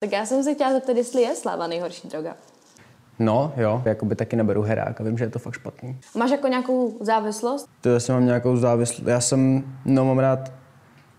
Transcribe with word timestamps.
Tak 0.00 0.12
já 0.12 0.26
jsem 0.26 0.42
se 0.42 0.54
chtěla 0.54 0.72
zeptat, 0.72 0.96
jestli 0.96 1.22
je 1.22 1.34
sláva 1.34 1.66
nejhorší 1.66 2.08
droga. 2.08 2.36
No, 3.18 3.52
jo, 3.56 3.82
jakoby 3.84 4.14
taky 4.14 4.36
neberu 4.36 4.62
herák 4.62 5.00
a 5.00 5.04
vím, 5.04 5.18
že 5.18 5.24
je 5.24 5.30
to 5.30 5.38
fakt 5.38 5.54
špatný. 5.54 6.00
Máš 6.16 6.30
jako 6.30 6.48
nějakou 6.48 6.96
závislost? 7.00 7.68
To 7.80 7.88
já 7.88 7.98
mám 8.08 8.24
nějakou 8.26 8.56
závislost. 8.56 9.06
Já 9.08 9.20
jsem, 9.20 9.64
no 9.84 10.04
mám 10.04 10.18
rád, 10.18 10.52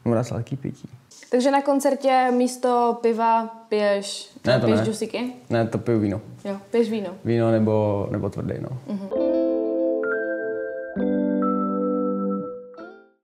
mám 0.06 0.14
rád 0.14 0.24
sladký 0.24 0.56
pití. 0.58 0.90
Takže 1.32 1.52
na 1.52 1.62
koncertě 1.62 2.28
místo 2.32 2.98
piva 3.02 3.46
piješ, 3.70 4.30
Ne, 4.48 4.60
to 4.60 4.66
piješ 4.66 4.80
ne. 4.80 4.86
džusiky? 4.86 5.34
Ne, 5.50 5.68
to 5.68 5.78
piju 5.78 6.00
víno. 6.00 6.22
Jo, 6.46 6.58
piješ 6.72 6.90
víno. 6.90 7.10
Víno 7.26 7.52
nebo, 7.52 8.08
nebo 8.12 8.30
tvrdý, 8.30 8.54
no. 8.62 8.70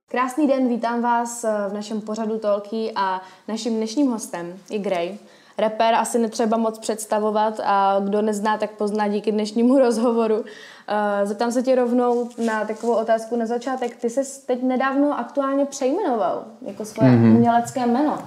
Krásný 0.08 0.46
den, 0.48 0.68
vítám 0.68 1.02
vás 1.02 1.44
eh, 1.44 1.50
v 1.68 1.72
našem 1.74 2.00
pořadu 2.00 2.38
Tolky 2.38 2.92
a 2.96 3.20
naším 3.48 3.76
dnešním 3.76 4.10
hostem 4.10 4.54
je 4.70 4.78
Gray. 4.78 5.18
Rapper 5.58 5.94
asi 5.94 6.18
netřeba 6.18 6.56
moc 6.56 6.78
představovat 6.78 7.60
a 7.64 8.00
kdo 8.04 8.22
nezná, 8.22 8.58
tak 8.58 8.70
pozná 8.70 9.08
díky 9.08 9.32
dnešnímu 9.32 9.78
rozhovoru. 9.84 10.44
Eh, 10.88 11.26
Zeptám 11.26 11.52
se 11.52 11.62
tě 11.62 11.74
rovnou 11.74 12.28
na 12.46 12.64
takovou 12.64 12.94
otázku 12.94 13.36
na 13.36 13.46
začátek. 13.46 13.96
Ty 13.96 14.10
jsi 14.10 14.46
teď 14.46 14.62
nedávno 14.62 15.18
aktuálně 15.18 15.64
přejmenoval 15.64 16.44
jako 16.66 16.84
svoje 16.84 17.10
mm-hmm. 17.10 17.36
umělecké 17.36 17.86
jméno. 17.86 18.18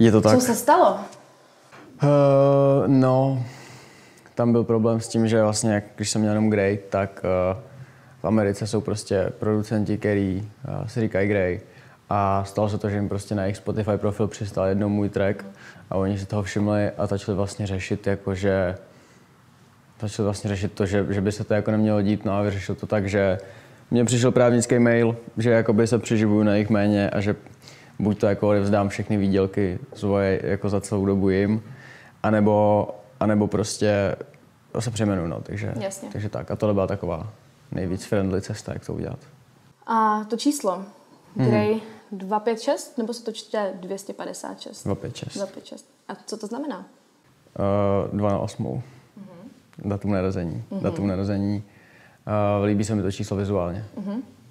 Je 0.00 0.12
to 0.12 0.20
tak? 0.20 0.34
Co 0.34 0.40
se 0.40 0.54
stalo? 0.54 0.98
Uh, 2.02 2.08
no, 2.86 3.42
tam 4.34 4.52
byl 4.52 4.64
problém 4.64 5.00
s 5.00 5.08
tím, 5.08 5.28
že 5.28 5.42
vlastně, 5.42 5.82
když 5.96 6.10
jsem 6.10 6.20
měl 6.20 6.32
jenom 6.32 6.50
Grey, 6.50 6.78
tak 6.90 7.22
uh, 7.24 7.60
v 8.22 8.24
Americe 8.24 8.66
jsou 8.66 8.80
prostě 8.80 9.32
producenti, 9.38 9.98
který 9.98 10.50
uh, 10.68 10.86
si 10.86 11.00
říkají 11.00 11.28
Grey. 11.28 11.60
A 12.10 12.44
stalo 12.44 12.68
se 12.68 12.78
to, 12.78 12.90
že 12.90 12.96
jim 12.96 13.08
prostě 13.08 13.34
na 13.34 13.42
jejich 13.42 13.56
Spotify 13.56 13.96
profil 13.96 14.26
přistal 14.26 14.66
jednou 14.66 14.88
můj 14.88 15.08
track 15.08 15.44
a 15.90 15.96
oni 15.96 16.18
si 16.18 16.26
toho 16.26 16.42
všimli 16.42 16.90
a 16.90 17.06
začali 17.06 17.36
vlastně 17.36 17.66
řešit, 17.66 18.06
jakože 18.06 18.74
začali 20.00 20.24
vlastně 20.24 20.48
řešit 20.48 20.72
to, 20.72 20.86
že, 20.86 21.06
že 21.10 21.20
by 21.20 21.32
se 21.32 21.44
to 21.44 21.54
jako 21.54 21.70
nemělo 21.70 22.02
dít, 22.02 22.24
no 22.24 22.32
a 22.32 22.42
vyřešil 22.42 22.74
to 22.74 22.86
tak, 22.86 23.08
že 23.08 23.38
mně 23.90 24.04
přišel 24.04 24.32
právnický 24.32 24.78
mail, 24.78 25.16
že 25.38 25.50
jakoby 25.50 25.86
se 25.86 25.98
přiživuju 25.98 26.42
na 26.42 26.52
jejich 26.52 26.70
jméně 26.70 27.10
a 27.10 27.20
že 27.20 27.36
buď 27.98 28.18
to 28.20 28.26
jako 28.26 28.48
odevzdám 28.48 28.88
všechny 28.88 29.16
výdělky 29.16 29.78
svoje 29.94 30.40
jako 30.44 30.68
za 30.68 30.80
celou 30.80 31.06
dobu 31.06 31.30
jim, 31.30 31.62
anebo, 32.22 32.88
anebo 33.20 33.46
prostě 33.46 34.16
se 34.78 34.90
přejmenuju, 34.90 35.26
no, 35.28 35.40
takže, 35.40 35.72
Jasně. 35.80 36.08
takže 36.12 36.28
tak. 36.28 36.50
A 36.50 36.56
tohle 36.56 36.74
byla 36.74 36.86
taková 36.86 37.28
nejvíc 37.72 38.04
friendly 38.04 38.40
cesta, 38.40 38.72
jak 38.72 38.86
to 38.86 38.94
udělat. 38.94 39.18
A 39.86 40.24
to 40.24 40.36
číslo, 40.36 40.82
Mhm. 41.36 41.48
Gray 41.50 41.80
256, 42.12 42.98
nebo 42.98 43.14
se 43.14 43.24
to 43.24 43.32
čte 43.32 43.72
256? 43.80 44.84
256. 44.84 45.34
256. 45.34 45.86
A 46.08 46.14
co 46.26 46.36
to 46.36 46.46
znamená? 46.46 46.78
Uh, 48.08 48.18
2 48.18 48.30
na 48.30 48.38
8. 48.38 48.82
Datum 49.78 50.12
narození. 50.12 50.64
Datum 50.80 51.06
narození. 51.06 51.62
Uh, 52.58 52.64
líbí 52.64 52.84
se 52.84 52.94
mi 52.94 53.02
to 53.02 53.12
číslo 53.12 53.36
vizuálně. 53.36 53.84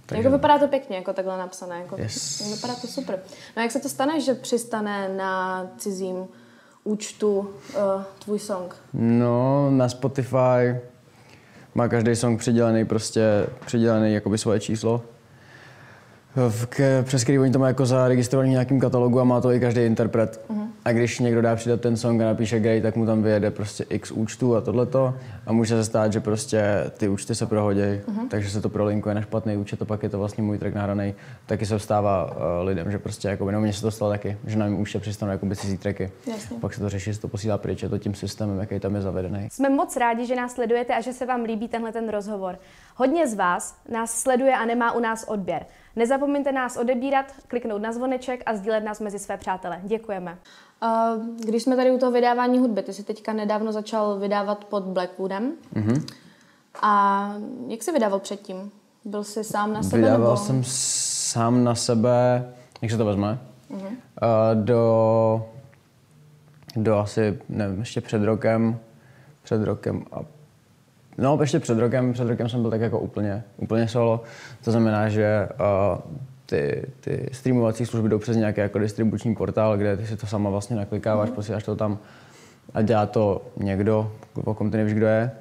Takže... 0.05 0.23
Jako 0.23 0.37
vypadá 0.37 0.57
to 0.59 0.67
pěkně, 0.67 0.95
jako 0.95 1.13
takhle 1.13 1.37
napsané. 1.37 1.79
Jako, 1.79 1.95
Yes. 2.01 2.51
Vypadá 2.55 2.75
to 2.75 2.87
super. 2.87 3.19
No 3.57 3.61
jak 3.61 3.71
se 3.71 3.79
to 3.79 3.89
stane, 3.89 4.19
že 4.21 4.33
přistane 4.33 5.09
na 5.09 5.65
cizím 5.77 6.27
účtu 6.83 7.37
uh, 7.39 7.47
tvůj 8.19 8.39
song? 8.39 8.75
No, 8.93 9.71
na 9.71 9.89
Spotify 9.89 10.79
má 11.75 11.87
každý 11.87 12.15
song 12.15 12.39
přidělený 12.39 12.85
prostě, 12.85 13.47
přidělený 13.65 14.13
jakoby 14.13 14.37
svoje 14.37 14.59
číslo. 14.59 15.01
V, 16.35 16.65
k, 16.65 17.03
přes 17.03 17.23
který 17.23 17.39
oni 17.39 17.51
to 17.51 17.59
má 17.59 17.67
jako 17.67 17.85
zaregistrovaný 17.85 18.49
v 18.49 18.51
nějakým 18.51 18.79
katalogu 18.79 19.19
a 19.19 19.23
má 19.23 19.41
to 19.41 19.51
i 19.51 19.59
každý 19.59 19.81
interpret. 19.81 20.45
A 20.85 20.91
když 20.91 21.19
někdo 21.19 21.41
dá 21.41 21.55
přidat 21.55 21.81
ten 21.81 21.97
song 21.97 22.21
a 22.21 22.25
napíše 22.25 22.59
gay, 22.59 22.81
tak 22.81 22.95
mu 22.95 23.05
tam 23.05 23.23
vyjede 23.23 23.51
prostě 23.51 23.85
x 23.89 24.11
účtů 24.11 24.55
a 24.55 24.61
tohleto. 24.61 25.13
A 25.45 25.53
může 25.53 25.75
se 25.75 25.83
stát, 25.83 26.13
že 26.13 26.19
prostě 26.19 26.91
ty 26.97 27.07
účty 27.07 27.35
se 27.35 27.45
prohodějí, 27.45 28.01
takže 28.29 28.49
se 28.49 28.61
to 28.61 28.69
prolinkuje 28.69 29.15
na 29.15 29.21
špatný 29.21 29.57
účet 29.57 29.81
a 29.81 29.85
pak 29.85 30.03
je 30.03 30.09
to 30.09 30.19
vlastně 30.19 30.43
můj 30.43 30.57
track 30.57 30.75
nahraný. 30.75 31.13
Taky 31.45 31.65
se 31.65 31.79
stává 31.79 32.31
uh, 32.31 32.67
lidem, 32.67 32.91
že 32.91 32.99
prostě 32.99 33.27
jako, 33.27 33.51
no 33.51 33.61
mně 33.61 33.73
se 33.73 33.81
to 33.81 33.91
stalo 33.91 34.11
taky, 34.11 34.37
že 34.45 34.57
na 34.57 34.65
mém 34.65 34.79
účtě 34.79 34.99
přistanou 34.99 35.31
jakoby 35.31 35.55
cizí 35.55 35.77
tracky. 35.77 36.11
Jasně. 36.27 36.57
Pak 36.59 36.73
se 36.73 36.79
to 36.79 36.89
řeší, 36.89 37.13
se 37.13 37.21
to 37.21 37.27
posílá 37.27 37.57
pryč, 37.57 37.83
je 37.83 37.89
to 37.89 37.97
tím 37.97 38.15
systémem, 38.15 38.59
jaký 38.59 38.79
tam 38.79 38.95
je 38.95 39.01
zavedený. 39.01 39.47
Jsme 39.51 39.69
moc 39.69 39.97
rádi, 39.97 40.25
že 40.25 40.35
nás 40.35 40.53
sledujete 40.53 40.95
a 40.95 41.01
že 41.01 41.13
se 41.13 41.25
vám 41.25 41.43
líbí 41.43 41.67
tenhle 41.67 41.91
ten 41.91 42.09
rozhovor. 42.09 42.59
Hodně 42.95 43.27
z 43.27 43.33
vás 43.33 43.75
nás 43.91 44.19
sleduje 44.19 44.55
a 44.55 44.65
nemá 44.65 44.91
u 44.91 44.99
nás 44.99 45.23
odběr. 45.27 45.65
Nezapomeňte 45.95 46.51
nás 46.51 46.77
odebírat, 46.77 47.25
kliknout 47.47 47.81
na 47.81 47.91
zvoneček 47.91 48.43
a 48.45 48.55
sdílet 48.55 48.83
nás 48.83 48.99
mezi 48.99 49.19
své 49.19 49.37
přátele. 49.37 49.81
Děkujeme. 49.83 50.37
Uh, 50.83 50.89
když 51.45 51.63
jsme 51.63 51.75
tady 51.75 51.91
u 51.91 51.97
toho 51.97 52.11
vydávání 52.11 52.59
hudby, 52.59 52.83
ty 52.83 52.93
jsi 52.93 53.03
teďka 53.03 53.33
nedávno 53.33 53.71
začal 53.71 54.19
vydávat 54.19 54.65
pod 54.65 54.83
Blackwoodem. 54.83 55.53
Mm-hmm. 55.73 56.05
A 56.81 57.33
jak 57.67 57.83
jsi 57.83 57.91
vydával 57.91 58.19
předtím? 58.19 58.71
Byl 59.05 59.23
jsi 59.23 59.43
sám 59.43 59.73
na 59.73 59.83
sebe? 59.83 59.97
Vydával 59.97 60.19
nebo... 60.19 60.37
jsem 60.37 60.63
sám 60.65 61.63
na 61.63 61.75
sebe, 61.75 62.53
jak 62.81 62.91
se 62.91 62.97
to 62.97 63.05
vezme, 63.05 63.39
mm-hmm. 63.71 63.87
uh, 63.87 64.63
do, 64.63 65.45
do 66.75 66.97
asi, 66.97 67.39
nevím, 67.49 67.79
ještě 67.79 68.01
před 68.01 68.23
rokem, 68.23 68.79
před 69.43 69.63
rokem 69.63 70.05
a 70.11 70.19
No, 71.17 71.37
ještě 71.41 71.59
před 71.59 71.79
rokem, 71.79 72.13
před 72.13 72.27
rokem 72.27 72.49
jsem 72.49 72.61
byl 72.61 72.71
tak 72.71 72.81
jako 72.81 72.99
úplně, 72.99 73.43
úplně 73.57 73.87
solo. 73.87 74.23
To 74.63 74.71
znamená, 74.71 75.09
že 75.09 75.49
uh, 75.59 76.01
ty, 76.45 76.85
ty 76.99 77.29
streamovací 77.31 77.85
služby 77.85 78.09
jdou 78.09 78.19
přes 78.19 78.37
nějaký 78.37 78.61
jako 78.61 78.79
distribuční 78.79 79.35
portál, 79.35 79.77
kde 79.77 79.97
ty 79.97 80.07
si 80.07 80.17
to 80.17 80.27
sama 80.27 80.49
vlastně 80.49 80.75
naklikáváš, 80.75 81.29
mm. 81.29 81.35
posíláš 81.35 81.63
to 81.63 81.75
tam 81.75 81.97
a 82.73 82.81
dělá 82.81 83.05
to 83.05 83.41
někdo, 83.57 84.11
o 84.43 84.53
kom 84.53 84.71
ty 84.71 84.77
nevíš, 84.77 84.93
kdo 84.93 85.05
je. 85.05 85.31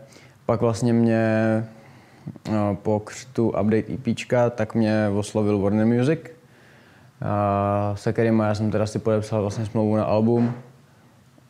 Pak 0.47 0.60
vlastně 0.60 0.93
mě 0.93 1.65
uh, 2.49 2.54
po 2.83 3.00
křtu 3.00 3.49
update 3.49 3.93
EPčka, 3.94 4.50
tak 4.50 4.75
mě 4.75 5.09
oslovil 5.16 5.59
Warner 5.59 5.87
Music, 5.87 6.21
uh, 6.21 7.97
se 7.97 8.12
kterým 8.12 8.39
já 8.39 8.54
jsem 8.54 8.71
teda 8.71 8.87
si 8.87 8.99
podepsal 8.99 9.41
vlastně 9.43 9.66
smlouvu 9.66 9.97
na 9.97 10.04
album. 10.04 10.54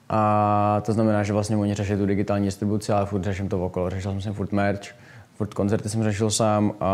A 0.08 0.82
to 0.84 0.92
znamená, 0.92 1.22
že 1.22 1.32
vlastně 1.32 1.56
oni 1.56 1.74
řeší 1.74 1.96
tu 1.96 2.06
digitální 2.06 2.46
distribuci, 2.46 2.92
ale 2.92 3.06
furt 3.06 3.24
řeším 3.24 3.48
to 3.48 3.64
okolo. 3.64 3.90
Řešil 3.90 4.10
jsem 4.10 4.20
si 4.20 4.30
furt 4.30 4.52
merch, 4.52 4.94
furt 5.34 5.54
koncerty 5.54 5.88
jsem 5.88 6.02
řešil 6.02 6.30
sám 6.30 6.72
a, 6.80 6.86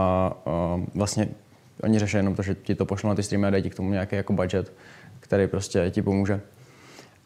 a 0.46 0.80
vlastně 0.94 1.28
oni 1.82 1.98
řeší 1.98 2.16
jenom 2.16 2.34
to, 2.34 2.42
že 2.42 2.54
ti 2.54 2.74
to 2.74 2.86
pošlou 2.86 3.08
na 3.08 3.14
ty 3.14 3.22
streamy 3.22 3.46
a 3.46 3.50
dají 3.50 3.62
ti 3.62 3.70
k 3.70 3.74
tomu 3.74 3.92
nějaký 3.92 4.16
jako 4.16 4.32
budget, 4.32 4.72
který 5.20 5.46
prostě 5.46 5.90
ti 5.90 6.02
pomůže. 6.02 6.40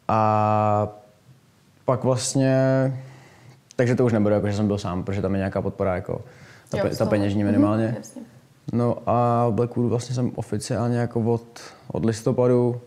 A 0.08 0.88
pak 1.84 2.04
vlastně, 2.04 2.56
takže 3.76 3.94
to 3.94 4.04
už 4.04 4.12
nebude 4.12 4.34
jako, 4.34 4.46
že 4.48 4.56
jsem 4.56 4.66
byl 4.66 4.78
sám, 4.78 5.04
protože 5.04 5.22
tam 5.22 5.34
je 5.34 5.38
nějaká 5.38 5.62
podpora 5.62 5.94
jako 5.94 6.20
ta, 6.68 6.78
Jo, 6.78 6.84
pe, 6.84 6.96
ta 6.96 7.06
peněžní 7.06 7.44
minimálně. 7.44 7.86
Mhm, 7.86 7.96
jasně. 7.96 8.22
No 8.72 8.98
a 9.06 9.46
Blackwood 9.50 9.90
vlastně 9.90 10.14
jsem 10.14 10.32
oficiálně 10.34 10.98
jako 10.98 11.20
od, 11.20 11.60
od 11.92 12.04
listopadu, 12.04 12.80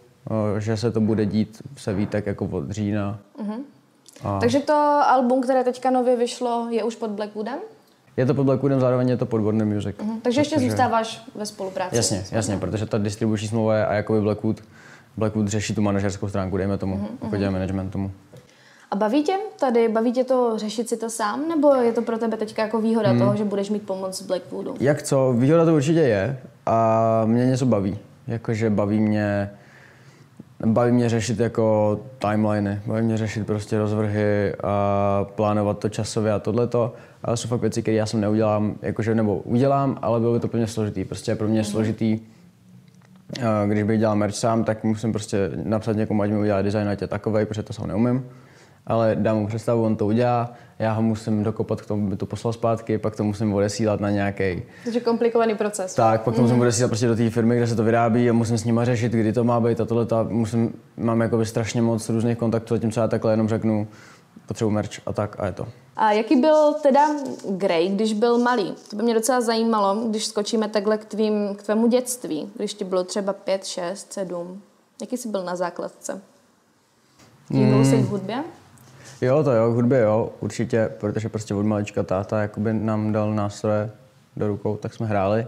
že 0.58 0.78
se 0.78 0.92
to 0.92 1.02
bude 1.02 1.26
dít, 1.26 1.62
se 1.78 1.94
ví 1.94 2.06
tak 2.06 2.26
jako 2.26 2.46
od 2.46 2.72
října. 2.72 3.20
A 4.24 4.40
Takže 4.40 4.60
to 4.60 4.74
album, 5.08 5.42
které 5.42 5.64
teďka 5.64 5.90
nově 5.92 6.16
vyšlo, 6.16 6.68
je 6.70 6.84
už 6.84 6.96
pod 6.96 7.10
Blackwoodem? 7.12 7.58
je 8.18 8.26
to 8.26 8.34
pod 8.34 8.44
Blackwoodem, 8.44 8.80
zároveň 8.80 9.10
je 9.10 9.18
to 9.18 9.26
pod 9.26 9.42
Warner 9.42 9.68
Music. 9.68 9.96
Mhm. 10.04 10.20
Takže 10.22 10.42
ještě 10.42 10.60
zůstáváš 10.60 11.24
ve 11.36 11.46
spolupráci? 11.46 11.96
Jasně, 11.96 12.24
jasně, 12.32 12.58
protože 12.58 12.86
ta 12.86 12.98
distribuční 12.98 13.48
smlouva 13.48 13.76
je 13.76 13.86
a 13.86 13.94
jakoby 13.94 14.22
Blackwood, 14.22 14.62
Blackwood 15.18 15.48
řeší 15.48 15.76
tu 15.76 15.82
manažerskou 15.82 16.28
stránku, 16.28 16.58
dejme 16.58 16.78
tomu, 16.78 16.96
Mhm, 16.96 17.08
jako 17.24 17.38
dělá 17.38 17.52
management 17.52 17.90
tomu. 17.90 18.12
A 18.92 18.96
baví 18.96 19.24
tě 19.24 19.34
tady, 19.60 19.90
baví 19.90 20.12
tě 20.12 20.24
to 20.24 20.54
řešit 20.56 20.90
si 20.90 20.98
to 20.98 21.10
sám, 21.10 21.48
nebo 21.50 21.74
je 21.74 21.94
to 21.94 22.02
pro 22.02 22.18
tebe 22.18 22.38
teďka 22.38 22.62
jako 22.62 22.82
výhoda 22.82 23.10
Hmm. 23.10 23.20
toho, 23.20 23.36
že 23.36 23.44
budeš 23.46 23.70
mít 23.70 23.82
pomoc 23.84 24.18
z 24.18 24.22
Blackwoodu? 24.22 24.76
Jak 24.80 25.04
co, 25.04 25.34
výhoda 25.38 25.66
to 25.66 25.76
určitě 25.76 26.00
je 26.00 26.40
a 26.66 27.22
mě 27.26 27.46
něco 27.46 27.66
baví. 27.66 27.98
Jakože 28.28 28.70
baví 28.70 29.00
mě, 29.00 29.52
baví 30.66 30.92
mě 30.92 31.10
řešit 31.10 31.40
jako 31.40 32.00
timeliny, 32.20 32.82
baví 32.86 33.02
mě 33.02 33.18
řešit 33.18 33.46
prostě 33.46 33.78
rozvrhy 33.78 34.54
a 34.64 35.26
plánovat 35.36 35.80
to 35.80 35.90
časově 35.90 36.34
a 36.34 36.40
tohleto. 36.40 36.94
Ale 37.24 37.38
jsou 37.38 37.48
fakt 37.48 37.62
věci, 37.62 37.82
které 37.82 37.98
já 37.98 38.06
jsem 38.06 38.22
neudělám, 38.22 38.76
jakože, 38.82 39.16
nebo 39.16 39.38
udělám, 39.38 39.98
ale 40.02 40.20
bylo 40.20 40.34
by 40.34 40.40
to 40.40 40.48
pro 40.48 40.58
mě 40.58 40.68
složitý. 40.68 41.06
Prostě 41.06 41.32
je 41.32 41.36
pro 41.36 41.48
mě 41.48 41.64
složitý, 41.64 42.20
a 43.48 43.66
když 43.66 43.84
bych 43.84 44.00
dělal 44.00 44.16
merch 44.16 44.36
sám, 44.36 44.64
tak 44.64 44.84
musím 44.84 45.12
prostě 45.12 45.52
napsat 45.64 45.96
někomu, 45.96 46.22
ať 46.22 46.30
mi 46.30 46.38
udělá 46.38 46.62
design, 46.62 46.90
ať 46.90 47.02
je 47.02 47.08
takovej, 47.08 47.46
protože 47.46 47.64
to 47.64 47.74
sám 47.74 47.88
neumím. 47.88 48.26
Ale 48.88 49.16
dám 49.16 49.38
mu 49.38 49.48
představu, 49.48 49.84
on 49.84 49.96
to 49.96 50.06
udělá, 50.06 50.54
já 50.80 50.94
ho 50.94 51.02
musím 51.02 51.44
dokopat 51.44 51.82
k 51.82 51.86
tomu, 51.86 52.10
by 52.10 52.16
to 52.16 52.26
poslal 52.26 52.54
zpátky, 52.54 52.98
pak 52.98 53.16
to 53.16 53.24
musím 53.24 53.54
odesílat 53.54 54.00
na 54.00 54.10
nějaký 54.10 54.64
Takže 54.84 55.00
komplikovaný 55.00 55.56
proces. 55.56 55.96
tak, 55.96 56.22
pak 56.22 56.36
to 56.36 56.42
musím 56.42 56.60
odesílat 56.60 56.90
prostě 56.90 57.08
do 57.08 57.16
té 57.16 57.30
firmy, 57.30 57.58
kde 57.58 57.68
se 57.68 57.76
to 57.76 57.84
vyrábí 57.84 58.30
a 58.30 58.34
musím 58.34 58.58
s 58.58 58.66
nima 58.66 58.86
řešit, 58.86 59.12
kdy 59.12 59.34
to 59.34 59.44
má 59.44 59.60
být 59.60 59.82
a 59.82 59.86
tohle. 59.86 60.08
Musím, 60.30 60.74
mám 60.98 61.22
jakoby 61.22 61.46
strašně 61.46 61.82
moc 61.82 62.10
různých 62.10 62.38
kontaktů, 62.38 62.76
zatímco 62.76 63.00
já 63.00 63.08
takhle 63.08 63.34
jenom 63.34 63.48
řeknu, 63.48 63.88
potřebuji 64.48 64.72
merch 64.72 65.02
a 65.06 65.14
tak 65.14 65.36
a 65.40 65.46
je 65.46 65.52
to. 65.52 65.68
A 65.96 66.12
jaký 66.12 66.36
byl 66.36 66.74
teda 66.74 67.08
Gray, 67.50 67.90
když 67.90 68.14
byl 68.14 68.38
malý? 68.38 68.74
To 68.90 68.96
by 68.96 69.04
mě 69.04 69.14
docela 69.14 69.42
zajímalo, 69.42 69.96
když 70.10 70.26
skočíme 70.26 70.68
takhle 70.68 70.98
k, 70.98 71.06
tvým, 71.06 71.56
k 71.56 71.64
tvému 71.64 71.88
dětství, 71.88 72.50
když 72.56 72.74
ti 72.74 72.84
bylo 72.84 73.04
třeba 73.04 73.34
5, 73.34 73.66
6, 73.66 74.14
7. 74.14 74.62
Jaký 75.02 75.18
jsi 75.18 75.30
byl 75.30 75.44
na 75.44 75.56
základce? 75.56 76.22
Mm. 77.50 77.86
jsi 77.86 77.98
k 77.98 78.10
hudbě? 78.10 78.44
Jo, 79.22 79.44
to 79.44 79.52
jo, 79.52 79.72
k 79.72 79.76
hudbě 79.76 80.00
jo, 80.00 80.30
určitě, 80.40 80.90
protože 81.00 81.30
prostě 81.30 81.54
od 81.56 81.64
malička 81.66 82.04
táta 82.04 82.42
jakoby 82.42 82.74
nám 82.74 83.12
dal 83.12 83.34
nástroje 83.34 83.90
do 84.36 84.48
rukou, 84.48 84.76
tak 84.78 84.94
jsme 84.94 85.08
hráli, 85.08 85.48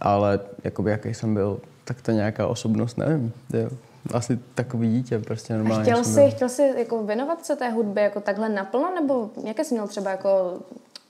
ale 0.00 0.40
jakoby 0.64 0.90
jaký 0.90 1.14
jsem 1.14 1.34
byl, 1.34 1.60
tak 1.84 2.02
to 2.02 2.10
nějaká 2.10 2.46
osobnost, 2.46 2.98
nevím, 2.98 3.32
jo. 3.52 3.68
Asi 4.14 4.38
takový 4.54 4.88
dítě, 4.92 5.18
prostě 5.18 5.54
normálně. 5.54 5.80
A 5.80 5.84
chtěl 5.84 6.04
jsi, 6.04 6.20
byl. 6.20 6.30
chtěl 6.30 6.48
jsi 6.48 6.74
jako 6.78 7.02
věnovat 7.02 7.46
se 7.46 7.56
té 7.56 7.70
hudbě 7.70 8.02
jako 8.02 8.20
takhle 8.20 8.48
naplno, 8.48 8.94
nebo 8.94 9.30
jaké 9.44 9.64
jsi 9.64 9.74
měl 9.74 9.86
třeba 9.88 10.10
jako, 10.10 10.52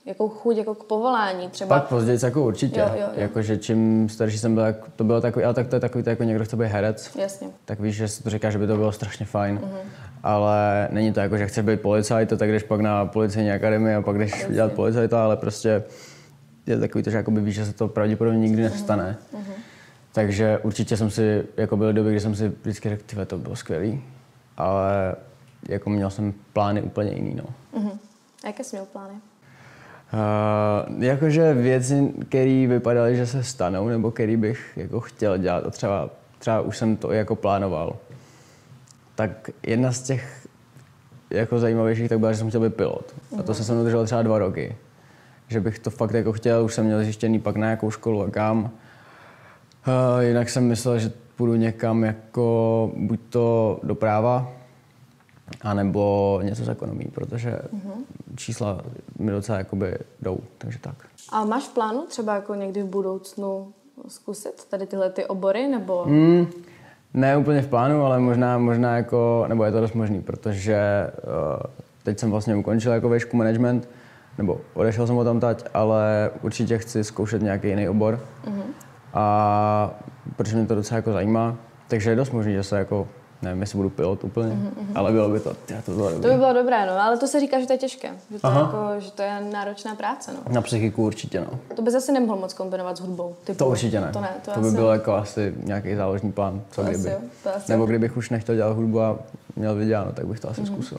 jakou 0.07 0.29
chuť 0.29 0.57
jako 0.57 0.75
k 0.75 0.85
povolání 0.85 1.49
třeba? 1.51 1.69
Pak 1.81 1.89
později 1.89 2.19
jako 2.23 2.43
určitě, 2.45 2.81
Jo, 2.81 2.87
jo, 2.95 3.01
jo. 3.01 3.09
jakože 3.15 3.57
čím 3.57 4.09
starší 4.09 4.39
jsem 4.39 4.55
byl, 4.55 4.65
jak 4.65 4.77
to 4.97 5.05
bylo 5.05 5.21
takový, 5.21 5.45
ale 5.45 5.55
tak 5.55 5.67
to 5.67 5.77
je 5.77 5.81
takový, 5.81 6.05
to 6.05 6.11
jako 6.11 6.23
někdo 6.25 6.45
chce 6.45 6.57
být 6.57 6.67
herec, 6.67 7.17
Jasně. 7.17 7.49
tak 7.65 7.81
víš, 7.81 7.97
že 7.97 8.09
si 8.09 8.23
to 8.23 8.31
říká, 8.31 8.51
že 8.51 8.59
by 8.59 8.67
to 8.67 8.77
bylo 8.77 8.93
strašně 8.93 9.27
fajn. 9.27 9.55
Mhm. 9.55 9.79
Ale 10.23 10.89
není 10.93 11.13
to 11.13 11.21
jako, 11.21 11.37
že 11.39 11.47
chceš 11.47 11.65
být 11.65 11.81
policajt, 11.81 12.29
tak 12.39 12.51
jdeš 12.51 12.63
pak 12.63 12.81
na 12.81 13.07
policejní 13.07 13.51
akademii 13.53 13.95
a 13.95 14.03
pak 14.03 14.19
jdeš 14.19 14.47
dělat 14.51 14.73
policajta, 14.73 15.25
ale 15.25 15.37
prostě 15.37 15.83
je 16.67 16.79
takový 16.79 17.05
to, 17.05 17.11
že 17.11 17.17
jakoby 17.17 17.41
víš, 17.41 17.55
že 17.55 17.67
se 17.67 17.73
to 17.73 17.89
pravděpodobně 17.89 18.39
nikdy 18.41 18.63
Mhm. 18.63 18.73
nestane. 18.73 19.17
Takže 20.13 20.59
určitě 20.63 20.97
jsem 20.97 21.11
si, 21.11 21.45
jako 21.57 21.77
byly 21.77 21.93
doby, 21.93 22.11
kdy 22.11 22.21
jsem 22.21 22.35
si 22.35 22.49
vždycky 22.63 22.89
řekl, 22.89 23.03
tyhle, 23.07 23.27
to 23.27 23.39
bylo 23.39 23.57
skvělý, 23.57 24.03
ale 24.57 25.15
jako 25.69 25.91
měl 25.91 26.11
jsem 26.11 26.35
plány 26.53 26.83
úplně 26.83 27.13
jiný, 27.13 27.35
no. 27.35 27.45
Mhm. 27.81 27.91
A 28.45 28.47
jaké 28.47 28.65
jsi 28.65 28.77
měl 28.77 28.87
plány? 28.93 29.15
Uh, 30.13 31.03
jakože 31.05 31.55
věci, 31.55 32.13
které 32.29 32.67
vypadaly, 32.69 33.17
že 33.17 33.27
se 33.27 33.43
stanou, 33.45 33.89
nebo 33.89 34.11
které 34.11 34.37
bych 34.37 34.73
jako 34.77 35.01
chtěl 35.01 35.39
dělat 35.39 35.67
a 35.67 35.71
třeba, 35.71 36.11
třeba 36.39 36.61
už 36.61 36.77
jsem 36.77 36.97
to 36.97 37.13
jako 37.13 37.37
plánoval. 37.37 37.97
Tak 39.17 39.51
jedna 39.63 39.93
z 39.93 40.03
těch 40.03 40.47
jako 41.31 41.59
zajímavějších 41.59 42.09
tak 42.09 42.19
byla, 42.19 42.33
že 42.33 42.39
jsem 42.39 42.49
chtěl 42.49 42.61
být 42.61 42.75
pilot. 42.75 43.15
A 43.39 43.43
to 43.43 43.55
se 43.55 43.65
se 43.65 43.73
mnou 43.73 43.85
drželo 43.85 44.05
třeba 44.05 44.23
dva 44.23 44.39
roky. 44.39 44.77
Že 45.49 45.61
bych 45.61 45.79
to 45.79 45.91
fakt 45.91 46.15
jako 46.15 46.33
chtěl, 46.33 46.65
už 46.65 46.75
jsem 46.75 46.87
měl 46.87 47.05
zjištěný 47.05 47.39
pak 47.39 47.57
na 47.57 47.71
jakou 47.71 47.91
školu 47.91 48.23
a 48.23 48.31
kam. 48.31 48.65
Uh, 48.65 48.71
jinak 50.21 50.49
jsem 50.49 50.65
myslel, 50.65 50.99
že 50.99 51.13
půjdu 51.37 51.55
někam 51.55 52.05
jako 52.05 52.91
buď 52.97 53.21
to 53.31 53.81
do 53.83 53.95
práva, 53.95 54.53
anebo 55.63 56.41
něco 56.43 56.65
z 56.65 56.69
ekonomí, 56.69 57.05
protože 57.15 57.51
mm-hmm. 57.51 58.05
čísla 58.37 58.81
mi 59.19 59.31
docela 59.31 59.59
jakoby 59.59 59.99
jdou, 60.23 60.39
takže 60.59 60.79
tak. 60.79 60.95
A 61.33 61.45
máš 61.45 61.65
v 61.65 61.75
plánu 61.75 62.07
třeba 62.07 62.35
jako 62.35 62.55
někdy 62.55 62.83
v 62.83 62.87
budoucnu 62.87 63.73
zkusit 64.09 64.65
tady 64.71 64.87
tyhle 64.87 65.11
ty 65.11 65.27
obory, 65.27 65.69
nebo... 65.69 66.05
Mm, 66.07 66.47
ne 67.17 67.37
úplně 67.37 67.63
v 67.63 67.69
plánu, 67.69 68.05
ale 68.05 68.21
možná, 68.21 68.59
možná 68.59 68.97
jako, 68.97 69.45
nebo 69.49 69.65
je 69.65 69.73
to 69.73 69.81
dost 69.81 69.95
možný, 69.95 70.23
protože 70.23 71.11
uh, 71.27 71.61
teď 72.03 72.19
jsem 72.19 72.31
vlastně 72.31 72.57
ukončil 72.57 72.93
jako 72.93 73.09
vešku 73.09 73.37
management, 73.37 73.89
nebo 74.39 74.61
odešel 74.75 75.07
jsem 75.07 75.17
ho 75.17 75.25
tam 75.25 75.41
tať, 75.41 75.65
ale 75.75 76.31
určitě 76.43 76.79
chci 76.79 77.05
zkoušet 77.05 77.43
nějaký 77.43 77.69
jiný 77.69 77.89
obor. 77.89 78.21
Mm-hmm. 78.45 78.63
A 79.15 79.91
protože 80.37 80.57
mě 80.57 80.67
to 80.67 80.75
docela 80.75 80.97
jako 80.97 81.13
zajímá, 81.13 81.57
takže 81.89 82.11
je 82.11 82.17
dost 82.17 82.31
možný, 82.31 82.53
že 82.53 82.63
se 82.63 82.79
jako, 82.79 83.09
nevím, 83.43 83.61
jestli 83.61 83.77
budu 83.77 83.91
pilot 83.91 84.25
úplně, 84.25 84.49
mm-hmm. 84.49 84.87
ale 84.95 85.13
bylo 85.13 85.29
by 85.29 85.41
to, 85.41 85.55
tyjo, 85.55 85.79
to 85.87 85.93
bylo 85.93 86.09
To 86.09 86.15
dobrý. 86.15 86.31
by 86.31 86.37
bylo 86.37 86.53
dobré, 86.53 86.87
no, 86.87 87.03
ale 87.03 87.19
to 87.19 87.27
se 87.27 87.41
říká, 87.41 87.61
že 87.61 87.67
to 87.67 87.73
je 87.73 87.79
těžké, 87.79 88.09
že 88.33 88.39
to, 88.39 88.47
Aha. 88.47 88.61
jako, 88.61 89.01
že 89.01 89.11
to 89.11 89.23
je 89.23 89.41
náročná 89.53 89.95
práce, 89.95 90.31
no. 90.33 90.53
Na 90.55 90.63
psychiku 90.63 91.05
určitě, 91.05 91.41
no. 91.41 91.59
To 91.75 91.83
by 91.83 91.91
zase 91.91 92.13
nemohl 92.13 92.41
moc 92.41 92.55
kombinovat 92.55 92.97
s 92.97 93.01
hudbou. 93.01 93.35
Typu. 93.45 93.59
To 93.59 93.67
určitě 93.67 94.01
ne. 94.01 94.11
To 94.13 94.21
ne, 94.21 94.31
to, 94.45 94.51
to 94.51 94.61
by 94.61 94.67
asi 94.67 94.77
bylo 94.77 94.93
jako 94.93 95.15
asi 95.15 95.55
nějaký 95.65 95.95
záložní 95.95 96.33
plán, 96.33 96.63
co 96.71 96.83
To 96.83 96.89
asi 96.89 97.01
kdyby. 97.01 97.11
jo, 97.11 97.19
to 97.43 97.55
asi 97.57 97.73
Nebo 97.73 97.87
kdybych 97.87 98.17
už 98.17 98.31
nechtěl 98.31 98.55
dělat 98.55 98.77
hudbu 98.77 99.01
a 99.01 99.19
měl 99.57 99.75
vyděláno, 99.75 100.13
tak 100.13 100.27
bych 100.27 100.41
to 100.41 100.51
asi 100.51 100.61
mm-hmm. 100.61 100.73
zkusil. 100.73 100.99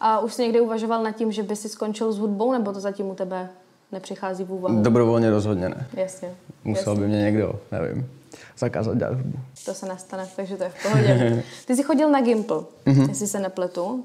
A 0.00 0.18
už 0.20 0.34
jsi 0.34 0.42
někdy 0.42 0.60
uvažoval 0.60 1.02
nad 1.02 1.12
tím, 1.12 1.32
že 1.32 1.42
by 1.42 1.56
si 1.56 1.68
skončil 1.68 2.12
s 2.12 2.18
hudbou, 2.18 2.52
nebo 2.52 2.72
to 2.72 2.80
zatím 2.80 3.06
u 3.06 3.14
tebe 3.14 3.48
nepřichází 3.92 4.44
v 4.44 4.52
úvahu? 4.52 4.82
Dobrovolně 4.82 5.30
rozhodně 5.30 5.68
ne. 5.68 5.86
Jasně. 5.92 6.28
Musel 6.64 6.96
by 6.96 7.06
mě 7.06 7.18
někdo, 7.18 7.52
nevím, 7.72 8.10
zakázat 8.58 8.96
dělat 8.98 9.14
hudbu. 9.14 9.38
To 9.64 9.74
se 9.74 9.86
nestane, 9.86 10.28
takže 10.36 10.56
to 10.56 10.62
je 10.64 10.68
v 10.70 10.82
pohodě. 10.82 11.42
Ty 11.66 11.76
jsi 11.76 11.82
chodil 11.82 12.10
na 12.10 12.20
Gimple, 12.20 12.60
Mhm. 12.86 13.02
jestli 13.08 13.26
se 13.26 13.40
nepletu. 13.40 14.04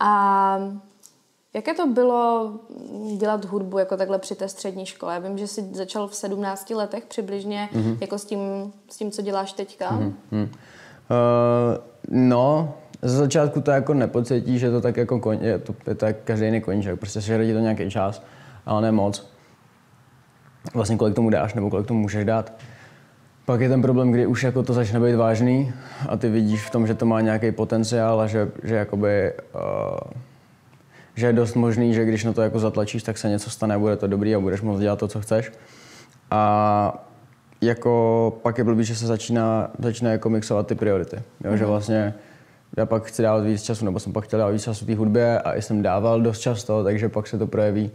A 0.00 0.58
jaké 1.54 1.74
to 1.74 1.86
bylo 1.86 2.52
dělat 3.18 3.44
hudbu 3.44 3.78
jako 3.78 3.96
takhle 3.96 4.18
při 4.18 4.34
té 4.34 4.48
střední 4.48 4.86
škole? 4.86 5.14
Já 5.14 5.18
vím, 5.20 5.38
že 5.38 5.46
jsi 5.46 5.68
začal 5.72 6.08
v 6.08 6.14
17 6.14 6.74
letech 6.74 7.04
přibližně, 7.04 7.68
Mhm. 7.72 7.96
jako 8.00 8.18
s 8.18 8.24
tím, 8.24 8.72
s 8.90 8.96
tím, 8.96 9.10
co 9.10 9.22
děláš 9.22 9.52
teďka. 9.52 9.88
Hmm. 9.90 10.14
Uh, 10.30 10.48
no, 12.08 12.74
ze 13.02 13.16
začátku 13.16 13.60
to 13.60 13.70
jako 13.70 13.94
nepocítí, 13.94 14.58
že 14.58 14.70
to 14.70 14.80
tak 14.80 14.96
jako 14.96 15.20
koň, 15.20 15.38
je, 15.40 15.58
to, 15.58 15.74
je 15.86 15.94
to 15.94 16.06
jak 16.06 16.16
každý 16.24 16.44
jiný 16.46 16.60
koníček, 16.60 16.98
prostě 16.98 17.20
sežere 17.20 17.46
ti 17.46 17.52
to 17.52 17.58
nějaký 17.58 17.90
čas, 17.90 18.22
ale 18.66 18.82
ne 18.82 18.92
moc. 18.92 19.30
Vlastně 20.74 20.96
kolik 20.96 21.14
tomu 21.14 21.30
dáš, 21.30 21.54
nebo 21.54 21.70
kolik 21.70 21.86
tomu 21.86 22.00
můžeš 22.00 22.24
dát. 22.24 22.52
Pak 23.50 23.60
je 23.60 23.68
ten 23.68 23.82
problém, 23.82 24.10
kdy 24.10 24.26
už 24.26 24.42
jako 24.42 24.62
to 24.62 24.72
začne 24.72 25.00
být 25.00 25.14
vážný 25.14 25.72
a 26.08 26.16
ty 26.16 26.28
vidíš 26.28 26.66
v 26.66 26.70
tom, 26.70 26.86
že 26.86 26.94
to 26.94 27.06
má 27.06 27.20
nějaký 27.20 27.52
potenciál 27.52 28.20
a 28.20 28.26
že, 28.26 28.48
že 28.62 28.74
jakoby, 28.74 29.32
uh, 29.54 30.10
že 31.14 31.26
je 31.26 31.32
dost 31.32 31.54
možný, 31.54 31.94
že 31.94 32.04
když 32.04 32.24
na 32.24 32.32
to 32.32 32.42
jako 32.42 32.58
zatlačíš, 32.58 33.02
tak 33.02 33.18
se 33.18 33.28
něco 33.28 33.50
stane, 33.50 33.78
bude 33.78 33.96
to 33.96 34.06
dobrý 34.06 34.34
a 34.34 34.40
budeš 34.40 34.60
moct 34.60 34.80
dělat 34.80 34.98
to, 34.98 35.08
co 35.08 35.20
chceš. 35.20 35.52
A 36.30 37.04
jako 37.60 38.38
pak 38.42 38.58
je 38.58 38.64
blbý, 38.64 38.84
že 38.84 38.96
se 38.96 39.06
začíná, 39.06 39.70
začíná 39.78 40.10
jako 40.10 40.30
mixovat 40.30 40.66
ty 40.66 40.74
priority. 40.74 41.16
Jo, 41.44 41.56
že 41.56 41.66
vlastně 41.66 42.14
já 42.76 42.86
pak 42.86 43.04
chci 43.04 43.22
dávat 43.22 43.44
víc 43.44 43.62
času, 43.62 43.84
nebo 43.84 44.00
jsem 44.00 44.12
pak 44.12 44.24
chtěl 44.24 44.38
dávat 44.38 44.52
víc 44.52 44.62
času 44.62 44.86
té 44.86 44.94
hudbě 44.94 45.38
a 45.38 45.54
i 45.54 45.62
jsem 45.62 45.82
dával 45.82 46.20
dost 46.20 46.38
často, 46.38 46.84
takže 46.84 47.08
pak 47.08 47.26
se 47.26 47.38
to 47.38 47.46
projeví. 47.46 47.90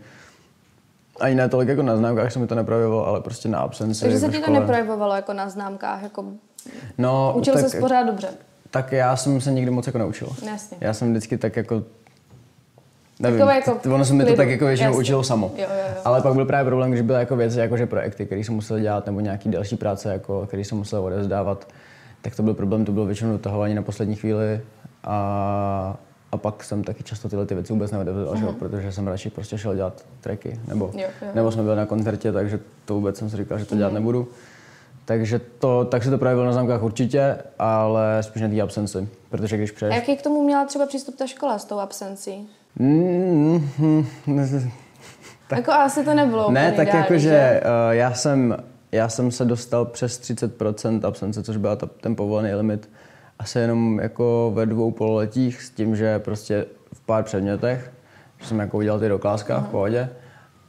Ani 1.19 1.35
ne 1.35 1.49
tolik 1.49 1.69
jako 1.69 1.81
na 1.81 1.97
známkách 1.97 2.31
se 2.31 2.39
mi 2.39 2.47
to 2.47 2.55
neprojevilo, 2.55 3.07
ale 3.07 3.21
prostě 3.21 3.49
na 3.49 3.59
absenci. 3.59 4.01
Takže 4.01 4.19
se 4.19 4.29
ti 4.29 4.39
to 4.39 4.51
neprojevovalo 4.51 5.15
jako 5.15 5.33
na 5.33 5.49
známkách, 5.49 6.03
jako 6.03 6.25
No, 6.97 7.33
učil 7.37 7.53
tak, 7.53 7.69
se 7.69 7.79
pořád 7.79 8.03
dobře. 8.03 8.27
tak 8.71 8.91
já 8.91 9.15
jsem 9.15 9.41
se 9.41 9.51
nikdy 9.51 9.71
moc 9.71 9.87
jako 9.87 9.97
neučil. 9.97 10.27
Jasně. 10.51 10.77
Já 10.81 10.93
jsem 10.93 11.11
vždycky 11.11 11.37
tak 11.37 11.55
jako 11.55 11.83
Nevím, 13.19 13.39
Takové 13.39 13.55
jako 13.55 13.71
t- 13.75 13.89
ono 13.89 14.05
se 14.05 14.13
mi 14.13 14.25
to 14.25 14.35
tak 14.35 14.49
jako 14.49 14.65
většinou 14.65 14.89
jasně. 14.89 14.99
učilo 15.01 15.23
samo. 15.23 15.51
Jo, 15.57 15.65
jo, 15.69 15.75
jo. 15.95 16.01
Ale 16.05 16.21
pak 16.21 16.33
byl 16.33 16.45
právě 16.45 16.65
problém, 16.65 16.89
když 16.91 17.01
byly 17.01 17.19
jako 17.19 17.35
věci, 17.35 17.59
jako 17.59 17.77
že 17.77 17.85
projekty, 17.85 18.25
které 18.25 18.41
jsem 18.43 18.55
musel 18.55 18.79
dělat, 18.79 19.05
nebo 19.05 19.19
nějaký 19.19 19.49
další 19.49 19.75
práce, 19.75 20.11
jako, 20.13 20.45
které 20.47 20.63
jsem 20.63 20.77
musel 20.77 21.03
odezdávat, 21.03 21.67
tak 22.21 22.35
to 22.35 22.43
byl 22.43 22.53
problém, 22.53 22.85
to 22.85 22.91
bylo 22.91 23.05
většinou 23.05 23.31
dotahování 23.31 23.75
na 23.75 23.81
poslední 23.81 24.15
chvíli 24.15 24.61
a, 25.03 25.95
a 26.35 26.37
pak 26.37 26.63
jsem 26.63 26.83
taky 26.83 27.03
často 27.03 27.29
tyhle 27.29 27.45
ty 27.45 27.55
věci 27.55 27.73
vůbec 27.73 27.91
neodevzdal, 27.91 28.33
mm-hmm. 28.33 28.53
protože 28.53 28.91
jsem 28.91 29.07
radši 29.07 29.29
prostě 29.29 29.57
šel 29.57 29.75
dělat 29.75 30.05
tracky, 30.21 30.59
nebo, 30.67 30.91
Jo, 30.93 31.07
jo. 31.21 31.27
nebo 31.33 31.51
jsme 31.51 31.63
byli 31.63 31.75
na 31.75 31.85
koncertě, 31.85 32.31
takže 32.31 32.59
to 32.85 32.93
vůbec 32.93 33.17
jsem 33.17 33.29
si 33.29 33.37
říkal, 33.37 33.59
že 33.59 33.65
to 33.65 33.75
dělat 33.75 33.93
nebudu. 33.93 34.27
Takže 35.05 35.41
to, 35.59 35.85
tak 35.85 36.03
se 36.03 36.09
to 36.09 36.17
projevilo 36.17 36.45
na 36.45 36.53
známkách 36.53 36.83
určitě, 36.83 37.37
ale 37.59 38.17
spíš 38.21 38.41
na 38.41 38.49
té 38.49 38.61
absenci, 38.61 39.07
protože 39.29 39.57
když 39.57 39.71
A 39.71 39.73
přeješ... 39.75 39.95
jaký 39.95 40.17
k 40.17 40.21
tomu 40.21 40.43
měla 40.43 40.65
třeba 40.65 40.85
přístup 40.85 41.15
ta 41.15 41.27
škola 41.27 41.59
s 41.59 41.65
tou 41.65 41.79
absencí? 41.79 42.47
Mm, 42.79 43.69
mm, 43.77 44.05
Tak. 45.47 45.57
Jako 45.57 45.71
asi 45.71 46.05
to 46.05 46.13
nebylo 46.13 46.51
Ne, 46.51 46.71
tak 46.71 46.93
jakože 46.93 47.19
že? 47.19 47.61
uh, 47.65 47.93
já 47.93 48.13
jsem, 48.13 48.57
já 48.91 49.09
jsem 49.09 49.31
se 49.31 49.45
dostal 49.45 49.85
přes 49.85 50.19
30% 50.21 51.07
absence, 51.07 51.43
což 51.43 51.57
byla 51.57 51.75
ta, 51.75 51.89
ten 52.01 52.15
povolený 52.15 52.53
limit, 52.53 52.89
asi 53.39 53.59
jenom 53.59 53.99
jako 53.99 54.51
ve 54.55 54.65
dvou 54.65 54.91
pololetích 54.91 55.61
s 55.61 55.69
tím, 55.69 55.95
že 55.95 56.19
prostě 56.19 56.65
v 56.93 57.01
pár 57.01 57.23
předmětech, 57.23 57.91
že 58.39 58.47
jsem 58.47 58.59
jako 58.59 58.77
udělal 58.77 58.99
ty 58.99 59.09
dokláska 59.09 59.59
v 59.59 59.67
pohodě, 59.67 60.09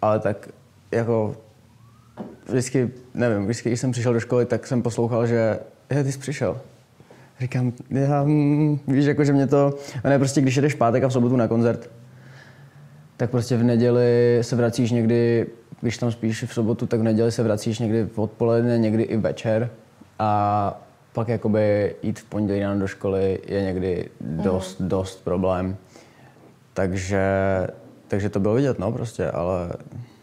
ale 0.02 0.18
tak 0.18 0.48
jako 0.92 1.36
vždycky, 2.48 2.90
nevím, 3.14 3.44
vždycky, 3.44 3.68
když 3.68 3.80
jsem 3.80 3.92
přišel 3.92 4.12
do 4.12 4.20
školy, 4.20 4.46
tak 4.46 4.66
jsem 4.66 4.82
poslouchal, 4.82 5.26
že 5.26 5.58
je, 5.90 6.04
ty 6.04 6.12
jsi 6.12 6.18
přišel. 6.18 6.60
Říkám, 7.40 7.72
já, 7.90 8.22
mm, 8.22 8.78
víš, 8.88 9.04
jako, 9.04 9.24
že 9.24 9.32
mě 9.32 9.46
to, 9.46 9.74
a 10.04 10.08
ne, 10.08 10.18
prostě 10.18 10.40
když 10.40 10.56
jdeš 10.56 10.74
v 10.74 10.78
pátek 10.78 11.04
a 11.04 11.08
v 11.08 11.12
sobotu 11.12 11.36
na 11.36 11.48
koncert, 11.48 11.90
tak 13.16 13.30
prostě 13.30 13.56
v 13.56 13.62
neděli 13.62 14.38
se 14.42 14.56
vracíš 14.56 14.90
někdy, 14.90 15.46
když 15.80 15.98
tam 15.98 16.12
spíš 16.12 16.44
v 16.44 16.54
sobotu, 16.54 16.86
tak 16.86 17.00
v 17.00 17.02
neděli 17.02 17.32
se 17.32 17.42
vracíš 17.42 17.78
někdy 17.78 18.04
v 18.04 18.18
odpoledne, 18.18 18.78
někdy 18.78 19.02
i 19.02 19.16
večer 19.16 19.70
a 20.18 20.85
pak 21.16 21.28
jakoby 21.28 21.96
jít 22.02 22.20
v 22.20 22.24
pondělí 22.24 22.60
ráno 22.60 22.80
do 22.80 22.86
školy 22.86 23.38
je 23.46 23.62
někdy 23.62 24.08
dost, 24.20 24.80
mm. 24.80 24.88
dost 24.88 25.24
problém. 25.24 25.76
Takže, 26.74 27.26
takže 28.08 28.28
to 28.28 28.40
bylo 28.40 28.54
vidět, 28.54 28.78
no 28.78 28.92
prostě, 28.92 29.30
ale 29.30 29.68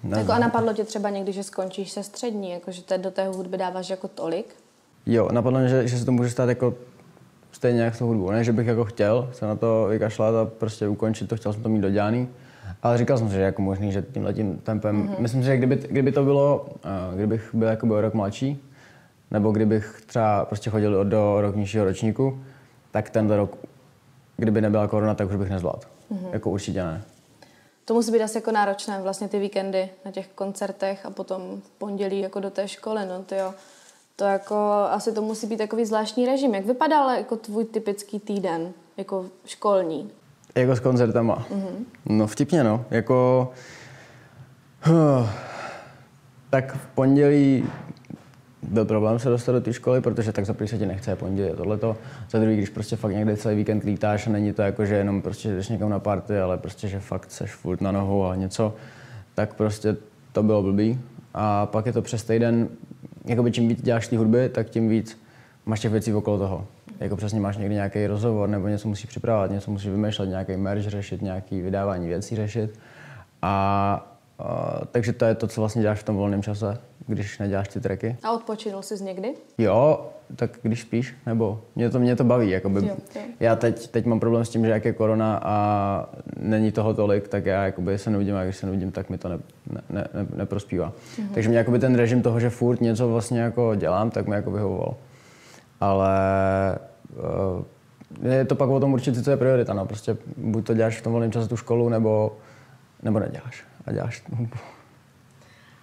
ne. 0.03 0.19
Jako 0.19 0.31
a 0.31 0.39
napadlo 0.39 0.73
tě 0.73 0.83
třeba 0.83 1.09
někdy, 1.09 1.31
že 1.31 1.43
skončíš 1.43 1.91
se 1.91 2.03
střední, 2.03 2.51
jako 2.51 2.71
že 2.71 2.83
te, 2.83 2.97
do 2.97 3.11
té 3.11 3.27
hudby 3.27 3.57
dáváš 3.57 3.89
jako 3.89 4.07
tolik? 4.07 4.55
Jo, 5.05 5.29
napadlo 5.31 5.59
mě, 5.59 5.69
že, 5.69 5.87
že 5.87 5.97
se 5.97 6.05
to 6.05 6.11
může 6.11 6.29
stát 6.29 6.49
jako 6.49 6.73
stejně 7.51 7.81
jak 7.81 7.95
s 7.95 7.99
tou 7.99 8.07
hudbou. 8.07 8.31
Ne, 8.31 8.43
že 8.43 8.53
bych 8.53 8.67
jako 8.67 8.85
chtěl 8.85 9.29
se 9.31 9.45
na 9.45 9.55
to 9.55 9.87
vykašlat 9.89 10.35
a 10.35 10.45
prostě 10.45 10.87
ukončit 10.87 11.29
to, 11.29 11.35
chtěl 11.35 11.53
jsem 11.53 11.63
to 11.63 11.69
mít 11.69 11.81
dodělaný. 11.81 12.29
Ale 12.83 12.97
říkal 12.97 13.17
jsem 13.17 13.27
si, 13.27 13.33
že 13.33 13.39
je 13.39 13.45
jako 13.45 13.61
možný, 13.61 13.91
že 13.91 14.05
tímhle 14.13 14.33
tím 14.33 14.57
tempem, 14.57 15.07
mm-hmm. 15.07 15.19
myslím 15.19 15.41
si, 15.41 15.45
že 15.45 15.57
kdyby, 15.57 15.75
kdyby 15.75 16.11
to 16.11 16.23
bylo, 16.23 16.65
uh, 16.65 17.15
kdybych 17.15 17.49
byl 17.53 17.67
jako 17.67 17.87
o 17.87 18.01
rok 18.01 18.13
mladší, 18.13 18.63
nebo 19.33 19.51
kdybych 19.51 20.01
třeba 20.05 20.45
prostě 20.45 20.69
chodil 20.69 21.05
do, 21.05 21.41
rok 21.41 21.55
nižšího 21.55 21.85
ročníku, 21.85 22.43
tak 22.91 23.09
ten 23.09 23.31
rok 23.31 23.57
kdyby 24.37 24.61
nebyla 24.61 24.87
korona, 24.87 25.15
tak 25.15 25.29
už 25.29 25.35
bych 25.35 25.49
nezvládl. 25.49 25.87
Mhm. 26.09 26.27
Jako 26.31 26.49
určitě 26.49 26.83
ne. 26.83 27.03
To 27.85 27.93
musí 27.93 28.11
být 28.11 28.21
asi 28.21 28.37
jako 28.37 28.51
náročné, 28.51 29.01
vlastně 29.01 29.27
ty 29.27 29.39
víkendy 29.39 29.89
na 30.05 30.11
těch 30.11 30.27
koncertech 30.27 31.05
a 31.05 31.09
potom 31.09 31.61
v 31.61 31.69
pondělí 31.69 32.19
jako 32.19 32.39
do 32.39 32.49
té 32.49 32.67
školy, 32.67 33.05
no 33.05 33.23
ty 33.23 33.35
jo. 33.35 33.53
To 34.15 34.25
jako, 34.25 34.55
asi 34.89 35.11
to 35.11 35.21
musí 35.21 35.47
být 35.47 35.57
takový 35.57 35.85
zvláštní 35.85 36.25
režim. 36.25 36.55
Jak 36.55 36.65
vypadal 36.65 37.09
jako 37.09 37.35
tvůj 37.35 37.65
typický 37.65 38.19
týden, 38.19 38.71
jako 38.97 39.25
školní? 39.45 40.11
Jako 40.55 40.75
s 40.75 40.79
koncertama. 40.79 41.45
Mm-hmm. 41.49 41.85
No 42.05 42.27
vtipně, 42.27 42.63
no. 42.63 42.85
Jako... 42.91 43.51
Tak 46.49 46.75
v 46.75 46.85
pondělí 46.95 47.69
byl 48.69 48.85
problém 48.85 49.19
se 49.19 49.29
dostat 49.29 49.51
do 49.51 49.61
té 49.61 49.73
školy, 49.73 50.01
protože 50.01 50.31
tak 50.31 50.45
za 50.45 50.55
se 50.65 50.77
ti 50.77 50.85
nechce 50.85 51.15
pondělí 51.15 51.49
a 51.49 51.55
tohleto. 51.55 51.97
Za 52.29 52.39
druhý, 52.39 52.57
když 52.57 52.69
prostě 52.69 52.95
fakt 52.95 53.11
někde 53.11 53.37
celý 53.37 53.55
víkend 53.55 53.83
lítáš 53.83 54.27
a 54.27 54.29
není 54.29 54.53
to 54.53 54.61
jako, 54.61 54.85
že 54.85 54.95
jenom 54.95 55.21
prostě 55.21 55.49
jdeš 55.49 55.69
někam 55.69 55.89
na 55.89 55.99
party, 55.99 56.39
ale 56.39 56.57
prostě, 56.57 56.87
že 56.87 56.99
fakt 56.99 57.31
seš 57.31 57.51
furt 57.51 57.81
na 57.81 57.91
nohu 57.91 58.25
a 58.25 58.35
něco, 58.35 58.73
tak 59.35 59.53
prostě 59.53 59.95
to 60.31 60.43
bylo 60.43 60.61
blbý. 60.61 60.99
A 61.33 61.65
pak 61.65 61.85
je 61.85 61.93
to 61.93 62.01
přes 62.01 62.23
týden, 62.23 62.67
jakoby 63.25 63.51
čím 63.51 63.67
víc 63.67 63.81
děláš 63.81 64.07
té 64.07 64.17
hudby, 64.17 64.49
tak 64.49 64.69
tím 64.69 64.89
víc 64.89 65.21
máš 65.65 65.79
těch 65.79 65.91
věcí 65.91 66.13
okolo 66.13 66.37
toho. 66.37 66.67
Jako 66.99 67.15
přesně 67.15 67.39
máš 67.39 67.57
někdy 67.57 67.75
nějaký 67.75 68.07
rozhovor 68.07 68.49
nebo 68.49 68.67
něco 68.67 68.87
musíš 68.87 69.05
připravovat, 69.05 69.51
něco 69.51 69.71
musíš 69.71 69.91
vymýšlet, 69.91 70.25
nějaký 70.25 70.57
merch 70.57 70.81
řešit, 70.81 71.21
nějaký 71.21 71.61
vydávání 71.61 72.07
věcí 72.07 72.35
řešit. 72.35 72.79
A, 73.41 74.12
a 74.39 74.79
takže 74.91 75.13
to 75.13 75.25
je 75.25 75.35
to, 75.35 75.47
co 75.47 75.61
vlastně 75.61 75.81
děláš 75.81 75.99
v 75.99 76.03
tom 76.03 76.15
volném 76.15 76.43
čase, 76.43 76.77
když 77.07 77.39
neděláš 77.39 77.67
ty 77.67 77.79
tracky. 77.79 78.17
A 78.23 78.31
odpočinul 78.31 78.81
jsi 78.81 79.03
někdy? 79.03 79.33
Jo, 79.57 80.09
tak 80.35 80.59
když 80.61 80.81
spíš, 80.81 81.15
nebo 81.25 81.61
mě 81.75 81.89
to, 81.89 81.99
mě 81.99 82.15
to 82.15 82.23
baví. 82.23 82.49
Jakoby. 82.49 82.79
Jo, 82.87 82.95
jo. 83.15 83.21
Já 83.39 83.55
teď, 83.55 83.87
teď 83.87 84.05
mám 84.05 84.19
problém 84.19 84.45
s 84.45 84.49
tím, 84.49 84.65
že 84.65 84.71
jak 84.71 84.85
je 84.85 84.93
korona 84.93 85.41
a 85.43 86.09
není 86.37 86.71
toho 86.71 86.93
tolik, 86.93 87.27
tak 87.27 87.45
já 87.45 87.65
jakoby 87.65 87.97
se 87.97 88.09
nudím 88.09 88.35
a 88.35 88.43
když 88.43 88.57
se 88.57 88.65
nudím, 88.67 88.91
tak 88.91 89.09
mi 89.09 89.17
to 89.17 89.29
ne, 89.29 89.37
ne, 89.69 89.81
ne, 89.89 90.07
ne, 90.13 90.27
neprospívá. 90.35 90.93
Mhm. 91.19 91.29
Takže 91.33 91.49
mě 91.49 91.57
jakoby 91.57 91.79
ten 91.79 91.95
režim 91.95 92.21
toho, 92.21 92.39
že 92.39 92.49
furt 92.49 92.81
něco 92.81 93.07
vlastně 93.07 93.39
jako 93.39 93.75
dělám, 93.75 94.09
tak 94.09 94.27
mi 94.27 94.35
jako 94.35 94.51
vyhovoval. 94.51 94.95
Ale 95.79 96.15
uh, 98.21 98.31
je 98.31 98.45
to 98.45 98.55
pak 98.55 98.69
o 98.69 98.79
tom 98.79 98.93
určitě, 98.93 99.21
co 99.21 99.31
je 99.31 99.37
priorita. 99.37 99.73
No. 99.73 99.85
Prostě 99.85 100.17
buď 100.37 100.65
to 100.65 100.73
děláš 100.73 100.99
v 100.99 101.03
tom 101.03 101.11
volném 101.11 101.31
čase 101.31 101.49
tu 101.49 101.57
školu, 101.57 101.89
nebo, 101.89 102.37
nebo 103.03 103.19
neděláš. 103.19 103.63
A 103.85 103.91
děláš 103.91 104.23
hudbu. 104.35 104.57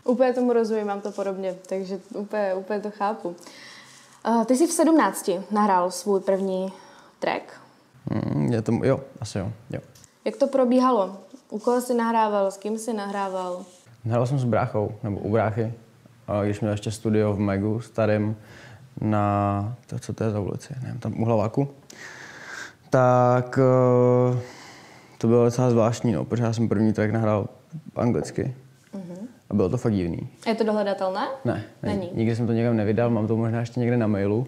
Úplně 0.05 0.33
tomu 0.33 0.53
rozumím, 0.53 0.87
mám 0.87 1.01
to 1.01 1.13
podobně, 1.13 1.55
takže 1.69 2.01
úplně, 2.15 2.55
úplně 2.55 2.81
to 2.81 2.91
chápu. 2.91 3.37
Uh, 4.29 4.45
ty 4.45 4.57
jsi 4.57 4.67
v 4.67 4.73
17 4.73 5.31
nahrál 5.51 5.91
svůj 5.91 6.21
první 6.21 6.73
track. 7.19 7.43
Mm, 8.11 8.53
je 8.53 8.63
to, 8.63 8.73
jo, 8.83 9.01
asi 9.21 9.39
jo. 9.39 9.53
jo. 9.71 9.81
Jak 10.25 10.37
to 10.37 10.47
probíhalo? 10.47 11.17
U 11.51 11.59
koho 11.59 11.81
jsi 11.81 11.95
nahrával? 11.95 12.51
S 12.51 12.57
kým 12.57 12.79
jsi 12.79 12.93
nahrával? 12.93 13.65
Hrál 14.05 14.27
jsem 14.27 14.39
s 14.39 14.45
bráchou, 14.45 14.95
nebo 15.03 15.19
u 15.19 15.33
bráchy, 15.33 15.73
a 16.29 16.45
když 16.45 16.61
měl 16.61 16.73
ještě 16.73 16.91
studio 16.91 17.33
v 17.33 17.39
Megu 17.39 17.81
starým 17.81 18.37
na, 19.01 19.77
to, 19.87 19.99
co 19.99 20.13
to 20.13 20.25
je 20.25 20.31
za 20.31 20.41
ulici, 20.41 20.75
nevím, 20.83 21.01
tam 21.01 21.23
u 21.23 21.25
Hlaváku, 21.25 21.69
tak 22.91 23.59
eh, 23.59 24.39
to 25.19 25.27
bylo 25.27 25.45
docela 25.45 25.71
zvláštní, 25.71 26.13
no, 26.13 26.25
protože 26.25 26.43
já 26.43 26.53
jsem 26.53 26.69
první 26.69 26.93
track 26.93 27.13
nahrál 27.13 27.49
anglicky. 27.97 28.55
A 29.51 29.55
bylo 29.55 29.69
to 29.69 29.77
fakt 29.77 29.93
divný. 29.93 30.29
Je 30.47 30.55
to 30.55 30.65
dohledatelné? 30.65 31.29
Ne, 31.45 31.65
není. 31.83 31.99
Není. 31.99 32.11
Nikdy 32.15 32.37
jsem 32.37 32.47
to 32.47 32.53
někam 32.53 32.77
nevydal, 32.77 33.11
mám 33.11 33.27
to 33.27 33.37
možná 33.37 33.61
ještě 33.61 33.81
někde 33.81 33.97
na 33.97 34.07
mailu, 34.07 34.47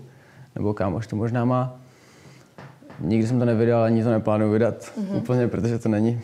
nebo 0.54 0.74
kámoš 0.74 1.06
to 1.06 1.16
možná 1.16 1.44
má. 1.44 1.80
Nikdy 3.00 3.26
jsem 3.26 3.38
to 3.38 3.44
nevydal, 3.44 3.82
ani 3.82 4.04
to 4.04 4.10
neplánuju 4.10 4.52
vydat 4.52 4.74
mm-hmm. 4.74 5.16
úplně, 5.16 5.48
protože 5.48 5.78
to 5.78 5.88
není, 5.88 6.20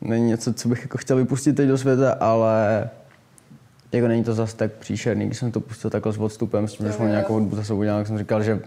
není 0.00 0.26
něco, 0.26 0.54
co 0.54 0.68
bych 0.68 0.82
jako 0.82 0.98
chtěl 0.98 1.16
vypustit 1.16 1.56
teď 1.56 1.68
do 1.68 1.78
světa, 1.78 2.12
ale 2.12 2.90
jako 3.92 4.08
není 4.08 4.24
to 4.24 4.34
zas 4.34 4.54
tak 4.54 4.72
příšerný. 4.72 5.26
Když 5.26 5.38
jsem 5.38 5.52
to 5.52 5.60
pustil 5.60 5.90
takhle 5.90 6.12
s 6.12 6.18
odstupem, 6.18 6.68
s 6.68 6.72
tím, 6.72 6.86
že 6.86 6.92
jsem 6.92 7.08
nějakou 7.08 7.34
hudbu 7.34 7.56
za 7.56 7.64
sebou 7.64 7.82
dělal, 7.82 8.00
tak 8.00 8.06
jsem 8.06 8.18
říkal, 8.18 8.42
že 8.42 8.60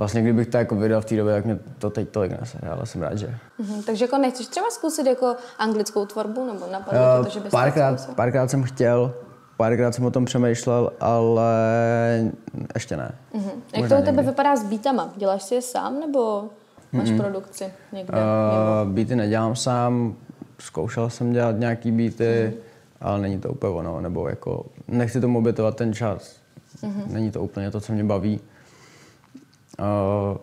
vlastně 0.00 0.22
kdybych 0.22 0.48
to 0.48 0.56
jako 0.56 0.76
vydal 0.76 1.00
v 1.00 1.04
té 1.04 1.16
době, 1.16 1.34
tak 1.34 1.44
mě 1.44 1.58
to 1.78 1.90
teď 1.90 2.08
tolik 2.08 2.32
ale 2.70 2.86
jsem 2.86 3.02
rád, 3.02 3.18
že. 3.18 3.34
Mhm, 3.58 3.82
takže 3.82 4.04
jako 4.04 4.18
nechceš 4.18 4.46
třeba 4.46 4.66
zkusit 4.70 5.06
jako 5.06 5.36
anglickou 5.58 6.06
tvorbu, 6.06 6.46
nebo 6.46 6.66
napadlo 6.72 7.00
Eh, 7.00 7.18
uh, 7.18 7.24
to, 7.24 7.30
že 7.30 7.40
bys 7.40 7.50
párkrát, 7.50 8.14
párkrát 8.14 8.50
jsem 8.50 8.62
chtěl, 8.62 9.14
párkrát 9.56 9.92
jsem 9.92 10.04
o 10.04 10.10
tom 10.10 10.24
přemýšlel, 10.24 10.92
ale 11.00 11.52
ještě 12.74 12.96
ne. 12.96 13.12
Mhm. 13.34 13.50
Jak 13.76 13.88
to 13.88 13.96
u 13.96 14.02
tebe 14.02 14.22
vypadá 14.22 14.56
s 14.56 14.64
beatama? 14.64 15.12
Děláš 15.16 15.42
si 15.42 15.54
je 15.54 15.62
sám, 15.62 16.00
nebo 16.00 16.44
máš 16.92 17.10
produkci 17.16 17.72
někde? 17.92 18.18
Uh, 18.18 18.90
beaty 18.90 19.16
nedělám 19.16 19.56
sám, 19.56 20.14
zkoušel 20.58 21.10
jsem 21.10 21.32
dělat 21.32 21.58
nějaký 21.58 21.92
beaty, 21.92 22.54
ale 23.00 23.18
není 23.18 23.40
to 23.40 23.48
úplně 23.48 23.74
ono, 23.74 24.00
nebo 24.00 24.28
jako 24.28 24.66
nechci 24.88 25.20
tomu 25.20 25.38
obětovat 25.38 25.76
ten 25.76 25.94
čas. 25.94 26.36
Není 27.06 27.30
to 27.30 27.42
úplně 27.42 27.70
to, 27.70 27.80
co 27.80 27.92
mě 27.92 28.04
baví. 28.04 28.40
Uh, 29.80 30.36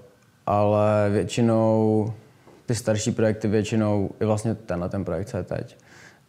ale 0.46 1.10
většinou 1.10 2.13
ty 2.65 2.75
starší 2.75 3.12
projekty, 3.12 3.48
většinou 3.48 4.10
i 4.20 4.25
vlastně 4.25 4.56
tenhle 4.56 4.89
ten 4.89 5.06
projekt, 5.06 5.29
co 5.29 5.38
je 5.38 5.44
teď, 5.44 5.77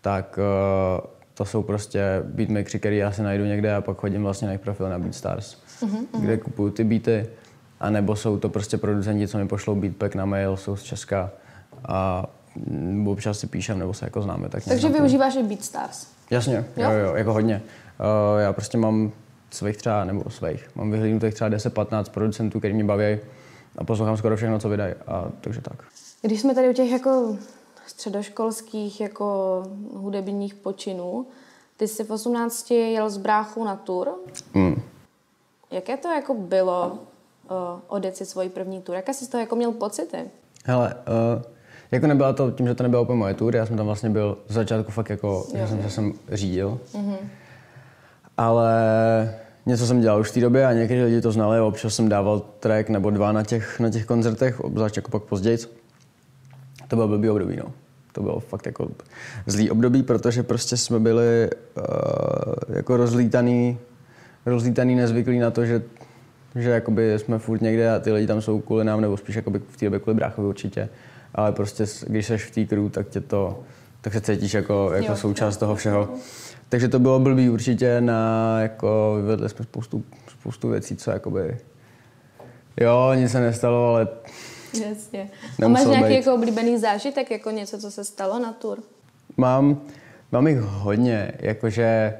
tak 0.00 0.38
uh, 0.38 1.06
to 1.34 1.44
jsou 1.44 1.62
prostě 1.62 2.22
beatmakery, 2.24 2.78
který 2.78 2.96
já 2.96 3.12
si 3.12 3.22
najdu 3.22 3.44
někde 3.44 3.74
a 3.74 3.80
pak 3.80 3.96
chodím 3.96 4.22
vlastně 4.22 4.46
na 4.46 4.52
jejich 4.52 4.60
profil 4.60 4.88
na 4.88 4.98
BeatStars, 4.98 5.56
kde 6.20 6.36
kupuju 6.36 6.70
ty 6.70 6.84
beaty. 6.84 7.26
A 7.80 7.90
nebo 7.90 8.16
jsou 8.16 8.38
to 8.38 8.48
prostě 8.48 8.78
producenti, 8.78 9.28
co 9.28 9.38
mi 9.38 9.48
pošlou 9.48 9.74
beatpack 9.74 10.14
na 10.14 10.24
mail, 10.24 10.56
jsou 10.56 10.76
z 10.76 10.82
Česka 10.82 11.30
a 11.88 12.26
občas 13.06 13.38
si 13.38 13.46
píšem 13.46 13.78
nebo 13.78 13.94
se 13.94 14.06
jako 14.06 14.22
známe. 14.22 14.48
Tak 14.48 14.64
Takže 14.64 14.88
využíváš 14.88 15.36
i 15.36 15.42
BeatStars. 15.42 16.06
Jasně, 16.30 16.64
jo, 16.76 16.90
jo, 16.90 17.14
jako 17.14 17.32
hodně. 17.32 17.62
Uh, 18.00 18.40
já 18.40 18.52
prostě 18.52 18.78
mám 18.78 19.12
svých 19.50 19.76
třeba, 19.76 20.04
nebo 20.04 20.30
svých, 20.30 20.70
mám 20.74 20.90
vyhlídnutých 20.90 21.34
třeba 21.34 21.50
10-15 21.50 22.04
producentů, 22.04 22.58
který 22.58 22.74
mě 22.74 22.84
baví 22.84 23.18
a 23.78 23.84
poslouchám 23.84 24.16
skoro 24.16 24.36
všechno, 24.36 24.58
co 24.58 24.68
vydají. 24.68 24.94
A 25.06 25.28
takže 25.40 25.60
tak. 25.60 25.84
Když 26.22 26.40
jsme 26.40 26.54
tady 26.54 26.68
u 26.68 26.72
těch 26.72 26.90
jako 26.90 27.36
středoškolských 27.86 29.00
jako 29.00 29.62
hudebních 29.92 30.54
počinů, 30.54 31.26
ty 31.76 31.88
jsi 31.88 32.04
v 32.04 32.10
18 32.10 32.70
jel 32.70 33.10
z 33.10 33.16
bráchou 33.16 33.64
na 33.64 33.76
tour. 33.76 34.08
Mm. 34.54 34.82
Jaké 35.70 35.96
to 35.96 36.08
jako 36.08 36.34
bylo 36.34 36.98
uh, 37.50 37.56
odjet 37.88 38.16
si 38.16 38.26
svoji 38.26 38.48
první 38.48 38.82
tour? 38.82 38.96
Jaké 38.96 39.14
jsi 39.14 39.24
z 39.24 39.28
toho 39.28 39.40
jako 39.40 39.56
měl 39.56 39.72
pocity? 39.72 40.18
Hele, 40.64 40.94
uh, 41.36 41.42
jako 41.90 42.06
nebyla 42.06 42.32
to, 42.32 42.50
tím, 42.50 42.66
že 42.66 42.74
to 42.74 42.82
nebyla 42.82 43.02
úplně 43.02 43.18
moje 43.18 43.34
tour, 43.34 43.56
já 43.56 43.66
jsem 43.66 43.76
tam 43.76 43.86
vlastně 43.86 44.10
byl 44.10 44.38
z 44.48 44.54
začátku 44.54 44.92
fakt 44.92 45.10
jako, 45.10 45.46
že 45.54 45.68
jsem 45.68 45.82
se 45.82 45.90
sem 45.90 46.12
řídil. 46.32 46.80
Ale 48.38 48.74
něco 49.66 49.86
jsem 49.86 50.00
dělal 50.00 50.20
už 50.20 50.30
v 50.30 50.34
té 50.34 50.40
době 50.40 50.66
a 50.66 50.72
někteří 50.72 51.02
lidi 51.02 51.20
to 51.20 51.32
znali, 51.32 51.60
občas 51.60 51.94
jsem 51.94 52.08
dával 52.08 52.42
track 52.60 52.88
nebo 52.88 53.10
dva 53.10 53.32
na 53.32 53.44
těch, 53.44 53.80
na 53.80 53.90
těch 53.90 54.06
koncertech, 54.06 54.60
obzvlášť 54.60 54.96
jako 54.96 55.10
pak 55.10 55.22
později. 55.22 55.58
To 56.88 56.96
bylo 56.96 57.08
blbý 57.08 57.30
období, 57.30 57.56
no. 57.56 57.72
To 58.12 58.22
bylo 58.22 58.40
fakt 58.40 58.66
jako 58.66 58.88
zlý 59.46 59.70
období, 59.70 60.02
protože 60.02 60.42
prostě 60.42 60.76
jsme 60.76 61.00
byli 61.00 61.50
uh, 61.76 62.76
jako 62.76 62.96
rozlítaný, 62.96 63.78
rozlítaný, 64.46 64.94
nezvyklí 64.94 65.38
na 65.38 65.50
to, 65.50 65.66
že, 65.66 65.82
že 66.54 66.70
jakoby 66.70 67.18
jsme 67.18 67.38
furt 67.38 67.62
někde 67.62 67.90
a 67.90 67.98
ty 67.98 68.12
lidi 68.12 68.26
tam 68.26 68.42
jsou 68.42 68.60
kvůli 68.60 68.84
nám, 68.84 69.00
nebo 69.00 69.16
spíš 69.16 69.36
jakoby 69.36 69.58
v 69.58 69.76
té 69.76 69.86
době 69.86 69.98
kvůli 69.98 70.14
bráchovi 70.14 70.48
určitě. 70.48 70.88
Ale 71.34 71.52
prostě 71.52 71.84
když 72.06 72.26
jsi 72.26 72.38
v 72.38 72.50
té 72.50 72.64
crew, 72.64 72.90
tak 72.90 73.08
tě 73.08 73.20
to, 73.20 73.62
tak 74.00 74.12
se 74.12 74.20
cítíš 74.20 74.54
jako, 74.54 74.90
jako 74.94 75.12
Jo. 75.12 75.16
součást 75.16 75.56
toho 75.56 75.74
všeho. 75.74 76.08
Takže 76.68 76.88
to 76.88 76.98
bylo 76.98 77.18
blbý 77.18 77.50
určitě 77.50 78.00
na, 78.00 78.56
jako, 78.60 79.14
vyvedli 79.16 79.48
jsme 79.48 79.64
spoustu, 79.64 80.04
spoustu 80.28 80.68
věcí, 80.68 80.96
co 80.96 81.10
jakoby, 81.10 81.58
jo, 82.80 83.12
nic 83.14 83.32
se 83.32 83.40
nestalo, 83.40 83.88
ale 83.88 84.08
Jasně. 84.88 85.30
A 85.64 85.68
máš 85.68 85.86
nějaký 85.86 86.08
být. 86.08 86.14
jako 86.14 86.34
oblíbený 86.34 86.78
zážitek, 86.78 87.30
jako 87.30 87.50
něco, 87.50 87.78
co 87.78 87.90
se 87.90 88.04
stalo 88.04 88.38
na 88.38 88.52
tour? 88.52 88.78
Mám, 89.36 89.80
mám 90.32 90.46
jich 90.46 90.58
hodně, 90.60 91.32
jakože... 91.38 92.14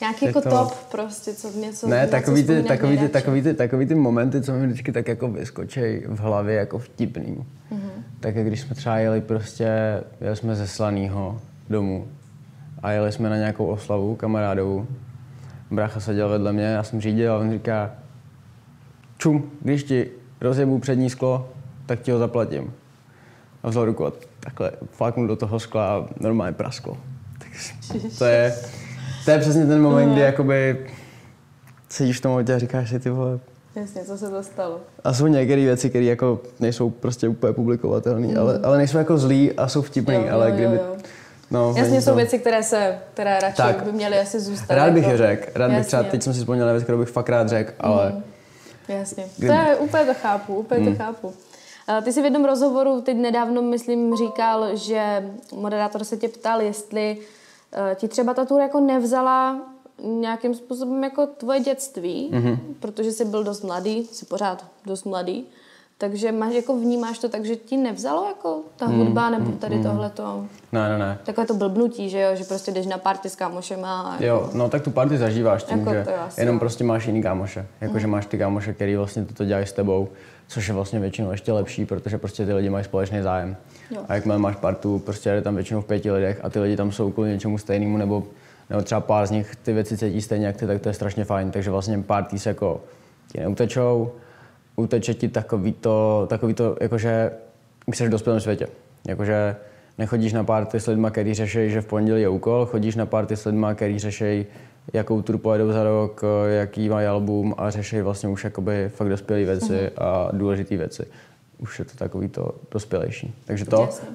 Nějaký 0.00 0.26
jako 0.26 0.40
to- 0.40 0.50
top 0.50 0.74
prostě, 0.90 1.34
co 1.34 1.50
něco 1.50 1.88
Ne, 1.88 2.06
takový 2.06 2.44
ty, 2.44 2.62
takový, 2.62 2.98
ty, 2.98 3.08
takový, 3.08 3.42
ty, 3.42 3.54
takový 3.54 3.86
ty 3.86 3.94
momenty, 3.94 4.42
co 4.42 4.52
mi 4.52 4.66
vždycky 4.66 4.92
tak 4.92 5.08
jako 5.08 5.28
vyskočí 5.28 5.80
v 6.06 6.18
hlavě 6.18 6.56
jako 6.56 6.78
vtipný. 6.78 7.44
Mm-hmm. 7.72 7.90
Tak 8.20 8.36
jak 8.36 8.46
když 8.46 8.60
jsme 8.60 8.74
třeba 8.74 8.98
jeli 8.98 9.20
prostě, 9.20 9.68
jeli 10.20 10.36
jsme 10.36 10.56
ze 10.56 10.68
Slanýho 10.68 11.40
domů 11.70 12.08
a 12.82 12.90
jeli 12.90 13.12
jsme 13.12 13.30
na 13.30 13.36
nějakou 13.36 13.66
oslavu 13.66 14.16
kamarádovou. 14.16 14.86
Brácha 15.70 16.00
seděl 16.00 16.28
vedle 16.28 16.52
mě, 16.52 16.64
já 16.64 16.82
jsem 16.82 17.00
řídil 17.00 17.32
a 17.32 17.38
on 17.38 17.50
říká, 17.50 17.90
čum, 19.18 19.50
když 19.62 19.84
ti 19.84 20.10
rozjebu 20.40 20.78
přední 20.78 21.10
sklo, 21.10 21.48
tak 21.86 22.00
ti 22.00 22.10
ho 22.10 22.18
zaplatím. 22.18 22.72
A 23.62 23.68
vzal 23.68 23.84
ruku 23.84 24.06
a 24.06 24.12
takhle 24.40 24.72
fláknul 24.90 25.26
do 25.26 25.36
toho 25.36 25.60
skla 25.60 25.96
a 25.96 26.06
normálně 26.20 26.52
prasklo. 26.52 26.96
Takže 27.38 28.08
to 28.18 28.24
je, 28.24 28.54
to 29.24 29.30
je 29.30 29.38
přesně 29.38 29.66
ten 29.66 29.82
moment, 29.82 30.12
kdy 30.12 30.20
jakoby 30.20 30.86
sedíš 31.88 32.18
v 32.18 32.20
tom 32.20 32.32
autě 32.32 32.54
a 32.54 32.58
říkáš 32.58 32.90
si, 32.90 33.00
ty 33.00 33.10
vole, 33.10 33.38
Jasně, 33.76 34.04
co 34.04 34.18
se 34.18 34.30
to 34.30 34.42
stalo? 34.42 34.80
A 35.04 35.12
jsou 35.12 35.26
některé 35.26 35.62
věci, 35.62 35.90
které 35.90 36.04
jako 36.04 36.40
nejsou 36.60 36.90
prostě 36.90 37.28
úplně 37.28 37.52
publikovatelné, 37.52 38.26
mm. 38.26 38.38
ale, 38.38 38.60
ale 38.62 38.78
nejsou 38.78 38.98
jako 38.98 39.18
zlý 39.18 39.52
a 39.52 39.68
jsou 39.68 39.82
vtipný, 39.82 40.14
Jo, 40.14 40.20
jo, 40.20 40.34
ale 40.34 40.50
jo, 40.50 40.56
kdyby... 40.56 40.76
jo. 40.76 40.96
No, 41.50 41.74
Jasně 41.76 42.02
jsou 42.02 42.10
to- 42.10 42.16
věci, 42.16 42.38
které 42.38 42.62
se, 42.62 42.98
které 43.14 43.40
radši 43.40 43.56
Tak. 43.56 43.82
by 43.82 43.92
měly 43.92 44.18
asi 44.18 44.40
zůstat. 44.40 44.74
Rád 44.74 44.92
bych 44.92 45.02
jako- 45.02 45.10
je 45.12 45.16
řekl, 45.18 45.50
rád 45.54 45.68
bych 45.68 45.76
Jasně. 45.76 45.86
třeba, 45.86 46.02
teď 46.02 46.22
jsem 46.22 46.34
si 46.34 46.38
vzpomněl 46.40 46.66
na 46.66 46.72
věc, 46.72 46.84
kterou 46.84 46.98
bych 46.98 47.08
fakt 47.08 47.28
rád 47.28 47.48
řekl, 47.48 47.72
ale 47.80 48.22
Jasně. 48.88 49.24
Kdyby- 49.38 49.52
To 49.54 49.68
je, 49.70 49.76
úplně 49.76 50.04
to 50.04 50.14
chápu, 50.14 50.54
úplně 50.54 50.80
Hmm. 50.80 50.96
to 50.96 51.04
chápu. 51.04 51.32
Ty 52.04 52.12
jsi 52.12 52.20
v 52.20 52.24
jednom 52.24 52.44
rozhovoru 52.44 53.00
teď 53.00 53.16
nedávno, 53.16 53.62
myslím, 53.62 54.16
říkal, 54.16 54.76
že 54.76 55.30
moderátor 55.54 56.04
se 56.04 56.16
tě 56.16 56.28
ptal, 56.28 56.60
jestli 56.62 57.16
eh, 57.72 57.94
ti 57.94 58.08
třeba 58.08 58.34
ta 58.34 58.44
tour 58.44 58.60
jako 58.60 58.80
nevzala 58.80 59.60
nějakým 60.02 60.54
způsobem 60.54 61.04
jako 61.04 61.26
tvoje 61.26 61.60
dětství, 61.60 62.28
Mhm. 62.32 62.42
mm-hmm. 62.42 62.58
protože 62.80 63.12
jsi 63.12 63.24
byl 63.24 63.44
dost 63.44 63.62
mladý, 63.64 64.08
jsi 64.12 64.26
pořád 64.26 64.64
dost 64.86 65.04
mladý, 65.04 65.46
takže 66.00 66.32
máš, 66.32 66.54
jako 66.54 66.76
vnímáš 66.76 67.18
to 67.18 67.28
tak, 67.28 67.44
že 67.44 67.56
ti 67.56 67.76
nevzalo 67.76 68.28
jako 68.28 68.60
ta 68.76 68.86
Hmm, 68.86 68.98
hudba 68.98 69.30
nebo 69.30 69.52
tady 69.52 69.82
tohleto, 69.82 70.44
ne, 70.72 70.88
ne, 70.88 70.98
ne. 70.98 71.18
takové 71.24 71.46
to 71.46 71.54
blbnutí, 71.54 72.10
že 72.10 72.20
jo, 72.20 72.30
že 72.36 72.44
prostě 72.44 72.70
jdeš 72.70 72.86
na 72.86 72.98
party 72.98 73.30
s 73.30 73.36
kámošema 73.36 74.02
a 74.02 74.24
Jo, 74.24 74.50
no 74.54 74.68
tak 74.68 74.82
tu 74.82 74.90
party 74.90 75.18
zažíváš 75.18 75.64
tím, 75.64 75.78
Jako 75.78 75.92
že 75.94 76.04
to 76.04 76.40
jenom 76.40 76.58
prostě 76.58 76.84
máš 76.84 77.06
jiný 77.06 77.22
kámoše. 77.22 77.66
Jako, 77.80 77.98
že 77.98 78.06
máš 78.06 78.26
ty 78.26 78.38
kámoše, 78.38 78.72
který 78.72 78.96
vlastně 78.96 79.24
toto 79.24 79.44
dělají 79.44 79.66
s 79.66 79.72
tebou, 79.72 80.08
což 80.48 80.68
je 80.68 80.74
vlastně 80.74 81.00
většinou 81.00 81.30
ještě 81.30 81.52
lepší, 81.52 81.86
protože 81.86 82.18
prostě 82.18 82.46
ty 82.46 82.52
lidi 82.52 82.70
mají 82.70 82.84
společný 82.84 83.22
zájem. 83.22 83.56
Jo. 83.90 84.02
A 84.08 84.14
jakmile 84.14 84.38
máš 84.38 84.56
partu, 84.56 84.98
prostě 84.98 85.30
jde 85.30 85.42
tam 85.42 85.54
většinou 85.54 85.80
v 85.80 85.84
pěti 85.84 86.10
lidech 86.10 86.40
a 86.42 86.50
ty 86.50 86.60
lidi 86.60 86.76
tam 86.76 86.92
jsou 86.92 87.10
kvůli 87.10 87.28
něčemu 87.30 87.58
stejnému, 87.58 87.96
nebo, 87.96 88.22
nebo 88.70 88.82
třeba 88.82 89.00
pár 89.00 89.26
z 89.26 89.30
nich 89.30 89.56
ty 89.56 89.72
věci 89.72 89.98
cítí 89.98 90.22
stejně 90.22 90.46
jak 90.46 90.56
ty, 90.56 90.66
tak 90.66 90.80
to 90.80 90.88
je 90.88 90.94
strašně 90.94 91.24
fajn. 91.24 91.50
Takže 91.50 91.70
vlastně 91.70 91.98
party 91.98 92.38
se 92.38 92.48
jako 92.50 92.80
ti 93.32 93.40
neutečou, 93.40 94.10
uteče 94.80 95.14
ti 95.14 95.28
takový 95.28 95.72
to, 95.72 96.26
takový 96.30 96.54
to 96.54 96.76
jakože 96.80 97.30
jsi 97.94 98.06
v 98.06 98.10
dospělém 98.10 98.40
světě. 98.40 98.68
Jakože 99.08 99.56
nechodíš 99.98 100.32
na 100.32 100.44
party 100.44 100.80
s 100.80 100.86
lidmi, 100.86 101.08
kteří 101.10 101.34
řeší, 101.34 101.70
že 101.70 101.80
v 101.80 101.86
pondělí 101.86 102.22
je 102.22 102.28
úkol, 102.28 102.66
chodíš 102.66 102.96
na 102.96 103.06
party 103.06 103.36
s 103.36 103.44
lidmi, 103.44 103.66
kteří 103.74 103.98
řeší, 103.98 104.46
jakou 104.92 105.22
tur 105.22 105.38
pojedou 105.38 105.72
za 105.72 105.82
rok, 105.82 106.22
jaký 106.46 106.88
mají 106.88 107.06
album 107.06 107.54
a 107.58 107.70
řeší 107.70 108.00
vlastně 108.00 108.28
už 108.28 108.44
jakoby 108.44 108.88
fakt 108.94 109.08
dospělé 109.08 109.44
věci 109.44 109.90
a 109.98 110.28
důležité 110.32 110.76
věci. 110.76 111.06
Už 111.58 111.78
je 111.78 111.84
to 111.84 111.96
takový 111.96 112.28
to 112.28 112.54
dospělejší. 112.70 113.34
Takže 113.44 113.64
to, 113.64 113.80
Jasně. 113.80 114.08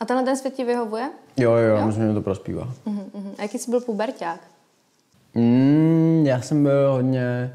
A 0.00 0.04
tenhle 0.04 0.24
ten 0.24 0.36
svět 0.36 0.54
ti 0.54 0.64
vyhovuje? 0.64 1.10
jo, 1.36 1.52
jo, 1.52 1.76
jo, 1.76 1.86
myslím, 1.86 2.08
že 2.08 2.14
to 2.14 2.22
prospívá. 2.22 2.68
Mhm, 2.86 3.04
mhm. 3.14 3.32
A 3.38 3.42
jaký 3.42 3.58
jsi 3.58 3.70
byl 3.70 3.80
puberták? 3.80 4.40
Mm, 5.34 6.22
já 6.26 6.40
jsem 6.40 6.62
byl 6.62 6.92
hodně, 6.92 7.54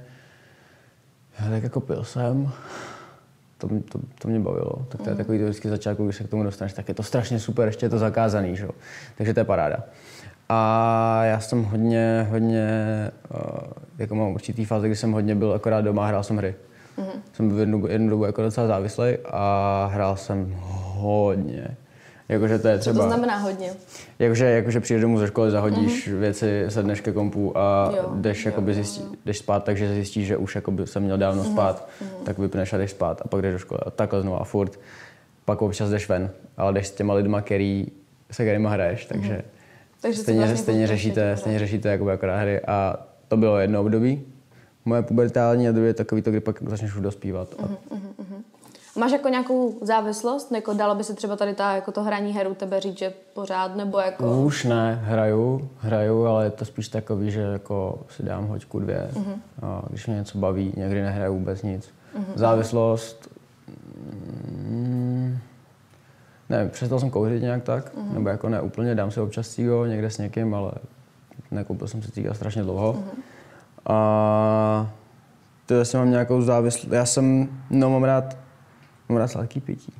tak 1.50 1.63
jako 1.63 1.79
pil 1.79 2.03
jsem, 2.03 2.51
to, 3.57 3.67
mě- 3.67 3.81
to, 3.81 4.00
to 4.19 4.27
mě 4.27 4.39
bavilo. 4.39 4.85
Tak 4.89 5.01
to 5.01 5.09
je 5.09 5.15
takový 5.15 5.38
to 5.39 5.43
vždycky 5.43 5.69
začátku, 5.69 6.03
když 6.03 6.15
se 6.15 6.23
k 6.23 6.29
tomu 6.29 6.43
dostaneš, 6.43 6.73
tak 6.73 6.88
je 6.88 6.93
to 6.93 7.03
strašně 7.03 7.39
super, 7.39 7.67
ještě 7.67 7.85
je 7.85 7.89
to 7.89 7.97
zakázaný, 7.97 8.55
že? 8.55 8.63
jo. 8.63 8.71
Takže 9.17 9.33
to 9.33 9.39
je 9.39 9.43
paráda. 9.43 9.77
A 10.50 11.19
já 11.23 11.39
jsem 11.39 11.63
hodně, 11.63 12.27
hodně, 12.29 12.67
uh, 13.35 13.39
jako 13.97 14.15
mám 14.15 14.33
určitý 14.33 14.65
fáze, 14.65 14.88
kdy 14.88 14.95
jsem 14.95 15.12
hodně 15.12 15.35
byl 15.35 15.53
akorát 15.53 15.81
doma 15.81 16.03
a 16.03 16.07
hrál 16.07 16.23
jsem 16.23 16.38
hry. 16.38 16.55
Mm-hmm. 16.97 17.19
Jsem 17.33 17.50
byl 17.50 17.59
jednu, 17.59 17.88
jednu 17.88 18.09
dobu 18.09 18.25
jako 18.25 18.41
docela 18.41 18.67
závislý 18.67 19.17
a 19.25 19.89
hrál 19.93 20.15
jsem 20.17 20.55
hodně. 20.95 21.77
Jakože 22.33 22.59
to 22.59 22.67
je 22.67 22.77
Co 22.77 22.81
třeba... 22.81 23.03
to 23.03 23.07
znamená 23.07 23.37
hodně? 23.37 23.69
Jakože, 24.19 24.45
jakože 24.45 24.79
přijdeš 24.79 25.01
domů 25.01 25.19
ze 25.19 25.27
školy, 25.27 25.51
zahodíš 25.51 26.07
mm-hmm. 26.07 26.19
věci, 26.19 26.65
sedneš 26.69 27.01
ke 27.01 27.11
kompu 27.11 27.57
a 27.57 27.93
Jo, 27.97 28.11
jdeš, 28.15 28.45
jo, 28.45 28.49
jakoby 28.49 28.71
jo, 28.71 28.75
zjistí, 28.75 29.03
jdeš 29.25 29.37
spát, 29.37 29.63
takže 29.63 29.93
zjistíš, 29.93 30.27
že 30.27 30.37
už 30.37 30.55
jakoby 30.55 30.87
jsem 30.87 31.03
měl 31.03 31.17
dávno 31.17 31.43
spát, 31.43 31.87
mm-hmm. 31.87 32.23
tak 32.23 32.37
vypneš 32.37 32.73
a 32.73 32.77
jdeš 32.77 32.91
spát 32.91 33.21
a 33.25 33.27
pak 33.27 33.41
jdeš 33.41 33.53
do 33.53 33.59
školy 33.59 33.79
a 33.85 33.89
takhle 33.89 34.21
znovu 34.21 34.41
a 34.41 34.43
furt. 34.43 34.79
Pak 35.45 35.61
občas 35.61 35.89
jdeš 35.89 36.09
ven, 36.09 36.29
ale 36.57 36.73
jdeš 36.73 36.87
s 36.87 36.91
těma 36.91 37.13
lidma, 37.13 37.41
který, 37.41 37.87
se 38.31 38.43
kterýma 38.43 38.69
hraješ, 38.69 39.05
takže, 39.05 39.41
Takže 40.01 40.17
si 40.17 40.23
stejně, 40.23 40.39
vlastně 40.39 40.58
stejně, 40.58 40.88
řešíte, 40.88 41.38
stejně 41.38 41.60
řešíte 41.60 41.89
jakoby 41.89 42.12
akorát 42.12 42.38
hry 42.38 42.62
a 42.62 43.05
to 43.27 43.38
bylo 43.38 43.60
jedno 43.60 43.81
období, 43.81 44.21
moje 44.86 45.01
pubertální 45.01 45.67
druhé 45.67 45.88
je 45.88 45.93
takový 45.93 46.21
to, 46.21 46.29
kdy 46.29 46.39
pak 46.39 46.63
začneš 46.69 46.95
už 46.95 47.01
dospívat. 47.01 47.55
A 47.63 47.69
Máš 48.95 49.12
jako 49.12 49.29
nějakou 49.29 49.77
závislost? 49.82 50.51
Jako 50.51 50.73
dalo 50.73 50.95
by 50.95 51.03
se 51.03 51.13
třeba 51.13 51.36
tady 51.36 51.53
ta, 51.53 51.75
jako 51.75 51.91
to 51.91 52.03
hraní 52.03 52.34
her 52.34 52.47
u 52.47 52.53
tebe 52.53 52.79
říct, 52.79 52.97
že 52.97 53.13
pořád, 53.34 53.75
nebo 53.75 53.99
jako... 53.99 54.41
Už 54.41 54.63
ne, 54.63 54.99
hraju, 55.03 55.69
hraju, 55.77 56.25
ale 56.25 56.43
je 56.45 56.49
to 56.49 56.65
spíš 56.65 56.88
takový, 56.88 57.32
že 57.32 57.41
jako 57.41 57.99
si 58.10 58.23
dám 58.23 58.47
hoďku 58.47 58.79
dvě. 58.79 59.10
Uh-huh. 59.13 59.36
A 59.62 59.82
když 59.89 60.08
mě 60.08 60.15
něco 60.15 60.38
baví, 60.38 60.73
někdy 60.77 61.01
nehraju 61.01 61.34
vůbec 61.34 61.62
nic. 61.62 61.89
Uh-huh. 62.17 62.23
Závislost... 62.36 63.29
Mm, 64.51 65.38
ne, 66.49 66.67
přestal 66.67 66.99
jsem 66.99 67.10
kouřit 67.10 67.41
nějak 67.41 67.63
tak, 67.63 67.95
uh-huh. 67.95 68.13
nebo 68.13 68.29
jako 68.29 68.49
ne 68.49 68.62
úplně, 68.62 68.95
dám 68.95 69.12
si 69.12 69.19
občas 69.19 69.49
cígo 69.49 69.86
někde 69.86 70.10
s 70.10 70.17
někým, 70.17 70.53
ale 70.56 70.71
nekoupil 71.51 71.88
jsem 71.88 72.01
si 72.01 72.12
cíga 72.12 72.34
strašně 72.34 72.63
dlouho. 72.63 72.93
Uh-huh. 72.93 73.21
A 73.93 74.91
to 75.65 75.73
jestli 75.73 75.97
mám 75.97 76.10
nějakou 76.10 76.41
závislost, 76.41 76.91
já 76.91 77.06
jsem, 77.06 77.47
no 77.69 77.89
mám 77.89 78.03
rád, 78.03 78.42
mám 79.13 79.21
rád 79.21 79.28
sladký 79.28 79.62
pití. 79.62 79.93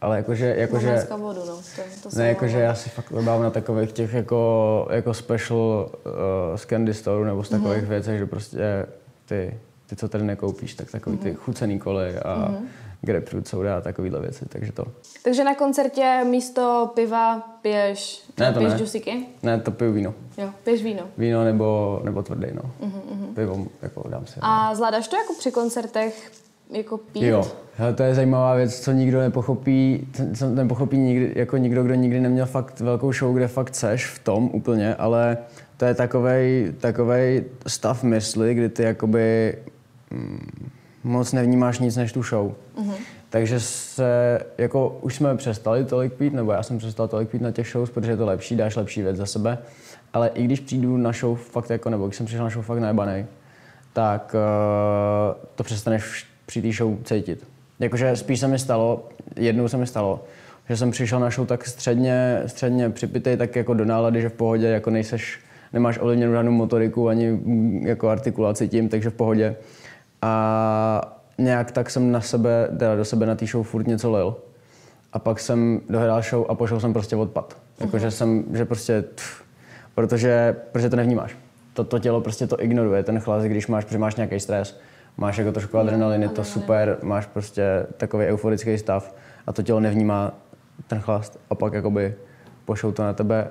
Ale 0.00 0.16
jakože, 0.16 0.54
jakože, 0.58 1.06
vodu, 1.16 1.40
no. 1.46 1.56
To, 2.02 2.08
to 2.10 2.18
ne, 2.18 2.28
jakože 2.28 2.58
já 2.58 2.74
si 2.74 2.90
fakt 2.90 3.10
vybávám 3.10 3.42
na 3.42 3.50
takových 3.50 3.92
těch 3.92 4.14
jako, 4.14 4.88
jako 4.90 5.14
special 5.14 5.90
uh, 6.06 6.56
z 6.56 6.66
candy 6.66 6.94
store 6.94 7.26
nebo 7.26 7.44
z 7.44 7.48
takových 7.48 7.82
mm-hmm. 7.82 7.88
věcech, 7.88 8.18
že 8.18 8.26
prostě 8.26 8.86
ty, 9.26 9.58
ty, 9.86 9.96
co 9.96 10.08
tady 10.08 10.24
nekoupíš, 10.24 10.74
tak 10.74 10.90
takový 10.90 11.16
ty 11.16 11.34
chucený 11.34 11.78
koly 11.78 12.18
a 12.18 12.36
mm-hmm. 12.36 12.66
grapefruit 13.00 13.48
soda 13.48 13.76
a 13.76 13.80
takovýhle 13.80 14.20
věci, 14.20 14.46
takže 14.48 14.72
to. 14.72 14.84
Takže 15.24 15.44
na 15.44 15.54
koncertě 15.54 16.20
místo 16.24 16.90
piva 16.94 17.38
piješ, 17.62 18.22
Ne, 18.38 18.52
to 18.52 18.58
piješ 18.58 18.72
ne. 18.72 18.78
džusiky? 18.78 19.26
Ne, 19.42 19.60
to 19.60 19.70
piju 19.70 19.92
víno. 19.92 20.14
Jo, 20.38 20.50
piješ 20.64 20.82
víno. 20.82 21.02
Víno 21.18 21.44
nebo, 21.44 22.00
nebo 22.04 22.22
tvrdý, 22.22 22.46
no. 22.54 22.62
Mm-hmm. 22.80 23.34
Pivo, 23.34 23.66
jako 23.82 24.08
dám 24.08 24.26
si. 24.26 24.40
A 24.42 24.74
zvládáš 24.74 25.08
to 25.08 25.16
jako 25.16 25.34
při 25.38 25.50
koncertech 25.52 26.32
jako 26.70 26.98
pít? 26.98 27.22
Jo, 27.22 27.46
hele, 27.76 27.92
to 27.92 28.02
je 28.02 28.14
zajímavá 28.14 28.54
věc, 28.54 28.80
co 28.80 28.92
nikdo 28.92 29.20
nepochopí, 29.20 30.08
co 30.34 30.50
nepochopí 30.50 30.98
nikdy, 30.98 31.32
jako 31.36 31.56
nikdo, 31.56 31.84
kdo 31.84 31.94
nikdy 31.94 32.20
neměl 32.20 32.46
fakt 32.46 32.80
velkou 32.80 33.12
show, 33.12 33.34
kde 33.34 33.48
fakt 33.48 33.74
seš 33.74 34.06
v 34.06 34.18
tom 34.18 34.50
úplně, 34.52 34.94
ale 34.94 35.38
to 35.76 35.84
je 35.84 35.94
takovej, 35.94 36.72
takovej 36.80 37.44
stav 37.66 38.02
mysli, 38.02 38.54
kdy 38.54 38.68
ty 38.68 38.82
jakoby 38.82 39.54
mm, 40.10 40.70
moc 41.04 41.32
nevnímáš 41.32 41.78
nic 41.78 41.96
než 41.96 42.12
tu 42.12 42.22
show. 42.22 42.52
Mm-hmm. 42.76 42.94
Takže 43.30 43.60
se, 43.60 44.40
jako 44.58 44.98
už 45.00 45.14
jsme 45.14 45.36
přestali 45.36 45.84
tolik 45.84 46.12
pít, 46.12 46.32
nebo 46.32 46.52
já 46.52 46.62
jsem 46.62 46.78
přestal 46.78 47.08
tolik 47.08 47.28
pít 47.28 47.42
na 47.42 47.50
těch 47.50 47.68
shows, 47.68 47.90
protože 47.90 48.12
je 48.12 48.16
to 48.16 48.26
lepší, 48.26 48.56
dáš 48.56 48.76
lepší 48.76 49.02
věc 49.02 49.16
za 49.16 49.26
sebe. 49.26 49.58
Ale 50.12 50.28
i 50.28 50.44
když 50.44 50.60
přijdu 50.60 50.96
na 50.96 51.12
show 51.12 51.38
fakt 51.38 51.70
jako, 51.70 51.90
nebo 51.90 52.06
když 52.06 52.16
jsem 52.16 52.26
přišel 52.26 52.44
na 52.44 52.50
show 52.50 52.64
fakt 52.64 52.78
najebanej, 52.78 53.26
tak 53.92 54.34
uh, 54.34 55.42
to 55.54 55.62
přestaneš 55.62 56.29
při 56.50 56.62
té 56.62 56.72
show 56.72 56.96
cítit. 57.04 57.46
Jakože 57.80 58.16
spíš 58.16 58.40
se 58.40 58.48
mi 58.48 58.58
stalo, 58.58 59.08
jednou 59.36 59.68
se 59.68 59.76
mi 59.76 59.86
stalo, 59.86 60.24
že 60.68 60.76
jsem 60.76 60.90
přišel 60.90 61.20
na 61.20 61.30
show 61.30 61.46
tak 61.46 61.66
středně, 61.66 62.42
středně 62.46 62.90
připitej, 62.90 63.36
tak 63.36 63.56
jako 63.56 63.74
do 63.74 63.84
nálady, 63.84 64.22
že 64.22 64.28
v 64.28 64.32
pohodě, 64.32 64.66
jako 64.66 64.90
nejseš, 64.90 65.38
nemáš 65.72 65.98
ovlivněnou 65.98 66.32
žádnou 66.32 66.52
motoriku 66.52 67.08
ani 67.08 67.30
mm, 67.30 67.86
jako 67.86 68.08
artikulaci 68.08 68.68
tím, 68.68 68.88
takže 68.88 69.10
v 69.10 69.14
pohodě. 69.14 69.56
A 70.22 71.20
nějak 71.38 71.72
tak 71.72 71.90
jsem 71.90 72.12
na 72.12 72.20
sebe, 72.20 72.68
teda 72.78 72.96
do 72.96 73.04
sebe 73.04 73.26
na 73.26 73.34
té 73.34 73.46
show 73.46 73.66
furt 73.66 73.86
něco 73.86 74.12
lil. 74.12 74.36
A 75.12 75.18
pak 75.18 75.40
jsem 75.40 75.80
dohrál 75.88 76.22
show 76.22 76.46
a 76.48 76.54
pošel 76.54 76.80
jsem 76.80 76.92
prostě 76.92 77.16
odpad. 77.16 77.56
Jakože 77.80 78.10
jsem, 78.10 78.44
že 78.52 78.64
prostě, 78.64 79.04
pff, 79.14 79.42
protože, 79.94 80.56
protože 80.72 80.90
to 80.90 80.96
nevnímáš. 80.96 81.36
To, 81.74 81.84
to 81.84 81.98
tělo 81.98 82.20
prostě 82.20 82.46
to 82.46 82.62
ignoruje, 82.62 83.02
ten 83.02 83.20
chlas, 83.20 83.44
když 83.44 83.66
máš, 83.66 83.84
protože 83.84 83.98
máš 83.98 84.16
nějaký 84.16 84.40
stres, 84.40 84.80
máš 85.16 85.38
jako 85.38 85.52
trošku 85.52 85.78
adrenalin, 85.78 86.22
je 86.22 86.28
to 86.28 86.44
super, 86.44 86.98
máš 87.02 87.26
prostě 87.26 87.86
takový 87.96 88.26
euforický 88.26 88.78
stav 88.78 89.14
a 89.46 89.52
to 89.52 89.62
tělo 89.62 89.80
nevnímá 89.80 90.32
ten 90.86 91.00
chlast 91.00 91.38
a 91.50 91.54
pak 91.54 91.72
jakoby 91.72 92.14
pošlou 92.64 92.92
to 92.92 93.02
na 93.02 93.12
tebe, 93.12 93.48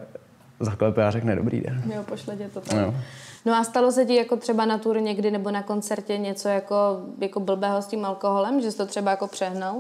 zaklepe 0.60 1.06
a 1.06 1.12
řekne 1.12 1.36
dobrý 1.36 1.62
den. 1.62 1.84
Jo, 1.96 2.04
pošle 2.04 2.36
tě 2.36 2.50
to 2.54 2.62
tam. 2.62 2.78
No. 2.80 2.96
No 3.46 3.56
a 3.56 3.64
stalo 3.64 3.92
se 3.92 4.06
ti 4.06 4.16
jako 4.16 4.36
třeba 4.38 4.66
na 4.66 4.78
tur 4.78 5.02
někdy 5.02 5.32
nebo 5.32 5.52
na 5.52 5.64
koncertě 5.64 6.18
něco 6.18 6.50
jako, 6.50 7.00
jako 7.22 7.40
blbého 7.40 7.82
s 7.82 7.88
tím 7.88 8.06
alkoholem, 8.06 8.62
že 8.62 8.72
jsi 8.72 8.78
to 8.78 8.86
třeba 8.86 9.12
jako 9.12 9.28
přehnal? 9.28 9.76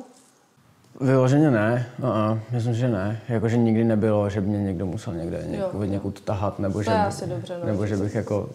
Vyloženě 1.01 1.51
ne, 1.51 1.85
uh 2.31 2.37
myslím, 2.51 2.73
že 2.73 2.87
ne. 2.87 3.19
Jakože 3.29 3.57
nikdy 3.57 3.83
nebylo, 3.83 4.29
že 4.29 4.41
by 4.41 4.47
mě 4.47 4.63
někdo 4.63 4.85
musel 4.85 5.13
někde 5.13 5.43
něk, 5.47 5.59
Jo. 5.59 5.69
od 5.73 5.83
někud 5.83 6.21
tahat, 6.21 6.59
nebo, 6.59 6.83
že, 6.83 6.91
je 6.91 6.97
by- 7.25 7.29
dobře, 7.33 7.57
no. 7.59 7.65
nebo 7.65 7.85
že 7.85 7.97
bych 7.97 8.15
jako, 8.15 8.49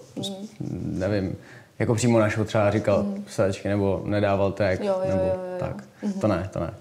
nevím, 0.82 1.37
jako 1.78 1.94
přímo 1.94 2.18
našel 2.18 2.44
třeba 2.44 2.70
říkal 2.70 3.02
mm. 3.02 3.24
psačky, 3.24 3.68
nebo 3.68 4.02
nedával 4.04 4.52
tag, 4.52 4.80
Jo, 4.80 5.00
jo, 5.04 5.08
nebo 5.08 5.22
jo, 5.22 5.34
jo, 5.34 5.52
jo. 5.52 5.58
tak. 5.58 5.84
To 6.20 6.28
ne, 6.28 6.50
to 6.52 6.60
ne. 6.60 6.74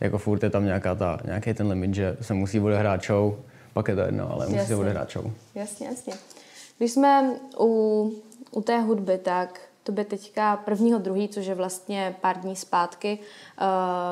Jako 0.00 0.18
furt 0.18 0.42
je 0.42 0.50
tam 0.50 0.64
nějaká 0.64 0.94
ta, 0.94 1.18
nějaký 1.24 1.54
ten 1.54 1.68
limit, 1.68 1.94
že 1.94 2.16
se 2.20 2.34
musí 2.34 2.60
odehrát 2.60 3.04
show, 3.04 3.34
pak 3.72 3.88
je 3.88 3.94
to 3.94 4.00
jedno, 4.00 4.32
ale 4.32 4.46
musí 4.46 4.54
se 4.54 4.60
Jasně. 4.60 4.76
odehrát 4.76 5.12
show. 5.12 5.30
Jasně, 5.54 5.86
jasně. 5.86 6.14
Když 6.78 6.92
jsme 6.92 7.30
u, 7.60 8.12
u 8.50 8.62
té 8.62 8.80
hudby, 8.80 9.18
tak 9.18 9.60
to 9.82 9.92
by 9.92 10.04
teďka 10.04 10.56
prvního 10.56 10.98
druhý, 10.98 11.28
což 11.28 11.46
je 11.46 11.54
vlastně 11.54 12.14
pár 12.20 12.40
dní 12.40 12.56
zpátky, 12.56 13.18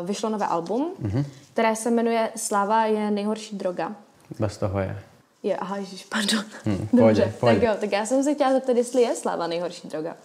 uh, 0.01 0.07
vyšlo 0.07 0.31
nové 0.31 0.47
album, 0.47 0.95
mm-hmm. 1.03 1.25
které 1.53 1.77
se 1.77 1.91
jmenuje 1.91 2.31
Sláva 2.37 2.85
je 2.85 3.11
nejhorší 3.11 3.57
droga. 3.57 3.93
Bez 4.39 4.59
toho 4.59 4.79
je. 4.79 4.99
Je, 5.45 5.57
aha, 5.57 5.77
ježiš, 5.77 6.05
pardon. 6.05 6.45
Hmm, 6.65 6.77
Dobře, 6.79 6.91
pohodě, 6.91 7.33
pohodě. 7.41 7.61
tak 7.61 7.69
jo, 7.69 7.77
tak 7.81 7.93
já 7.93 8.07
jsem 8.07 8.23
se 8.23 8.35
chtěla 8.35 8.53
zeptat, 8.53 8.77
jestli 8.77 9.03
je 9.03 9.15
Sláva 9.15 9.47
nejhorší 9.47 9.89
droga. 9.89 10.17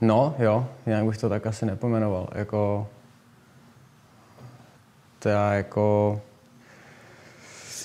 No, 0.00 0.34
jo, 0.38 0.66
jinak 0.86 1.04
bych 1.04 1.18
to 1.18 1.28
tak 1.28 1.46
asi 1.46 1.66
nepomenoval. 1.66 2.28
Jako, 2.34 2.88
to 5.18 5.28
já 5.28 5.52
jako... 5.54 6.20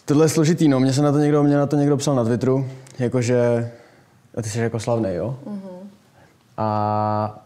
Tohle 0.06 0.26
je 0.26 0.30
složitý, 0.30 0.67
no. 0.67 0.80
Mě 0.80 0.93
se 0.93 1.02
na 1.02 1.12
to 1.12 1.17
někdo, 1.17 1.43
mě 1.43 1.58
na 1.58 1.65
to 1.65 1.76
někdo 1.76 1.97
psal 1.97 2.15
na 2.15 2.24
Twitteru, 2.24 2.67
jakože... 3.00 3.71
A 4.38 4.41
ty 4.41 4.50
jsi 4.50 4.60
jako 4.60 4.80
slavný, 4.80 5.10
jo? 5.13 5.39
Mm-hmm. 5.45 5.88
A 6.58 7.45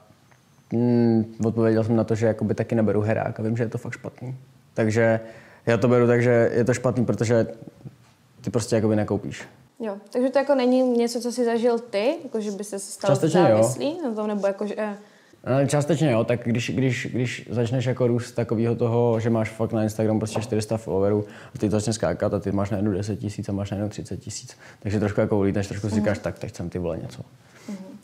mm, 0.73 1.35
odpověděl 1.45 1.83
jsem 1.83 1.95
na 1.95 2.03
to, 2.03 2.15
že 2.15 2.25
jakoby 2.25 2.53
taky 2.53 2.75
neberu 2.75 3.01
herák 3.01 3.39
a 3.39 3.43
vím, 3.43 3.57
že 3.57 3.63
je 3.63 3.69
to 3.69 3.77
fakt 3.77 3.93
špatný. 3.93 4.37
Takže 4.73 5.19
já 5.65 5.77
to 5.77 5.87
beru 5.87 6.07
tak, 6.07 6.21
že 6.21 6.51
je 6.53 6.63
to 6.63 6.73
špatný, 6.73 7.05
protože 7.05 7.47
ty 8.45 8.51
prostě 8.51 8.75
jakoby 8.75 8.95
nekoupíš. 8.95 9.43
Jo, 9.79 9.97
takže 10.09 10.29
to 10.29 10.39
jako 10.39 10.55
není 10.55 10.81
něco, 10.81 11.21
co 11.21 11.31
si 11.31 11.45
zažil 11.45 11.79
ty, 11.79 12.15
jako 12.23 12.41
že 12.41 12.51
by 12.51 12.63
se 12.63 12.79
stal 12.79 13.09
Částečně 13.09 13.39
jo. 13.39 13.47
závislý 13.47 13.97
na 14.03 14.13
tom, 14.13 14.27
nebo 14.27 14.47
jako, 14.47 14.67
že... 14.67 14.75
eh, 14.77 15.67
Částečně 15.67 16.11
jo, 16.11 16.23
tak 16.23 16.39
když, 16.43 16.69
když, 16.69 17.07
když 17.11 17.47
začneš 17.51 17.85
jako 17.85 18.07
růst 18.07 18.31
takového 18.31 18.75
toho, 18.75 19.19
že 19.19 19.29
máš 19.29 19.49
fakt 19.49 19.73
na 19.73 19.83
Instagram 19.83 20.19
prostě 20.19 20.41
400 20.41 20.77
followerů 20.77 21.25
a 21.55 21.57
ty 21.59 21.69
to 21.69 21.75
začne 21.79 21.93
skákat 21.93 22.33
a 22.33 22.39
ty 22.39 22.51
máš 22.51 22.69
najednou 22.69 22.91
10 22.91 23.15
tisíc 23.15 23.49
a 23.49 23.51
máš 23.51 23.71
najednou 23.71 23.89
30 23.89 24.17
tisíc, 24.17 24.57
takže 24.79 24.99
trošku 24.99 25.21
jako 25.21 25.37
ulítneš, 25.37 25.67
trošku 25.67 25.89
si 25.89 25.95
říkáš, 25.95 26.19
tak 26.19 26.39
teď 26.39 26.55
jsem 26.55 26.69
ty 26.69 26.79
vole 26.79 26.97
něco. 26.97 27.21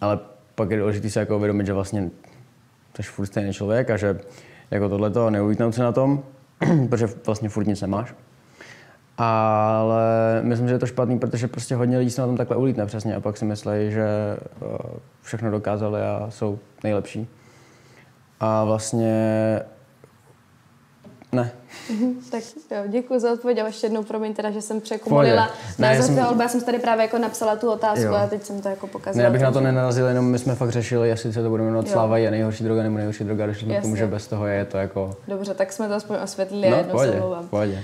Ale 0.01 0.19
pak 0.55 0.71
je 0.71 0.79
důležité 0.79 1.09
se 1.09 1.19
jako 1.19 1.37
uvědomit, 1.37 1.65
že 1.65 1.73
vlastně 1.73 2.09
jsi 2.95 3.03
furt 3.03 3.25
stejný 3.25 3.53
člověk 3.53 3.89
a 3.89 3.97
že 3.97 4.19
jako 4.71 4.89
tohleto 4.89 5.29
neulítnout 5.29 5.75
se 5.75 5.83
na 5.83 5.91
tom, 5.91 6.23
protože 6.89 7.07
vlastně 7.25 7.49
furt 7.49 7.67
nic 7.67 7.81
nemáš. 7.81 8.13
Ale 9.23 10.39
myslím, 10.41 10.67
že 10.67 10.73
je 10.73 10.79
to 10.79 10.87
špatný, 10.87 11.19
protože 11.19 11.47
prostě 11.47 11.75
hodně 11.75 11.97
lidí 11.97 12.09
se 12.11 12.21
na 12.21 12.27
tom 12.27 12.37
takhle 12.37 12.57
ulítne 12.57 12.85
přesně 12.85 13.15
a 13.15 13.19
pak 13.19 13.37
si 13.37 13.45
myslí, 13.45 13.71
že 13.89 14.05
eh, 14.37 14.77
všechno 15.21 15.51
dokázali 15.51 16.01
a 16.01 16.25
jsou 16.29 16.59
nejlepší. 16.83 17.27
A 18.39 18.63
vlastně 18.63 19.11
ne. 21.31 21.51
Tak 22.31 22.43
jo, 22.71 22.77
děkuji 22.87 23.19
za 23.19 23.33
odpověď 23.33 23.59
a 23.59 23.65
ještě 23.67 23.85
jednou 23.85 24.03
promiň 24.03 24.33
teda, 24.33 24.51
že 24.51 24.61
jsem 24.61 24.81
překomolila. 24.81 25.49
Ne, 25.79 25.87
já 25.87 25.93
název 25.93 26.05
jsem-. 26.15 26.41
Já 26.41 26.47
jsem 26.47 26.61
tady 26.61 26.79
právě 26.79 27.01
jako 27.05 27.17
napsala 27.17 27.55
tu 27.55 27.71
otázku 27.71 28.05
Jo. 28.05 28.13
a 28.15 28.27
teď 28.27 28.43
jsem 28.43 28.61
to 28.61 28.69
jako 28.69 28.87
pokazala. 28.87 29.17
Ne, 29.17 29.23
já 29.23 29.29
bych 29.31 29.41
na 29.41 29.51
to 29.51 29.61
nenarazil, 29.61 30.05
jenom 30.07 30.25
my 30.25 30.39
jsme 30.39 30.55
fakt 30.55 30.69
řešili, 30.69 31.09
jestli 31.09 31.33
se 31.33 31.43
to 31.43 31.49
bude 31.49 31.63
jmenovat. 31.63 31.87
Sláva 31.87 32.17
je 32.17 32.31
nejhorší 32.31 32.63
droga 32.63 32.83
nebo 32.83 32.97
nejhorší 32.97 33.23
droga, 33.23 33.45
došli 33.45 33.65
jsme 33.65 33.77
k 33.77 33.81
tomu, 33.81 33.95
že 33.95 34.07
bez 34.07 34.27
toho 34.27 34.47
je 34.47 34.65
to 34.65 34.77
jako... 34.77 35.15
Dobře, 35.27 35.53
tak 35.53 35.73
jsme 35.73 35.87
to 35.87 35.93
aspoň 35.93 36.17
osvětlili 36.23 36.69
No, 36.69 36.77
jednou 36.77 36.91
se 36.91 36.91
pohodě, 36.91 37.11
omlouvám. 37.11 37.47
pohodě. 37.47 37.83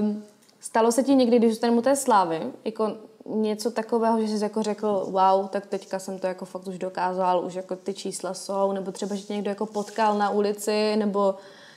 Um, 0.00 0.22
stalo 0.60 0.92
se 0.92 1.02
ti 1.02 1.14
někdy, 1.14 1.38
když 1.38 1.50
zůstaneme 1.50 1.78
u 1.78 1.82
té 1.82 1.96
slávy, 1.96 2.40
jako 2.64 2.92
něco 3.34 3.70
takového, 3.70 4.26
že 4.26 4.38
jsi 4.38 4.44
jako 4.44 4.62
řekl, 4.62 5.06
wow, 5.10 5.48
tak 5.48 5.66
teďka 5.66 5.98
jsem 5.98 6.18
to 6.18 6.26
jako 6.26 6.44
fakt 6.44 6.66
už 6.66 6.78
dokázal, 6.78 7.44
už 7.44 7.54
jako 7.54 7.76
ty 7.76 7.94
čísla 7.94 8.34
jsou, 8.34 8.72
nebo 8.72 8.92
třeba, 8.92 9.14
že 9.14 9.22
tě 9.22 9.32
někdo 9.32 9.50
jako 9.50 9.66
potkal 9.66 10.18
na 10.18 10.30
ulici, 10.30 10.96
nebo 10.96 11.34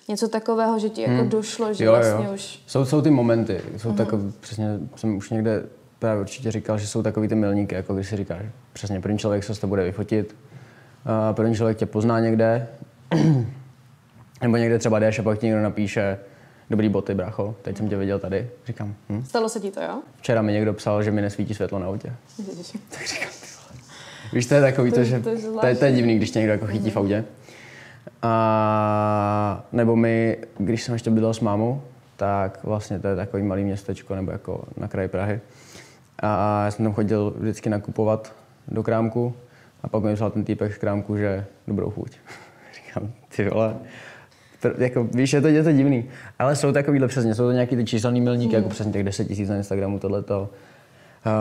něco 0.08 0.28
takového, 0.28 0.80
že 0.80 0.90
ti 0.90 1.02
jako 1.02 1.24
došlo, 1.24 1.74
že 1.74 1.86
Hmm. 1.86 1.96
Jo, 1.96 2.02
vlastně 2.02 2.26
jo. 2.26 2.34
už... 2.34 2.60
Jsou, 2.68 2.86
jsou 2.86 3.02
ty 3.02 3.10
momenty, 3.10 3.62
jsou 3.78 3.94
takový, 3.94 4.34
přesně 4.40 4.80
jsem 4.96 5.18
už 5.18 5.30
někde 5.30 5.64
právě 6.00 6.22
určitě 6.22 6.52
říkal, 6.52 6.78
že 6.78 6.88
jsou 6.88 7.04
takový 7.04 7.28
ty 7.28 7.36
milníky, 7.36 7.76
jako 7.76 7.94
když 7.94 8.10
si 8.10 8.18
říkáš, 8.18 8.46
přesně 8.74 9.00
první 9.00 9.18
člověk 9.18 9.44
se 9.44 9.56
s 9.56 9.60
to 9.60 9.68
bude 9.68 9.84
vyfotit, 9.84 10.36
a 11.06 11.34
první 11.34 11.56
člověk 11.56 11.78
tě 11.78 11.86
pozná 11.86 12.20
někde, 12.20 12.68
nebo 14.42 14.58
někde 14.58 14.80
třeba 14.80 15.00
jdeš 15.00 15.20
a 15.20 15.24
pak 15.24 15.40
ti 15.40 15.46
někdo 15.46 15.62
napíše, 15.62 16.20
dobrý 16.70 16.90
boty, 16.90 17.14
bracho, 17.16 17.56
teď 17.62 17.78
jsem 17.78 17.90
tě 17.90 17.98
viděl 17.98 18.20
tady. 18.20 18.50
Říkám, 18.66 18.96
hm? 19.10 19.24
Stalo 19.26 19.50
se 19.50 19.60
ti 19.60 19.72
to, 19.72 19.82
jo? 19.82 20.02
Včera 20.18 20.42
mi 20.42 20.54
někdo 20.54 20.74
psal, 20.74 21.04
že 21.04 21.12
mi 21.12 21.22
nesvítí 21.22 21.54
světlo 21.54 21.80
na 21.80 21.88
autě. 21.88 22.14
Ježiši. 22.50 22.78
Tak 22.90 23.08
říkám, 23.08 23.30
ty 23.42 23.48
vole. 23.62 23.82
Víš, 24.34 24.46
to 24.46 24.54
je 24.54 24.62
takový 24.62 24.90
to, 24.92 24.96
To- 24.96 25.04
že 25.04 25.20
to 25.20 25.30
je 25.30 25.38
to 25.62 25.66
je, 25.68 25.76
to 25.76 25.86
je 25.86 25.92
divný, 25.92 26.16
když 26.18 26.32
tě 26.32 26.40
někdo 26.40 26.52
jako 26.52 26.68
chytí 26.68 26.90
v 26.90 26.98
autě. 26.98 27.26
A 28.22 29.64
nebo 29.72 29.96
my, 29.96 30.38
když 30.58 30.84
jsem 30.84 30.94
ještě 30.94 31.10
bydlel 31.10 31.34
s 31.34 31.40
mámou, 31.40 31.82
tak 32.18 32.60
vlastně 32.64 33.00
to 33.00 33.08
je 33.08 33.16
takový 33.16 33.44
malý 33.44 33.64
městečko, 33.64 34.16
nebo 34.16 34.32
jako 34.32 34.64
na 34.78 34.88
kraji 34.88 35.08
Prahy. 35.08 35.40
A 36.20 36.64
já 36.66 36.72
jsem 36.72 36.86
tam 36.86 36.94
chodil 36.94 37.34
vždycky 37.38 37.70
nakupovat 37.70 38.34
do 38.68 38.84
krámku 38.84 39.34
a 39.84 39.88
pak 39.88 40.04
mi 40.04 40.16
psal 40.16 40.32
ten 40.32 40.44
týpek 40.44 40.74
z 40.74 40.78
krámku, 40.78 41.18
že 41.18 41.46
dobrou 41.68 41.90
chuť. 41.90 42.12
Říkám, 42.86 43.12
ty 43.36 43.50
vole, 43.50 43.76
jako, 44.78 45.04
víš, 45.04 45.34
je 45.34 45.42
to, 45.42 45.48
je 45.48 45.64
to 45.64 45.72
divný. 45.72 46.10
Ale 46.40 46.56
jsou 46.56 46.72
takovýhle 46.72 47.08
přesně, 47.08 47.36
jsou 47.36 47.44
to 47.44 47.52
nějaký 47.52 47.76
ty 47.76 47.86
číselný 47.86 48.22
milníky, 48.22 48.56
jako 48.56 48.70
přesně 48.70 48.94
těch 48.94 49.04
10 49.04 49.26
tisíc 49.28 49.50
na 49.50 49.56
Instagramu, 49.56 50.00
tohleto. 50.00 50.50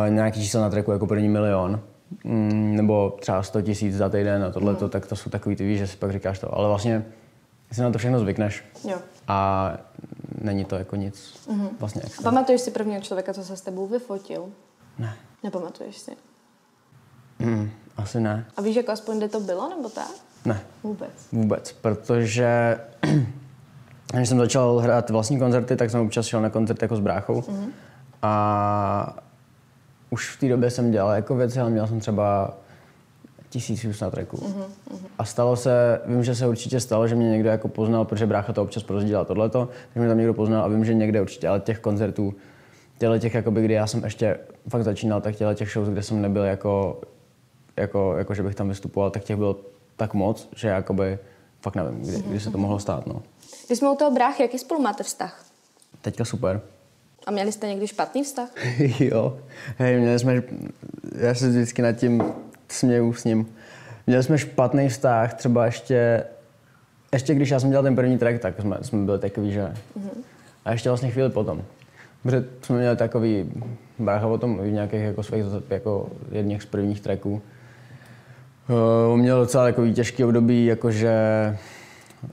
Uh, 0.09 0.15
nějaký 0.15 0.41
číslo 0.41 0.61
na 0.61 0.71
tracku 0.71 0.93
jako 0.93 1.07
první 1.07 1.29
milion. 1.29 1.81
Mm, 2.25 2.77
nebo 2.77 3.17
třeba 3.21 3.43
100 3.43 3.63
tisíc 3.63 3.97
za 3.97 4.09
týden 4.09 4.45
a 4.45 4.51
tohleto, 4.51 4.89
tak 4.89 5.07
to 5.07 5.17
jsou 5.17 5.31
takový 5.31 5.57
ty, 5.57 5.67
víš, 5.67 5.79
že 5.79 5.87
si 5.87 5.97
pak 5.97 6.13
říkáš 6.13 6.39
to. 6.39 6.55
Ale 6.55 6.69
vlastně 6.69 7.05
si 7.73 7.81
na 7.81 7.91
to 7.91 7.99
všechno 7.99 8.21
zvykneš 8.21 8.65
Jo. 8.89 8.99
a 9.29 9.73
není 10.43 10.65
to 10.65 10.77
jako 10.77 10.97
nic 10.97 11.47
vlastně 11.81 12.03
A 12.03 12.07
extra. 12.07 12.23
pamatuješ 12.31 12.61
si 12.61 12.71
prvního 12.71 13.01
člověka, 13.01 13.35
co 13.35 13.45
se 13.45 13.57
s 13.57 13.61
tebou 13.61 13.87
vyfotil? 13.87 14.47
Ne. 14.99 15.17
Nepamatuješ 15.45 15.99
si? 15.99 16.11
Mm, 17.39 17.71
asi 17.97 18.21
ne. 18.21 18.47
A 18.57 18.63
víš, 18.63 18.77
jako 18.77 18.93
aspoň 18.93 19.19
kde 19.19 19.29
to 19.29 19.41
bylo, 19.41 19.69
nebo 19.69 19.89
tak? 19.89 20.11
Ne. 20.49 20.61
Vůbec. 20.83 21.11
Vůbec, 21.33 21.73
protože 21.73 22.79
když 24.15 24.29
jsem 24.29 24.39
začal 24.39 24.79
hrát 24.79 25.11
vlastní 25.11 25.39
koncerty, 25.39 25.77
tak 25.77 25.91
jsem 25.91 26.01
občas 26.01 26.27
šel 26.27 26.43
na 26.43 26.51
koncert 26.51 26.83
jako 26.83 26.97
s 26.97 27.01
bráchou. 27.01 27.41
Mm-hmm. 27.41 27.69
A 28.23 29.17
už 30.11 30.37
v 30.37 30.41
té 30.41 30.49
době 30.49 30.71
jsem 30.71 30.91
dělal 30.91 31.11
jako 31.15 31.37
věci, 31.37 31.61
ale 31.61 31.71
měl 31.71 31.87
jsem 31.87 32.01
třeba 32.01 32.57
tisíc 33.49 33.83
views 33.83 34.01
na 34.01 34.11
tracku. 34.11 34.37
Mm-hmm. 34.37 34.97
A 35.19 35.25
stalo 35.25 35.57
se, 35.57 36.01
vím, 36.07 36.25
že 36.25 36.35
se 36.35 36.47
určitě 36.47 36.81
stalo, 36.81 37.09
že 37.09 37.15
mě 37.15 37.31
někdo 37.31 37.49
jako 37.49 37.69
poznal, 37.69 38.05
protože 38.05 38.27
brácha 38.27 38.53
to 38.53 38.63
občas 38.63 38.83
prozdílal 38.83 39.25
tohleto, 39.25 39.69
že 39.95 40.01
mě 40.01 40.09
tam 40.09 40.19
někdo 40.19 40.35
poznal 40.35 40.65
a 40.65 40.69
vím, 40.69 40.85
že 40.85 40.95
někde 40.95 41.21
určitě, 41.21 41.49
ale 41.49 41.61
těch 41.61 41.79
koncertů, 41.79 42.35
těle 42.99 43.19
těch, 43.19 43.35
jakoby, 43.35 43.63
kdy 43.63 43.75
já 43.75 43.87
jsem 43.87 44.05
ještě 44.05 44.39
fakt 44.69 44.85
začínal, 44.85 45.21
tak 45.21 45.37
těle 45.37 45.55
těch 45.55 45.73
shows, 45.73 45.89
kde 45.89 46.03
jsem 46.03 46.23
nebyl 46.23 46.43
jako, 46.43 47.01
jako, 47.77 48.15
jako 48.17 48.35
že 48.35 48.43
bych 48.43 48.55
tam 48.55 48.69
vystupoval, 48.69 49.11
tak 49.11 49.25
těch 49.25 49.37
bylo 49.37 49.57
tak 49.99 50.15
moc, 50.15 50.49
že 50.57 50.69
jakoby 50.69 51.19
fakt 51.61 51.77
nevím, 51.77 52.03
kdy, 52.03 52.23
kdy 52.23 52.41
se 52.41 52.51
to 52.51 52.59
mohlo 52.59 52.79
stát. 52.79 53.07
No. 53.07 53.23
Když 53.67 53.79
jsme 53.79 53.91
u 53.91 53.97
toho 53.97 54.11
bráchy, 54.11 54.43
jaký 54.43 54.59
spolu 54.59 54.83
máte 54.83 55.03
vztah? 55.03 55.45
Teďka 56.01 56.25
super. 56.25 56.61
A 57.27 57.31
měli 57.31 57.53
jste 57.53 57.69
někdy 57.69 57.87
špatný 57.87 58.25
vztah? 58.25 58.49
jo. 59.01 59.39
Hej, 59.79 60.01
měli 60.01 60.19
jsme, 60.19 60.43
já 61.19 61.35
se 61.35 61.49
vždycky 61.49 61.83
nad 61.83 61.93
tím 61.93 62.23
směju 62.69 63.13
s 63.13 63.25
ním. 63.25 63.55
Měli 64.07 64.23
jsme 64.23 64.39
špatný 64.39 64.89
vztah, 64.89 65.35
třeba 65.35 65.67
ještě, 65.67 66.25
ještě 67.13 67.35
když 67.35 67.51
já 67.51 67.61
jsem 67.61 67.71
dělal 67.71 67.83
ten 67.83 67.97
první 67.97 68.19
track, 68.19 68.41
tak 68.41 68.61
jsme, 68.61 68.79
jsme 68.83 69.05
byli 69.05 69.19
takový, 69.19 69.53
že... 69.53 69.75
A 70.65 70.73
ještě 70.73 70.89
vlastně 70.89 71.11
chvíli 71.11 71.31
potom. 71.31 71.63
Protože 72.23 72.45
jsme 72.63 72.79
měli 72.79 72.97
takový, 72.97 73.53
brácha 73.99 74.27
o 74.27 74.39
tom 74.39 74.51
mluví 74.51 74.71
v 74.71 74.73
nějakých 74.73 75.01
jako 75.01 75.23
svých, 75.23 75.45
jako 75.71 76.09
jedných 76.33 76.63
z 76.63 76.67
prvních 76.67 77.01
tracků. 77.01 77.43
Uh, 78.69 79.13
on 79.13 79.21
měl 79.21 79.41
docela 79.41 79.65
takový 79.65 79.95
těžký 79.95 80.25
období, 80.25 80.67
jakože 80.67 81.13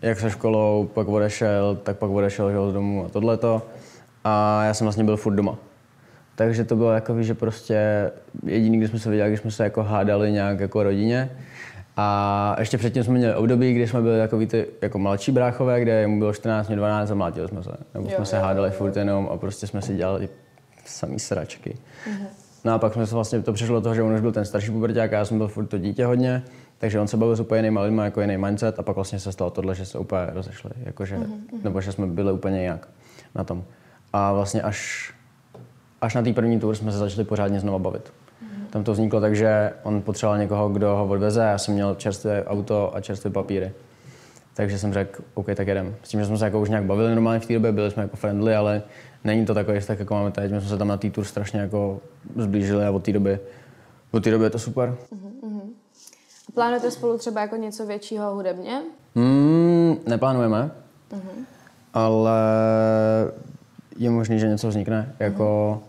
jak 0.01 0.19
se 0.19 0.29
školou, 0.29 0.89
pak 0.93 1.07
odešel, 1.07 1.75
tak 1.83 1.97
pak 1.97 2.09
odešel 2.09 2.49
že, 2.49 2.55
jo, 2.55 2.69
z 2.71 2.73
domu 2.73 3.05
a 3.05 3.09
tohleto. 3.09 3.61
A 4.23 4.63
já 4.63 4.73
jsem 4.73 4.85
vlastně 4.85 5.03
byl 5.03 5.17
furt 5.17 5.35
doma. 5.35 5.57
Takže 6.35 6.63
to 6.63 6.75
bylo 6.75 6.91
takový, 6.91 7.23
že 7.23 7.33
prostě 7.33 8.11
jediný, 8.45 8.77
kdy 8.77 8.87
jsme 8.87 8.99
se 8.99 9.09
viděli, 9.09 9.29
když 9.29 9.39
jsme 9.39 9.51
se 9.51 9.63
jako 9.63 9.83
hádali 9.83 10.31
nějak 10.31 10.59
jako 10.59 10.83
rodině. 10.83 11.29
A 11.97 12.55
ještě 12.59 12.77
předtím 12.77 13.03
jsme 13.03 13.13
měli 13.13 13.35
období, 13.35 13.73
kdy 13.73 13.87
jsme 13.87 14.01
byli 14.01 14.19
takový 14.19 14.47
ty 14.47 14.65
jako 14.81 14.99
mladší 14.99 15.31
bráchové, 15.31 15.81
kde 15.81 16.07
mu 16.07 16.19
bylo 16.19 16.33
14, 16.33 16.67
mě 16.67 16.77
12 16.77 17.11
a 17.11 17.15
mlátili 17.15 17.47
jsme 17.47 17.63
se. 17.63 17.71
Nebo 17.93 18.09
Jo, 18.09 18.15
jsme 18.15 18.25
se 18.25 18.35
jo, 18.35 18.41
hádali 18.41 18.67
jo, 18.67 18.73
furt 18.77 18.97
jenom 18.97 19.29
a 19.31 19.37
prostě 19.37 19.67
jsme 19.67 19.81
si 19.81 19.95
dělali 19.95 20.29
samý 20.85 21.19
sračky. 21.19 21.77
No 22.65 22.73
a 22.73 22.79
pak 22.79 22.93
jsme 22.93 23.07
se 23.07 23.15
vlastně 23.15 23.41
to 23.41 23.53
přišlo 23.53 23.75
do 23.75 23.81
toho, 23.81 23.95
že 23.95 24.03
on 24.03 24.13
už 24.13 24.21
byl 24.21 24.31
ten 24.31 24.45
starší 24.45 24.71
puberták 24.71 25.13
a 25.13 25.17
já 25.17 25.25
jsem 25.25 25.37
byl 25.37 25.47
furt 25.47 25.65
to 25.65 25.77
dítě 25.77 26.05
hodně, 26.05 26.43
takže 26.77 26.99
on 26.99 27.07
se 27.07 27.17
bavil 27.17 27.35
s 27.35 27.39
úplně 27.39 27.59
jinýma 27.59 27.81
lidma, 27.81 28.05
jako 28.05 28.21
jiný 28.21 28.37
mindset 28.37 28.79
a 28.79 28.81
pak 28.83 28.95
vlastně 28.95 29.19
se 29.19 29.31
stalo 29.31 29.51
tohle, 29.51 29.75
že 29.75 29.85
se 29.85 29.97
úplně 29.97 30.21
rozešli, 30.33 30.71
jakože, 30.83 31.19
nebo 31.63 31.81
že 31.81 31.91
jsme 31.91 32.07
byli 32.07 32.31
úplně 32.31 32.61
jinak 32.61 32.87
na 33.35 33.43
tom. 33.43 33.63
A 34.13 34.33
vlastně 34.33 34.61
až, 34.61 35.13
až 36.01 36.15
na 36.15 36.21
té 36.21 36.33
první 36.33 36.59
tour 36.59 36.75
jsme 36.75 36.91
se 36.91 36.97
začali 36.97 37.23
pořádně 37.23 37.59
znova 37.59 37.79
bavit. 37.79 38.13
Tam 38.69 38.83
to 38.83 38.93
vzniklo 38.93 39.21
tak, 39.21 39.35
že 39.35 39.71
on 39.83 40.01
potřeboval 40.01 40.37
někoho, 40.37 40.69
kdo 40.69 40.95
ho 40.95 41.07
odveze, 41.07 41.41
já 41.41 41.57
jsem 41.57 41.73
měl 41.73 41.95
čerstvé 41.95 42.43
auto 42.43 42.95
a 42.95 43.01
čerstvé 43.01 43.29
papíry. 43.29 43.71
Takže 44.55 44.79
jsem 44.79 44.93
řekl, 44.93 45.23
OK, 45.33 45.45
tak 45.55 45.67
jedem. 45.67 45.95
S 46.03 46.09
tím, 46.09 46.19
že 46.19 46.25
jsme 46.25 46.37
se 46.37 46.45
jako 46.45 46.61
už 46.61 46.69
nějak 46.69 46.83
bavili 46.83 47.15
normálně 47.15 47.39
v 47.39 47.45
té 47.45 47.53
době, 47.53 47.71
byli 47.71 47.91
jsme 47.91 48.03
jako 48.03 48.17
friendly, 48.17 48.55
ale 48.55 48.83
není 49.23 49.45
to 49.45 49.53
takový 49.53 49.79
tak, 49.87 49.99
jako 49.99 50.13
máme 50.13 50.31
teď. 50.31 50.51
My 50.51 50.59
jsme 50.61 50.69
se 50.69 50.77
tam 50.77 50.87
na 50.87 50.97
té 50.97 51.09
tour 51.09 51.25
strašně 51.25 51.59
jako 51.59 52.01
zblížili 52.35 52.85
a 52.85 52.91
od 52.91 53.03
té 53.03 53.11
doby, 53.11 53.39
od 54.11 54.23
té 54.23 54.31
doby 54.31 54.43
je 54.43 54.49
to 54.49 54.59
super. 54.59 54.95
A 56.47 56.51
Plánujete 56.53 56.91
spolu 56.91 57.17
třeba 57.17 57.41
jako 57.41 57.55
něco 57.55 57.85
většího 57.85 58.35
hudebně? 58.35 58.81
Mm, 59.15 59.95
neplánujeme, 60.07 60.71
uh-huh. 61.11 61.45
ale 61.93 62.41
je 63.97 64.09
možný, 64.09 64.39
že 64.39 64.47
něco 64.47 64.67
vznikne. 64.67 65.09
Uh-huh. 65.11 65.23
Jako, 65.23 65.81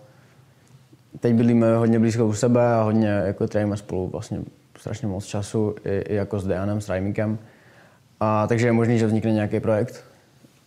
teď 1.20 1.34
bydlíme 1.34 1.76
hodně 1.76 1.98
blízko 1.98 2.26
u 2.26 2.32
sebe 2.32 2.74
a 2.74 2.82
hodně 2.82 3.08
jako 3.08 3.46
trávíme 3.46 3.76
spolu 3.76 4.08
vlastně 4.08 4.40
strašně 4.78 5.08
moc 5.08 5.24
času, 5.24 5.74
i, 5.84 5.98
i 5.98 6.14
jako 6.14 6.40
s 6.40 6.46
Dejanem, 6.46 6.80
s 6.80 6.88
Rajmíkem. 6.88 7.38
A 8.20 8.46
takže 8.46 8.66
je 8.66 8.72
možný, 8.72 8.98
že 8.98 9.06
vznikne 9.06 9.32
nějaký 9.32 9.60
projekt, 9.60 10.04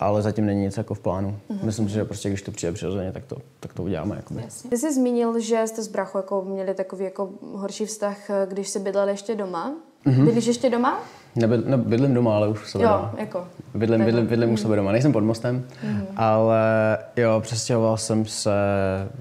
ale 0.00 0.22
zatím 0.22 0.46
není 0.46 0.60
nic 0.60 0.76
jako 0.76 0.94
v 0.94 1.00
plánu. 1.00 1.38
Mm-hmm. 1.50 1.64
Myslím 1.64 1.88
si, 1.88 1.94
že 1.94 2.04
prostě 2.04 2.28
když 2.28 2.42
to 2.42 2.50
přijde 2.50 2.72
přirozeně, 2.72 3.12
tak 3.12 3.24
to, 3.24 3.36
tak 3.60 3.72
to 3.72 3.82
uděláme. 3.82 4.16
Jakoby. 4.16 4.44
Ty 4.70 4.78
jsi 4.78 4.94
zmínil, 4.94 5.40
že 5.40 5.66
jste 5.66 5.82
s 5.82 5.88
Brachu 5.88 6.18
jako 6.18 6.42
měli 6.42 6.74
takový 6.74 7.04
jako 7.04 7.28
horší 7.54 7.86
vztah, 7.86 8.16
když 8.48 8.68
jsi 8.68 8.78
bydlel 8.78 9.08
ještě 9.08 9.34
doma. 9.34 9.74
Mm-hmm. 10.06 10.24
Bydlíš 10.24 10.46
ještě 10.46 10.70
doma? 10.70 11.00
Nebyl, 11.36 11.62
ne, 11.66 11.76
bydlím 11.76 12.14
doma, 12.14 12.36
ale 12.36 12.48
už 12.48 12.70
sebe 12.70 12.84
jo, 12.84 12.90
doma. 12.90 13.14
jako. 13.16 13.46
Bydlím, 13.74 14.04
bydlím, 14.04 14.26
bydlím 14.26 14.48
mm. 14.48 14.54
už 14.54 14.60
sebe 14.60 14.76
doma. 14.76 14.92
Nejsem 14.92 15.12
pod 15.12 15.24
mostem, 15.24 15.66
mm-hmm. 15.84 16.06
ale 16.16 16.98
jo, 17.16 17.40
přestěhoval 17.40 17.96
jsem 17.96 18.26
se 18.26 18.50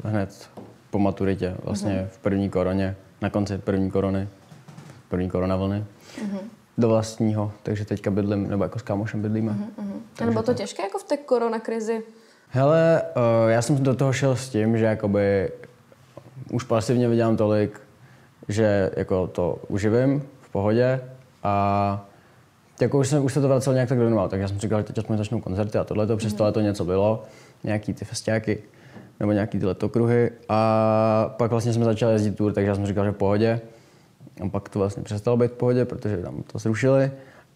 hned 0.04 0.50
po 0.90 1.00
maturitě, 1.00 1.56
vlastně 1.64 1.92
mm-hmm. 1.92 2.16
v 2.16 2.18
první 2.18 2.50
koroně, 2.50 2.96
na 3.22 3.30
konci 3.30 3.58
první 3.58 3.92
korony, 3.92 4.28
první 5.10 5.30
korona 5.30 5.56
vlny. 5.56 5.86
Do 6.80 6.88
vlastního, 6.88 7.52
takže 7.64 7.86
teďka 7.86 8.12
bydlím, 8.12 8.50
nebo 8.50 8.64
jako 8.64 8.80
s 8.80 8.82
kámošem 8.82 9.22
bydlíme. 9.22 9.52
Uh-huh, 9.52 9.84
uh-huh. 9.84 10.26
Nebo 10.26 10.44
to 10.44 10.54
těžké 10.54 10.84
jako 10.84 11.00
v 11.00 11.04
té 11.04 11.18
koronakrizi? 11.18 12.04
Hele, 12.50 13.02
uh, 13.16 13.50
já 13.52 13.62
jsem 13.62 13.84
do 13.84 13.96
toho 13.96 14.14
šel 14.14 14.36
s 14.36 14.50
tím, 14.50 14.78
že 14.78 14.86
jakoby 14.86 15.52
už 16.52 16.64
pasivně 16.64 17.08
vydělám 17.08 17.38
tolik, 17.38 17.82
že 18.48 18.92
jako 18.96 19.28
to 19.28 19.60
uživím 19.68 20.24
v 20.42 20.50
pohodě. 20.50 21.02
A 21.44 22.06
jako 22.82 23.00
už, 23.00 23.08
jsem, 23.08 23.26
už 23.26 23.34
se 23.34 23.42
to 23.42 23.48
vracelo 23.48 23.74
nějak 23.74 23.90
tak 23.90 24.00
do 24.00 24.28
tak 24.28 24.40
já 24.40 24.48
jsem 24.48 24.60
říkal, 24.60 24.80
že 24.80 24.84
teď 24.84 24.98
aspoň 24.98 25.18
začnou 25.18 25.42
koncerty 25.42 25.78
a 25.78 25.84
tohle 25.84 26.08
to 26.08 26.18
přes 26.18 26.34
to 26.34 26.60
něco 26.60 26.86
bylo, 26.86 27.24
nějaký 27.64 27.94
ty 27.94 28.06
festiáky 28.06 28.64
nebo 29.20 29.32
nějaký 29.32 29.60
ty 29.60 29.66
letokruhy 29.66 30.32
a 30.50 31.36
pak 31.38 31.52
vlastně 31.52 31.74
jsme 31.74 31.86
začali 31.86 32.14
jezdit 32.14 32.36
tour, 32.36 32.54
takže 32.54 32.70
já 32.70 32.76
jsem 32.76 32.86
říkal, 32.86 33.06
že 33.06 33.12
v 33.12 33.16
pohodě 33.16 33.62
a 34.42 34.50
pak 34.50 34.70
to 34.70 34.80
vlastně 34.80 35.04
přestalo 35.04 35.38
být 35.38 35.52
v 35.52 35.56
pohodě, 35.56 35.86
protože 35.86 36.18
tam 36.18 36.44
to 36.44 36.60
zrušili. 36.60 37.12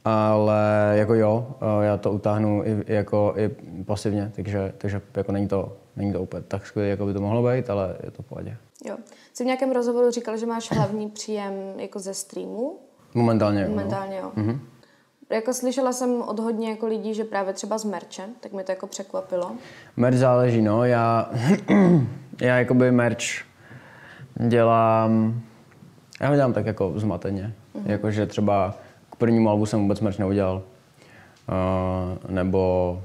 Ale 0.05 0.93
jako 0.95 1.13
jo, 1.13 1.55
já 1.81 1.97
to 1.97 2.11
utáhnu 2.11 2.63
i, 2.65 2.93
jako 2.93 3.33
i 3.37 3.49
pasivně, 3.83 4.31
takže, 4.35 4.73
takže 4.77 5.01
jako 5.15 5.31
není 5.31 5.47
to, 5.47 5.77
není 5.95 6.13
to 6.13 6.21
úplně 6.21 6.43
tak 6.47 6.67
skvělé, 6.67 6.89
jako 6.89 7.05
by 7.05 7.13
to 7.13 7.21
mohlo 7.21 7.51
být, 7.51 7.69
ale 7.69 7.95
je 8.03 8.11
to 8.11 8.23
v 8.23 8.25
pohodě. 8.25 8.57
Jo. 8.85 8.97
Jsi 9.33 9.43
v 9.43 9.45
nějakém 9.45 9.71
rozhovoru 9.71 10.11
říkal, 10.11 10.37
že 10.37 10.45
máš 10.45 10.71
hlavní 10.71 11.09
příjem 11.09 11.53
jako 11.77 11.99
ze 11.99 12.13
streamu? 12.13 12.79
Momentálně 13.13 13.61
jo. 13.61 13.69
Momentálně 13.69 14.17
jo. 14.17 14.31
Mm-hmm. 14.37 14.59
Jako 15.29 15.53
slyšela 15.53 15.93
jsem 15.93 16.21
od 16.21 16.39
hodně 16.39 16.69
jako 16.69 16.87
lidí, 16.87 17.13
že 17.13 17.23
právě 17.23 17.53
třeba 17.53 17.77
z 17.77 17.85
merče, 17.85 18.23
tak 18.39 18.53
mi 18.53 18.63
to 18.63 18.71
jako 18.71 18.87
překvapilo. 18.87 19.51
Merch 19.97 20.17
záleží, 20.17 20.61
no. 20.61 20.85
Já, 20.85 21.29
já 22.41 22.57
jakoby 22.57 22.91
merch 22.91 23.25
dělám 24.47 25.41
já 26.23 26.29
ho 26.29 26.35
dělám 26.35 26.53
tak 26.53 26.65
jako 26.65 26.93
zmateně. 26.95 27.53
Mm-hmm. 27.75 27.91
Jakože 27.91 28.25
třeba 28.25 28.75
k 29.09 29.15
prvnímu 29.15 29.49
albu 29.49 29.65
jsem 29.65 29.81
vůbec 29.81 29.99
merch 29.99 30.19
neudělal. 30.19 30.61
Uh, 31.49 32.31
nebo 32.31 33.01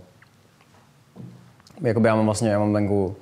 jakoby 1.80 2.08
já 2.08 2.14
mám 2.14 2.24
vlastně, 2.24 2.50
já 2.50 2.58
mám 2.58 2.72
venku 2.72 3.16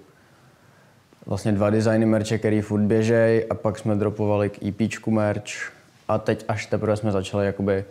vlastně 1.27 1.53
dva 1.53 1.71
designy 1.71 2.07
merče, 2.07 2.39
který 2.39 2.61
furt 2.61 2.81
běžej 2.81 3.47
a 3.51 3.55
pak 3.55 3.79
jsme 3.79 3.95
dropovali 3.95 4.51
k 4.51 4.63
EPčku 4.63 5.11
merch 5.11 5.73
a 6.09 6.19
teď 6.19 6.45
až 6.49 6.67
teprve 6.67 6.97
jsme 6.97 7.13
začali 7.13 7.47
jakoby 7.47 7.85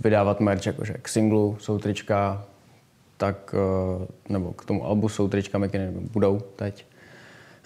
vydávat 0.00 0.40
merch 0.40 0.66
jakože 0.66 0.94
k 1.02 1.08
singlu 1.08 1.56
jsou 1.60 1.78
trička, 1.78 2.44
tak, 3.16 3.54
uh, 3.98 4.06
nebo 4.28 4.52
k 4.52 4.64
tomu 4.64 4.86
albu 4.86 5.08
jsou 5.08 5.28
trička, 5.28 5.68
které 5.68 5.92
budou 6.12 6.40
teď 6.56 6.86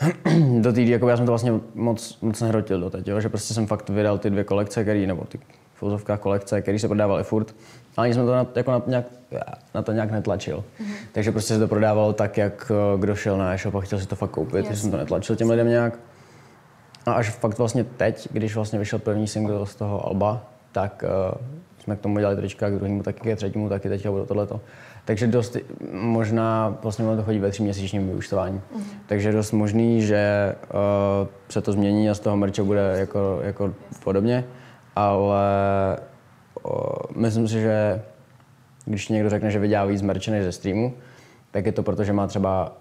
do 0.61 0.73
té, 0.73 0.83
jako 0.83 1.09
já 1.09 1.17
jsem 1.17 1.27
to 1.27 1.33
vlastně 1.33 1.53
moc, 1.75 2.19
moc 2.23 2.41
nehrotil 2.41 2.81
do 2.81 2.91
teď, 2.91 3.09
jo? 3.09 3.21
že 3.21 3.29
prostě 3.29 3.55
jsem 3.55 3.67
fakt 3.67 3.91
vydal 3.91 4.19
ty 4.19 4.31
dvě 4.31 4.45
kolekce, 4.45 4.83
který, 4.83 5.07
nebo 5.07 5.25
ty 5.25 5.39
filozofká 5.75 6.17
kolekce, 6.17 6.63
které 6.63 6.79
se 6.79 6.89
prodávaly 6.89 7.25
furt, 7.25 7.55
ale 7.97 8.07
ani 8.07 8.15
jsem 8.15 8.27
to 8.27 8.33
na, 8.33 8.47
jako 8.55 8.71
na, 8.71 8.83
nějak, 8.87 9.07
na 9.75 9.83
to 9.83 9.93
nějak 9.93 10.11
netlačil. 10.11 10.65
Mm-hmm. 10.81 10.95
Takže 11.13 11.33
prostě 11.33 11.55
se 11.55 11.61
to 11.61 11.69
prodávalo 11.69 12.13
tak, 12.13 12.37
jak 12.39 12.73
eh, 12.75 12.99
kdo 12.99 13.15
šel 13.15 13.39
na 13.39 13.55
e-shop 13.55 13.75
a 13.75 13.81
chtěl 13.81 13.99
si 13.99 14.07
to 14.07 14.17
fakt 14.17 14.31
koupit, 14.31 14.67
takže 14.67 14.81
jsem 14.81 14.91
to 14.91 14.97
netlačil 14.97 15.37
těm 15.37 15.51
lidem 15.51 15.69
nějak. 15.69 15.99
A 17.07 17.13
až 17.13 17.31
fakt 17.31 17.59
vlastně 17.59 17.85
teď, 17.85 18.29
když 18.33 18.55
vlastně 18.55 18.79
vyšel 18.79 18.99
první 18.99 19.27
single 19.27 19.67
z 19.67 19.75
toho 19.75 20.07
Alba, 20.07 20.51
tak 20.73 21.05
uh, 21.05 21.41
jsme 21.79 21.97
k 21.97 22.01
tomu 22.01 22.19
dělali 22.19 22.37
trička, 22.37 22.71
k 22.71 22.75
druhému 22.75 23.03
taky, 23.03 23.33
k 23.33 23.37
třetímu 23.37 23.69
taky, 23.69 23.89
teď 23.89 24.09
bude 24.09 24.27
tohleto. 24.27 24.61
Takže 25.05 25.27
dost 25.27 25.57
možná, 25.93 26.79
vlastně 26.83 27.17
to 27.17 27.23
chodí 27.23 27.39
ve 27.39 27.51
tříměsíčním 27.51 28.07
vyučtování. 28.07 28.61
Uh-huh. 28.77 28.83
Takže 29.07 29.33
dost 29.33 29.53
možný, 29.53 30.03
že 30.03 30.55
uh, 30.65 31.29
se 31.49 31.61
to 31.61 31.73
změní 31.73 32.11
a 32.11 32.15
z 32.15 32.21
toho 32.21 32.37
merče 32.37 32.63
bude 32.63 32.95
jako, 32.99 33.41
jako 33.43 33.75
podobně, 34.05 34.45
ale 34.97 35.47
uh, 36.65 36.73
myslím 37.17 37.49
si, 37.49 37.61
že 37.61 38.03
když 38.85 39.09
někdo 39.09 39.31
řekne, 39.31 39.51
že 39.51 39.59
vydělá 39.59 39.85
víc 39.85 40.03
merče 40.03 40.31
než 40.31 40.45
ze 40.45 40.53
streamu, 40.53 40.95
tak 41.51 41.67
je 41.67 41.73
to 41.73 41.83
proto, 41.83 42.05
že 42.05 42.13
má 42.13 42.27
třeba 42.27 42.77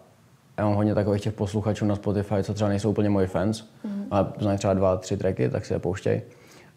já 0.57 0.65
mám 0.65 0.75
hodně 0.75 0.95
takových 0.95 1.21
těch 1.21 1.33
posluchačů 1.33 1.85
na 1.85 1.95
Spotify, 1.95 2.43
co 2.43 2.53
třeba 2.53 2.69
nejsou 2.69 2.89
úplně 2.89 3.09
moji 3.09 3.27
fans, 3.27 3.61
mm-hmm. 3.61 4.05
ale 4.11 4.27
znají 4.39 4.57
třeba 4.57 4.73
dva, 4.73 4.97
tři 4.97 5.17
tracky, 5.17 5.49
tak 5.49 5.65
si 5.65 5.73
je 5.73 5.79
pouštěj. 5.79 6.21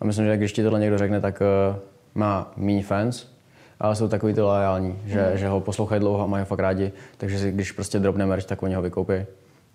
A 0.01 0.05
myslím, 0.05 0.27
že 0.27 0.37
když 0.37 0.53
ti 0.53 0.63
tohle 0.63 0.81
někdo 0.81 0.99
řekne, 0.99 1.21
tak 1.21 1.41
uh, 1.71 1.77
má 2.15 2.53
méně 2.57 2.83
fans, 2.83 3.36
ale 3.81 3.97
jsou 3.97 4.09
takový 4.09 4.35
ty 4.35 4.41
loajální, 4.41 4.99
že, 5.05 5.29
mm. 5.31 5.39
že 5.39 5.49
ho 5.49 5.61
poslouchají 5.61 6.01
dlouho 6.01 6.25
a 6.25 6.27
mají 6.27 6.41
ho 6.43 6.47
fakt 6.47 6.59
rádi, 6.59 6.93
takže 7.17 7.39
si, 7.39 7.53
když 7.53 7.73
prostě 7.73 7.99
dropne 7.99 8.27
merch, 8.27 8.45
tak 8.45 8.63
oni 8.63 8.75
ho 8.75 8.83
vykoupí. 8.83 9.15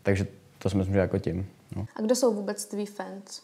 Takže 0.04 0.28
to 0.58 0.70
si 0.70 0.78
myslím, 0.78 0.94
že 0.94 1.00
jako 1.00 1.18
tím. 1.18 1.48
No. 1.76 1.86
A 1.96 2.02
kdo 2.02 2.16
jsou 2.16 2.34
vůbec 2.34 2.66
tví 2.66 2.86
fans? 2.86 3.42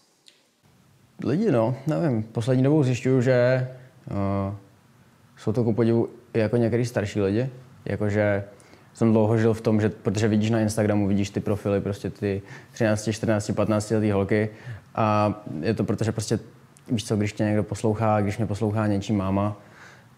Lidi, 1.26 1.52
no, 1.52 1.76
nevím. 1.88 2.24
Poslední 2.24 2.64
dobou 2.64 2.84
zjišťuju, 2.84 3.22
že 3.22 3.68
uh, 4.12 4.56
jsou 5.38 5.52
to 5.52 5.64
ku 5.64 5.74
podivu 5.74 6.10
i 6.34 6.40
jako 6.40 6.58
některý 6.58 6.86
starší 6.86 7.22
lidi. 7.22 7.50
Jakože 7.86 8.44
jsem 8.94 9.12
dlouho 9.12 9.38
žil 9.38 9.54
v 9.54 9.62
tom, 9.62 9.82
že 9.82 9.90
protože 9.90 10.28
vidíš 10.28 10.50
na 10.50 10.60
Instagramu, 10.60 11.08
vidíš 11.08 11.30
ty 11.30 11.40
profily, 11.40 11.82
prostě 11.82 12.10
ty 12.10 12.42
13, 12.72 13.10
14, 13.12 13.52
15 13.52 13.92
letý 13.92 14.12
holky 14.12 14.50
a 14.96 15.34
je 15.62 15.74
to 15.74 15.84
protože 15.84 16.12
prostě 16.12 16.40
víš 16.92 17.06
co, 17.06 17.16
když 17.16 17.34
tě 17.34 17.44
někdo 17.44 17.64
poslouchá, 17.64 18.22
když 18.22 18.38
mě 18.38 18.48
poslouchá 18.48 18.88
něčí 18.88 19.14
máma, 19.14 19.58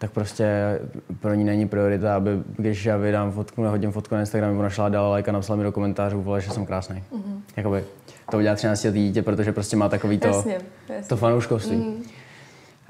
tak 0.00 0.10
prostě 0.10 0.78
pro 1.20 1.34
ní 1.34 1.44
není 1.44 1.68
priorita, 1.68 2.16
aby 2.16 2.30
když 2.56 2.84
já 2.84 2.96
vydám 2.96 3.32
fotku, 3.32 3.62
hodím 3.62 3.92
fotku 3.92 4.14
na 4.14 4.20
Instagram, 4.20 4.58
ona 4.58 4.70
šla 4.70 4.88
dala 4.88 5.14
like 5.14 5.30
a 5.30 5.32
napsala 5.32 5.56
mi 5.56 5.62
do 5.62 5.72
komentářů, 5.72 6.22
vole, 6.22 6.40
že 6.40 6.50
jsem 6.50 6.66
krásný. 6.66 7.04
Mm-hmm. 7.12 7.40
Jakoby 7.56 7.84
to 8.30 8.36
udělá 8.36 8.54
13 8.54 8.84
letý 8.84 9.08
dítě, 9.08 9.22
protože 9.22 9.52
prostě 9.52 9.76
má 9.76 9.88
takový 9.88 10.18
to, 10.18 10.26
jasně, 10.26 10.60
jasně. 10.88 11.08
to 11.08 11.16
fanouškovství. 11.16 11.76
Mm. 11.76 12.02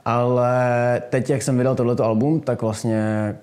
Ale 0.04 1.02
teď, 1.10 1.30
jak 1.30 1.42
jsem 1.42 1.58
vydal 1.58 1.74
tohleto 1.74 2.04
album, 2.04 2.40
tak 2.40 2.62
vlastně 2.62 3.36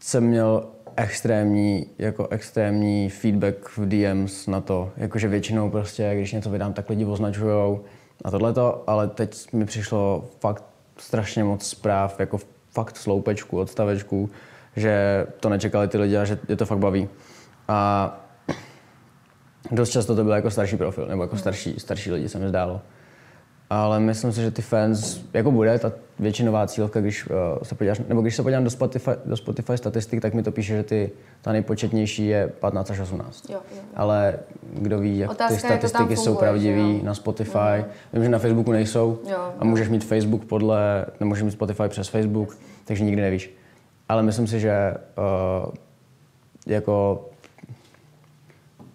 jsem 0.00 0.24
měl 0.24 0.64
extrémní, 0.96 1.86
jako 1.98 2.28
extrémní 2.28 3.10
feedback 3.10 3.68
v 3.76 3.88
DMs 3.88 4.46
na 4.46 4.60
to. 4.60 4.90
Jakože 4.96 5.28
většinou 5.28 5.70
prostě, 5.70 6.10
když 6.14 6.32
něco 6.32 6.50
vydám, 6.50 6.72
tak 6.72 6.90
lidi 6.90 7.04
označujou 7.04 7.80
a 8.24 8.30
tohleto, 8.30 8.84
ale 8.86 9.08
teď 9.08 9.52
mi 9.52 9.64
přišlo 9.64 10.24
fakt 10.40 10.64
strašně 10.98 11.44
moc 11.44 11.68
zpráv, 11.68 12.20
jako 12.20 12.38
fakt 12.70 12.96
sloupečku, 12.96 13.58
odstavečku, 13.58 14.30
že 14.76 15.26
to 15.40 15.48
nečekali 15.48 15.88
ty 15.88 15.98
lidi 15.98 16.16
a 16.16 16.24
že 16.24 16.38
je 16.48 16.56
to 16.56 16.66
fakt 16.66 16.78
baví. 16.78 17.08
A 17.68 18.20
dost 19.70 19.90
často 19.90 20.16
to 20.16 20.24
byl 20.24 20.32
jako 20.32 20.50
starší 20.50 20.76
profil, 20.76 21.06
nebo 21.06 21.22
jako 21.22 21.36
starší, 21.36 21.74
starší 21.78 22.12
lidi 22.12 22.28
se 22.28 22.38
mi 22.38 22.48
zdálo. 22.48 22.80
Ale 23.72 24.00
myslím 24.00 24.32
si, 24.32 24.40
že 24.40 24.50
ty 24.50 24.62
fans, 24.62 25.20
jako 25.34 25.50
bude 25.50 25.78
ta 25.78 25.92
většinová 26.18 26.66
cílovka, 26.66 27.00
když 27.00 27.26
uh, 27.26 27.36
se 27.62 27.74
podíváš, 27.74 28.00
nebo 28.08 28.20
když 28.20 28.36
se 28.36 28.42
podívám 28.42 28.64
do 28.64 28.70
Spotify, 28.70 29.10
do 29.24 29.36
Spotify 29.36 29.76
statistik, 29.76 30.20
tak 30.20 30.34
mi 30.34 30.42
to 30.42 30.52
píše, 30.52 30.76
že 30.76 30.82
ty, 30.82 31.10
ta 31.42 31.52
nejpočetnější 31.52 32.26
je 32.26 32.48
15 32.60 32.90
až 32.90 33.00
18. 33.00 33.50
Jo, 33.50 33.60
jo. 33.74 33.82
Ale 33.94 34.38
kdo 34.72 34.98
ví, 34.98 35.18
jak 35.18 35.30
Otázka, 35.30 35.54
ty 35.54 35.60
statistiky 35.60 36.12
jak 36.12 36.18
jsou 36.18 36.34
pravdivé 36.34 37.02
na 37.02 37.14
Spotify. 37.14 37.76
Jo. 37.76 37.84
Vím, 38.12 38.24
že 38.24 38.28
na 38.28 38.38
Facebooku 38.38 38.72
nejsou 38.72 39.18
jo, 39.30 39.52
a 39.58 39.64
můžeš 39.64 39.88
mít 39.88 40.04
Facebook 40.04 40.44
podle, 40.44 41.06
nemůžeš 41.20 41.42
mít 41.44 41.50
Spotify 41.50 41.88
přes 41.88 42.08
Facebook, 42.08 42.56
takže 42.84 43.04
nikdy 43.04 43.22
nevíš. 43.22 43.54
Ale 44.08 44.22
myslím 44.22 44.46
si, 44.46 44.60
že 44.60 44.94
uh, 45.66 45.72
jako 46.66 47.28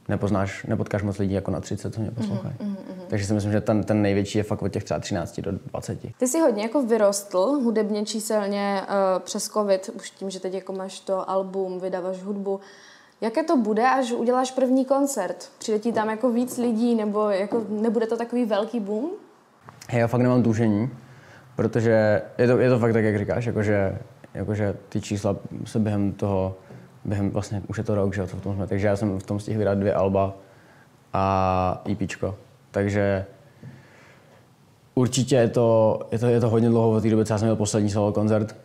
nepoznáš, 0.08 0.66
nepotkáš 0.66 1.04
moc 1.04 1.18
lidí 1.18 1.34
jako 1.34 1.52
na 1.52 1.60
30, 1.60 1.94
co 1.94 2.02
mě 2.02 2.12
poslouchají. 2.12 2.56
Mm, 2.60 2.68
mm, 2.68 2.76
mm. 2.76 2.97
Takže 3.08 3.26
si 3.26 3.34
myslím, 3.34 3.52
že 3.52 3.62
ten, 3.62 3.84
ten 3.84 4.02
největší 4.02 4.38
je 4.38 4.44
fakt 4.44 4.62
od 4.62 4.68
těch 4.68 4.84
třeba 4.84 5.00
13 5.00 5.40
do 5.40 5.52
20. 5.52 6.00
Ty 6.18 6.28
jsi 6.28 6.40
hodně 6.40 6.64
jako 6.64 6.82
vyrostl 6.82 7.40
hudebně 7.40 8.06
číselně 8.06 8.82
uh, 8.82 9.20
přes 9.20 9.48
covid, 9.48 9.90
už 9.96 10.10
tím, 10.10 10.30
že 10.30 10.40
teď 10.40 10.54
jako 10.54 10.74
máš 10.74 11.00
to 11.00 11.30
album, 11.30 11.80
vydáváš 11.80 12.24
hudbu. 12.24 12.60
Jaké 13.22 13.44
to 13.44 13.58
bude, 13.58 13.90
až 13.90 14.12
uděláš 14.12 14.52
první 14.52 14.86
koncert? 14.86 15.50
Přijde 15.60 15.80
ti 15.80 15.92
tam 15.92 16.10
jako 16.10 16.32
víc 16.32 16.58
lidí, 16.58 16.96
nebo 16.96 17.30
jako 17.30 17.66
nebude 17.70 18.08
to 18.08 18.18
takový 18.18 18.46
velký 18.46 18.80
boom? 18.80 19.10
Já 19.94 20.08
fakt 20.08 20.22
nemám 20.22 20.44
tušení. 20.44 20.90
Protože 21.56 22.22
je 22.38 22.48
to, 22.48 22.58
je 22.60 22.70
to 22.70 22.80
fakt 22.80 22.94
tak, 22.94 23.04
jak 23.04 23.18
říkáš, 23.18 23.46
jakože, 23.46 23.98
jakože 24.34 24.76
ty 24.90 25.02
čísla 25.02 25.36
se 25.66 25.80
během 25.80 26.12
toho, 26.12 26.56
během 27.06 27.30
vlastně, 27.30 27.62
už 27.68 27.78
je 27.78 27.84
to 27.84 27.96
rok, 27.96 28.14
že 28.14 28.22
jo, 28.22 28.28
co 28.28 28.38
v 28.38 28.42
tom 28.42 28.56
jsme, 28.56 28.68
takže 28.68 28.88
já 28.88 28.96
jsem 28.96 29.20
v 29.20 29.24
tom 29.24 29.40
stihl 29.40 29.60
vydat 29.60 29.78
dvě 29.78 29.94
alba 29.94 30.36
a 31.14 31.84
EPčko. 31.92 32.36
Takže 32.78 33.26
určitě 34.96 35.36
je 35.36 35.50
to, 35.50 36.00
je 36.12 36.20
to, 36.20 36.28
je 36.28 36.40
to 36.40 36.50
hodně 36.50 36.70
dlouho 36.70 36.92
od 36.92 37.02
té 37.02 37.10
doby, 37.10 37.26
co 37.26 37.34
já 37.34 37.38
jsem 37.38 37.46
měl 37.46 37.56
poslední 37.56 37.90
solo 37.90 38.14
koncert. 38.14 38.56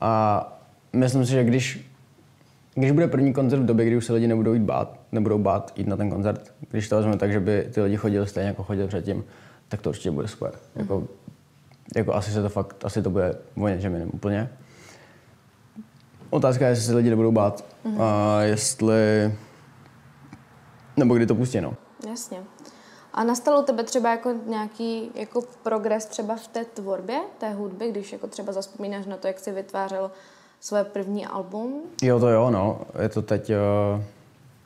A 0.00 0.44
myslím 0.92 1.26
si, 1.26 1.32
že 1.32 1.44
když, 1.44 1.90
když 2.74 2.90
bude 2.90 3.08
první 3.08 3.32
koncert 3.32 3.60
v 3.60 3.66
době, 3.66 3.86
kdy 3.86 3.96
už 3.96 4.04
se 4.06 4.12
lidi 4.12 4.28
nebudou 4.28 4.52
jít 4.52 4.62
bát, 4.62 5.00
nebudou 5.12 5.38
bát 5.38 5.72
jít 5.76 5.86
na 5.86 5.96
ten 5.96 6.10
koncert, 6.10 6.54
když 6.70 6.88
to 6.88 6.96
vezmeme 6.96 7.16
tak, 7.16 7.32
že 7.32 7.40
by 7.40 7.68
ty 7.74 7.82
lidi 7.82 7.96
chodili 7.96 8.26
stejně 8.26 8.48
jako 8.48 8.62
chodili 8.62 8.88
předtím, 8.88 9.24
tak 9.68 9.82
to 9.82 9.88
určitě 9.88 10.10
bude 10.10 10.28
super. 10.28 10.52
Jako, 10.76 11.08
jako 11.96 12.14
asi 12.14 12.30
se 12.30 12.42
to 12.42 12.48
fakt, 12.48 12.84
asi 12.84 13.02
to 13.02 13.10
bude 13.10 13.34
o 13.56 13.68
něčem 13.68 13.92
jiném 13.92 14.10
úplně. 14.12 14.50
Otázka 16.30 16.64
je, 16.64 16.70
jestli 16.70 16.84
se 16.84 16.94
lidi 16.94 17.10
nebudou 17.10 17.32
bát 17.32 17.64
mm. 17.84 18.00
a 18.00 18.40
jestli, 18.42 19.32
nebo 20.96 21.14
kdy 21.14 21.26
to 21.26 21.34
pustí, 21.34 21.60
no. 21.60 21.74
Jasně. 22.08 22.38
A 23.14 23.24
nastalo 23.24 23.62
tebe 23.62 23.84
třeba 23.84 24.10
jako 24.10 24.34
nějaký 24.46 25.10
jako 25.14 25.42
progres 25.62 26.06
třeba 26.06 26.36
v 26.36 26.48
té 26.48 26.64
tvorbě 26.64 27.20
té 27.38 27.52
hudby, 27.52 27.90
když 27.90 28.12
jako 28.12 28.26
třeba 28.26 28.52
zaspomínáš 28.52 29.06
na 29.06 29.16
to, 29.16 29.26
jak 29.26 29.38
jsi 29.38 29.52
vytvářel 29.52 30.10
své 30.60 30.84
první 30.84 31.26
album? 31.26 31.82
Jo, 32.02 32.20
to 32.20 32.28
jo, 32.28 32.50
no. 32.50 32.80
Je 33.02 33.08
to 33.08 33.22
teď, 33.22 33.50
uh, 33.50 34.02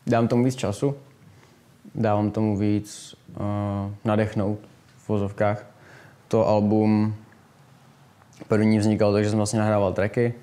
dám 0.06 0.28
tomu 0.28 0.44
víc 0.44 0.54
času, 0.54 0.94
dávám 1.94 2.30
tomu 2.30 2.56
víc 2.56 3.16
uh, 3.40 3.44
nadechnout 4.04 4.58
v 4.96 5.08
vozovkách. 5.08 5.66
To 6.28 6.48
album 6.48 7.14
první 8.48 8.78
vznikalo, 8.78 9.12
takže 9.12 9.30
jsem 9.30 9.36
vlastně 9.36 9.58
nahrával 9.58 9.92
tracky 9.92 10.34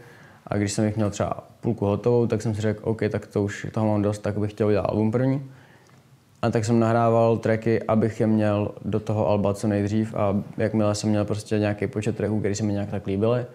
a 0.47 0.57
když 0.57 0.73
jsem 0.73 0.85
jich 0.85 0.95
měl 0.95 1.09
třeba 1.09 1.43
půlku 1.61 1.85
hotovou, 1.85 2.27
tak 2.27 2.41
jsem 2.41 2.55
si 2.55 2.61
řekl, 2.61 2.81
OK, 2.83 3.01
tak 3.11 3.27
to 3.27 3.43
už 3.43 3.67
toho 3.71 3.87
mám 3.87 4.01
dost, 4.01 4.19
tak 4.19 4.37
bych 4.37 4.51
chtěl 4.51 4.67
udělat 4.67 4.85
album 4.89 5.11
první. 5.11 5.51
A 6.41 6.49
tak 6.49 6.65
jsem 6.65 6.79
nahrával 6.79 7.37
tracky, 7.37 7.83
abych 7.83 8.19
je 8.19 8.27
měl 8.27 8.71
do 8.85 8.99
toho 8.99 9.27
alba 9.27 9.53
co 9.53 9.67
nejdřív 9.67 10.15
a 10.15 10.43
jakmile 10.57 10.95
jsem 10.95 11.09
měl 11.09 11.25
prostě 11.25 11.59
nějaký 11.59 11.87
počet 11.87 12.17
tracků, 12.17 12.39
který 12.39 12.55
se 12.55 12.63
mi 12.63 12.73
nějak 12.73 12.89
tak 12.89 13.07
líbily, 13.07 13.45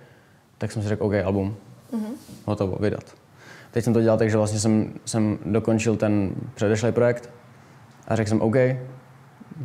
tak 0.59 0.72
jsem 0.72 0.83
si 0.83 0.88
řekl, 0.88 1.05
OK, 1.05 1.14
album, 1.14 1.57
mm-hmm. 1.92 2.14
hotovo, 2.44 2.77
vydat. 2.81 3.05
Teď 3.70 3.85
jsem 3.85 3.92
to 3.92 4.03
dělal 4.03 4.18
tak, 4.18 4.31
že 4.31 4.37
vlastně 4.37 4.61
jsem, 4.61 4.92
jsem 5.05 5.38
dokončil 5.46 5.96
ten 5.96 6.31
předešlý 6.55 6.92
projekt 6.92 7.31
a 8.09 8.16
řekl 8.16 8.29
jsem, 8.29 8.40
OK, 8.40 8.57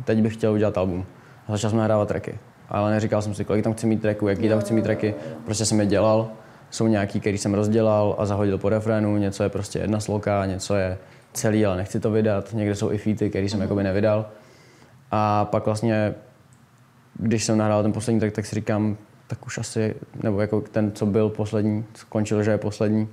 teď 0.04 0.18
bych 0.18 0.34
chtěl 0.34 0.52
udělat 0.52 0.78
album. 0.78 1.06
A 1.48 1.52
začal 1.52 1.70
jsem 1.70 1.78
nahrávat 1.78 2.08
tracky. 2.08 2.38
Ale 2.68 2.90
neříkal 2.90 3.22
jsem 3.22 3.34
si, 3.34 3.44
kolik 3.44 3.64
tam 3.64 3.72
chci 3.72 3.86
mít 3.86 4.02
tracků, 4.02 4.28
jaký 4.28 4.48
tam 4.48 4.60
chci 4.60 4.74
mít 4.74 4.82
tracky. 4.82 5.14
Prostě 5.44 5.64
jsem 5.64 5.80
je 5.80 5.86
dělal. 5.86 6.30
Jsou 6.70 6.86
nějaký, 6.86 7.20
který 7.20 7.38
jsem 7.38 7.54
rozdělal 7.54 8.14
a 8.18 8.26
zahodil 8.26 8.58
po 8.58 8.68
refrénu. 8.68 9.16
Něco 9.16 9.42
je 9.42 9.48
prostě 9.48 9.78
jedna 9.78 10.00
sloka, 10.00 10.46
něco 10.46 10.74
je 10.74 10.98
celý, 11.32 11.66
ale 11.66 11.76
nechci 11.76 12.00
to 12.00 12.10
vydat. 12.10 12.52
Někde 12.52 12.74
jsou 12.74 12.92
i 12.92 12.98
featy, 12.98 13.30
který 13.30 13.48
jsem 13.48 13.58
mm-hmm. 13.58 13.62
jakoby 13.62 13.82
nevydal. 13.82 14.26
A 15.10 15.44
pak 15.44 15.66
vlastně, 15.66 16.14
když 17.14 17.44
jsem 17.44 17.58
nahrál 17.58 17.82
ten 17.82 17.92
poslední 17.92 18.20
tak, 18.20 18.32
tak 18.32 18.46
si 18.46 18.54
říkám, 18.54 18.96
tak 19.26 19.46
už 19.46 19.58
asi, 19.58 19.94
nebo 20.22 20.40
jako 20.40 20.60
ten, 20.60 20.92
co 20.92 21.06
byl 21.06 21.28
poslední, 21.28 21.84
skončil, 21.94 22.42
že 22.42 22.50
je 22.50 22.58
poslední, 22.58 23.08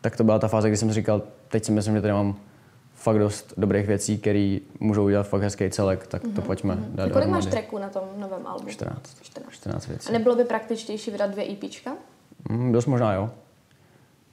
tak 0.00 0.16
to 0.16 0.24
byla 0.24 0.38
ta 0.38 0.48
fáze, 0.48 0.68
kdy 0.68 0.76
jsem 0.76 0.88
si 0.88 0.94
říkal, 0.94 1.22
teď 1.48 1.64
si 1.64 1.72
myslím, 1.72 1.94
že 1.94 2.00
tady 2.00 2.12
mám 2.12 2.36
fakt 2.94 3.18
dost 3.18 3.54
dobrých 3.56 3.86
věcí, 3.86 4.18
které 4.18 4.58
můžou 4.80 5.04
udělat 5.04 5.28
fakt 5.28 5.42
hezký 5.42 5.70
celek, 5.70 6.06
tak 6.06 6.22
mm-hmm. 6.22 6.34
to 6.34 6.40
mhm, 6.40 6.46
pojďme 6.46 6.74
mm-hmm. 6.74 6.94
dát 6.94 7.12
Kolik 7.12 7.28
máš 7.28 7.46
tracků 7.46 7.78
na 7.78 7.88
tom 7.88 8.02
novém 8.16 8.46
albu? 8.46 8.68
14. 8.68 9.16
14. 9.22 9.52
14 9.52 9.86
věcí. 9.86 10.08
A 10.08 10.12
nebylo 10.12 10.36
by 10.36 10.44
praktičtější 10.44 11.10
vydat 11.10 11.30
dvě 11.30 11.52
EPčka? 11.52 11.92
Mm, 12.48 12.72
dost 12.72 12.86
možná 12.86 13.14
jo. 13.14 13.30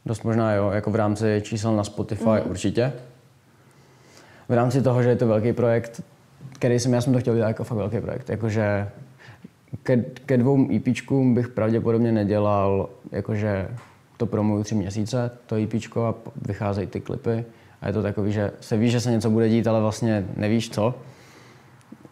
Dost 0.08 0.24
možná 0.24 0.54
jo, 0.54 0.70
jako 0.70 0.92
v 0.92 0.96
rámci 0.96 1.42
čísel 1.44 1.76
na 1.76 1.84
Spotify 1.84 2.24
mm-hmm. 2.24 2.50
určitě. 2.50 2.94
V 4.50 4.54
rámci 4.54 4.82
toho, 4.82 5.04
že 5.04 5.10
je 5.10 5.16
to 5.16 5.28
velký 5.28 5.54
projekt, 5.54 6.02
který 6.54 6.80
jsem, 6.80 6.94
já 6.94 7.02
jsem 7.02 7.14
to 7.14 7.20
chtěl 7.20 7.36
dělat 7.36 7.48
jako 7.48 7.64
fakt 7.64 7.78
velký 7.78 8.02
projekt, 8.02 8.30
jakože 8.30 8.90
ke, 9.84 9.98
ke 9.98 10.38
dvou 10.38 10.68
EPčkům 10.76 11.34
bych 11.34 11.48
pravděpodobně 11.48 12.12
nedělal, 12.12 12.90
jakože 13.12 13.68
to 14.18 14.26
promuju 14.26 14.64
tři 14.64 14.76
měsíce, 14.76 15.32
to 15.46 15.56
EPčko 15.56 16.06
a 16.06 16.16
vycházejí 16.48 16.88
ty 16.88 17.02
klipy. 17.02 17.46
A 17.82 17.88
je 17.88 17.94
to 17.94 18.02
takový, 18.02 18.32
že 18.32 18.52
se 18.62 18.78
ví, 18.78 18.90
že 18.90 19.02
se 19.02 19.12
něco 19.12 19.30
bude 19.30 19.50
dít, 19.50 19.68
ale 19.68 19.82
vlastně 19.82 20.26
nevíš 20.36 20.70
co. 20.70 20.96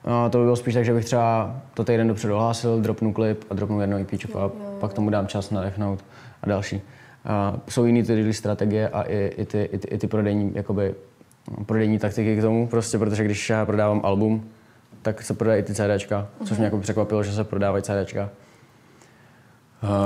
A 0.03 0.29
to 0.29 0.37
by 0.37 0.43
bylo 0.43 0.55
spíš 0.55 0.73
tak, 0.73 0.85
že 0.85 0.93
bych 0.93 1.05
třeba 1.05 1.55
to 1.73 1.83
týden 1.83 2.07
dopředu 2.07 2.35
ohlásil, 2.35 2.81
dropnu 2.81 3.13
klip 3.13 3.45
a 3.49 3.53
dropnu 3.53 3.81
jedno 3.81 3.97
EPčko 3.97 4.39
a 4.39 4.51
pak 4.79 4.93
tomu 4.93 5.09
dám 5.09 5.27
čas 5.27 5.51
nadechnout 5.51 6.05
a 6.43 6.47
další. 6.49 6.81
A 7.25 7.57
jsou 7.69 7.85
jiné 7.85 8.03
ty 8.03 8.33
strategie 8.33 8.89
a 8.89 9.01
i, 9.01 9.33
i, 9.37 9.45
ty, 9.45 9.69
i, 9.71 9.77
ty, 9.77 9.87
i 9.87 9.97
ty 9.97 10.07
prodejní, 10.07 10.51
jakoby, 10.55 10.95
prodejní 11.65 11.99
taktiky 11.99 12.37
k 12.37 12.41
tomu, 12.41 12.67
prostě 12.67 12.97
protože 12.97 13.23
když 13.23 13.49
já 13.49 13.65
prodávám 13.65 14.01
album, 14.03 14.49
tak 15.01 15.21
se 15.21 15.33
prodají 15.33 15.59
i 15.59 15.63
ty 15.63 15.73
CDčka, 15.73 16.27
což 16.39 16.49
mě 16.49 16.57
mhm. 16.57 16.63
jako 16.63 16.77
překvapilo, 16.77 17.23
že 17.23 17.31
se 17.31 17.43
prodávají 17.43 17.83
CDčka. 17.83 18.29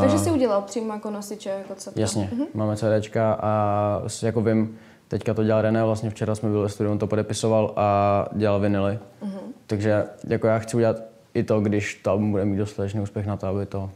Takže 0.02 0.20
jsi 0.20 0.32
udělal 0.32 0.62
přímo 0.62 0.94
jako 0.94 1.10
nosiče, 1.10 1.50
jako 1.50 1.76
co 1.76 1.92
Jasně, 1.96 2.30
uh-huh. 2.34 2.48
máme 2.54 2.78
CDčka 2.78 3.34
a 3.42 4.02
jako 4.24 4.42
vím, 4.42 4.78
teďka 5.08 5.34
to 5.34 5.44
dělal 5.44 5.62
René, 5.62 5.84
vlastně 5.84 6.10
včera 6.10 6.36
jsme 6.36 6.50
byli 6.50 6.62
ve 6.62 6.70
studiu, 6.70 6.92
on 6.92 7.00
to 7.00 7.08
podepisoval 7.08 7.74
a 7.76 8.26
dělal 8.34 8.60
vinily. 8.60 9.00
Uh-huh. 9.22 9.40
Takže 9.68 10.04
jako 10.28 10.48
já 10.48 10.60
chci 10.60 10.78
udělat 10.78 10.96
i 11.34 11.44
to, 11.44 11.62
když 11.62 11.96
to 11.96 12.12
album 12.12 12.32
bude 12.32 12.46
mít 12.46 12.58
dostatečný 12.58 13.02
úspěch 13.02 13.26
na 13.26 13.38
to, 13.38 13.48
aby 13.48 13.66
to, 13.66 13.90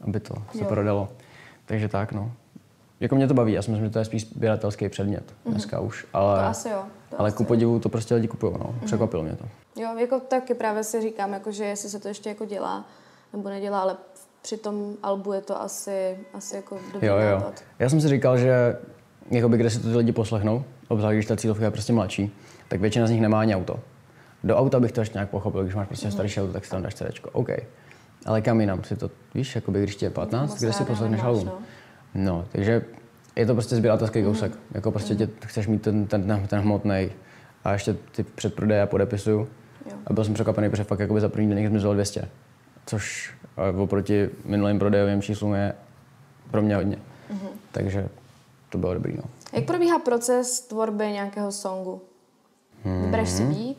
aby 0.00 0.20
to 0.20 0.34
se 0.52 0.58
jo. 0.58 0.64
prodalo. 0.64 1.08
Takže 1.66 1.88
tak, 1.88 2.12
no. 2.12 2.32
Jako 3.00 3.16
mě 3.16 3.28
to 3.28 3.34
baví, 3.34 3.52
já 3.52 3.62
si 3.62 3.70
myslím, 3.70 3.86
že 3.86 3.92
to 3.92 3.98
je 3.98 4.04
spíš 4.04 4.28
sběratelský 4.28 4.88
předmět 4.88 5.24
mm-hmm. 5.24 5.50
dneska 5.50 5.80
už, 5.80 6.06
ale, 6.12 6.40
to 6.40 6.46
asi 6.46 6.68
jo, 6.68 6.84
to 7.10 7.20
ale 7.20 7.28
asi 7.28 7.36
ku 7.36 7.44
podivu 7.44 7.80
to 7.80 7.88
prostě 7.88 8.14
lidi 8.14 8.28
kupují, 8.28 8.52
no. 8.52 8.64
Mm-hmm. 8.64 8.84
Překvapilo 8.84 9.22
mě 9.22 9.36
to. 9.36 9.44
Jo, 9.80 9.98
jako 9.98 10.20
taky 10.20 10.54
právě 10.54 10.84
si 10.84 11.00
říkám, 11.00 11.32
jako, 11.32 11.52
že 11.52 11.64
jestli 11.64 11.88
se 11.88 12.00
to 12.00 12.08
ještě 12.08 12.28
jako 12.28 12.44
dělá 12.44 12.84
nebo 13.32 13.48
nedělá, 13.48 13.80
ale 13.80 13.96
při 14.42 14.56
tom 14.56 14.94
albu 15.02 15.32
je 15.32 15.40
to 15.40 15.62
asi, 15.62 16.18
asi 16.34 16.56
jako 16.56 16.78
dobrý 16.92 17.06
jo, 17.08 17.16
jo. 17.18 17.42
Já 17.78 17.88
jsem 17.88 18.00
si 18.00 18.08
říkal, 18.08 18.38
že 18.38 18.76
jakoby, 19.30 19.56
kde 19.56 19.70
si 19.70 19.78
to 19.78 19.88
ty 19.88 19.96
lidi 19.96 20.12
poslechnou, 20.12 20.64
obzvlášť 20.88 21.14
když 21.14 21.26
ta 21.26 21.36
cílovka 21.36 21.64
je 21.64 21.70
prostě 21.70 21.92
mladší, 21.92 22.36
tak 22.68 22.80
většina 22.80 23.06
z 23.06 23.10
nich 23.10 23.20
nemá 23.20 23.40
ani 23.40 23.56
auto. 23.56 23.80
Do 24.44 24.56
auta 24.56 24.80
bych 24.80 24.92
to 24.92 25.00
ještě 25.00 25.14
nějak 25.14 25.30
pochopil, 25.30 25.62
když 25.62 25.74
máš 25.74 25.86
prostě 25.86 26.06
mm. 26.06 26.12
starší 26.12 26.40
auto, 26.40 26.52
tak 26.52 26.64
si 26.64 26.70
tam 26.70 26.82
dáš 26.82 26.94
CD. 26.94 27.04
OK. 27.32 27.48
Ale 28.26 28.42
kam 28.42 28.60
jinam 28.60 28.84
si 28.84 28.96
to, 28.96 29.10
víš, 29.34 29.54
jakoby, 29.54 29.82
když 29.82 29.96
ti 29.96 30.04
je 30.04 30.10
15, 30.10 30.50
no, 30.50 30.56
kde 30.56 30.72
si 30.72 30.84
poslechneš 30.84 31.22
album? 31.22 31.46
No. 31.46 31.58
no, 32.14 32.44
takže 32.52 32.82
je 33.36 33.46
to 33.46 33.54
prostě 33.54 33.76
sběratelský 33.76 34.18
mhm. 34.18 34.28
kousek. 34.28 34.52
Mm. 34.52 34.60
Jako 34.74 34.90
prostě 34.90 35.12
mm. 35.14 35.18
tě, 35.18 35.28
chceš 35.46 35.66
mít 35.66 35.82
ten, 35.82 36.06
ten, 36.06 36.46
ten, 36.48 36.60
hmotný 36.60 37.10
a 37.64 37.72
ještě 37.72 37.96
ty 38.12 38.22
předprodeje 38.22 38.82
a 38.82 38.86
podepisuju. 38.86 39.38
Jo. 39.90 39.96
A 40.06 40.12
byl 40.12 40.24
jsem 40.24 40.34
překvapený, 40.34 40.70
protože 40.70 40.84
fakt 40.84 41.00
jakoby 41.00 41.20
za 41.20 41.28
první 41.28 41.54
den 41.54 41.68
zmizelo 41.68 41.94
200. 41.94 42.28
Což 42.86 43.34
oproti 43.76 44.30
minulým 44.44 44.78
prodejovým 44.78 45.22
číslům 45.22 45.54
je 45.54 45.72
pro 46.50 46.62
mě 46.62 46.76
hodně. 46.76 46.96
Mm-hmm. 46.96 47.48
Takže 47.72 48.08
to 48.70 48.78
bylo 48.78 48.94
dobrý. 48.94 49.16
No. 49.16 49.22
Jak 49.52 49.64
probíhá 49.64 49.98
proces 49.98 50.60
tvorby 50.60 51.12
nějakého 51.12 51.52
songu? 51.52 52.02
Mm-hmm. 52.84 53.04
Vybereš 53.04 53.28
si 53.28 53.42
beat? 53.42 53.76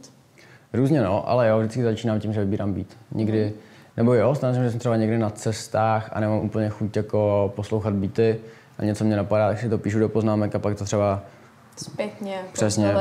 Různě 0.74 1.02
no, 1.02 1.30
ale 1.30 1.48
jo, 1.48 1.60
vždycky 1.60 1.84
začínám 1.84 2.20
tím, 2.20 2.34
že 2.34 2.40
vybírám 2.40 2.74
beat. 2.74 2.88
Nikdy, 3.12 3.46
mm-hmm. 3.46 3.67
Nebo 3.98 4.14
jo, 4.14 4.36
stane 4.36 4.54
se, 4.54 4.64
že 4.64 4.70
jsem 4.72 4.80
třeba 4.80 4.96
někdy 4.96 5.18
na 5.18 5.30
cestách 5.30 6.10
a 6.14 6.20
nemám 6.20 6.40
úplně 6.40 6.70
chuť 6.70 6.98
jako 6.98 7.54
poslouchat 7.56 7.94
beaty 7.94 8.40
a 8.78 8.86
něco 8.86 9.04
mě 9.04 9.16
napadá, 9.16 9.48
tak 9.48 9.60
si 9.60 9.70
to 9.70 9.78
píšu 9.78 10.00
do 10.00 10.10
poznámek 10.10 10.56
a 10.56 10.60
pak 10.60 10.78
to 10.78 10.86
třeba 10.86 11.24
Zpětně, 11.78 12.40
přesně, 12.54 12.96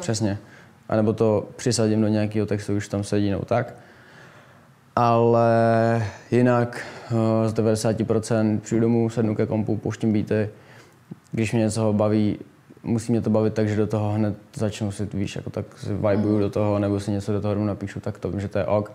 přesně. 0.00 0.38
A 0.88 0.96
nebo 0.96 1.12
to 1.12 1.48
přisadím 1.56 2.00
do 2.00 2.08
nějakého 2.08 2.46
textu, 2.46 2.76
už 2.76 2.88
tam 2.88 3.04
sedí, 3.04 3.30
nebo 3.30 3.44
tak 3.44 3.74
ale 4.96 6.06
jinak 6.30 6.86
eh, 7.10 7.48
z 7.48 7.54
90% 7.54 8.60
přijdu 8.60 8.80
domů, 8.80 9.10
sednu 9.10 9.34
ke 9.34 9.46
kompu, 9.46 9.76
pouštím 9.76 10.12
beaty. 10.12 10.50
Když 11.32 11.52
mě 11.52 11.60
něco 11.60 11.92
baví, 11.92 12.38
musí 12.82 13.12
mě 13.12 13.20
to 13.20 13.30
bavit 13.30 13.54
tak, 13.54 13.68
že 13.68 13.76
do 13.76 13.86
toho 13.86 14.12
hned 14.12 14.34
začnu 14.54 14.92
si, 14.92 15.08
víš, 15.14 15.36
jako 15.36 15.50
tak 15.50 15.78
si 15.78 15.94
vibuju 15.94 16.38
do 16.38 16.50
toho, 16.50 16.78
nebo 16.78 17.00
si 17.00 17.10
něco 17.10 17.32
do 17.32 17.40
toho 17.40 17.54
napíšu, 17.54 18.00
tak 18.00 18.18
to 18.18 18.30
vím, 18.30 18.40
že 18.40 18.48
to 18.48 18.58
je 18.58 18.64
ok. 18.64 18.92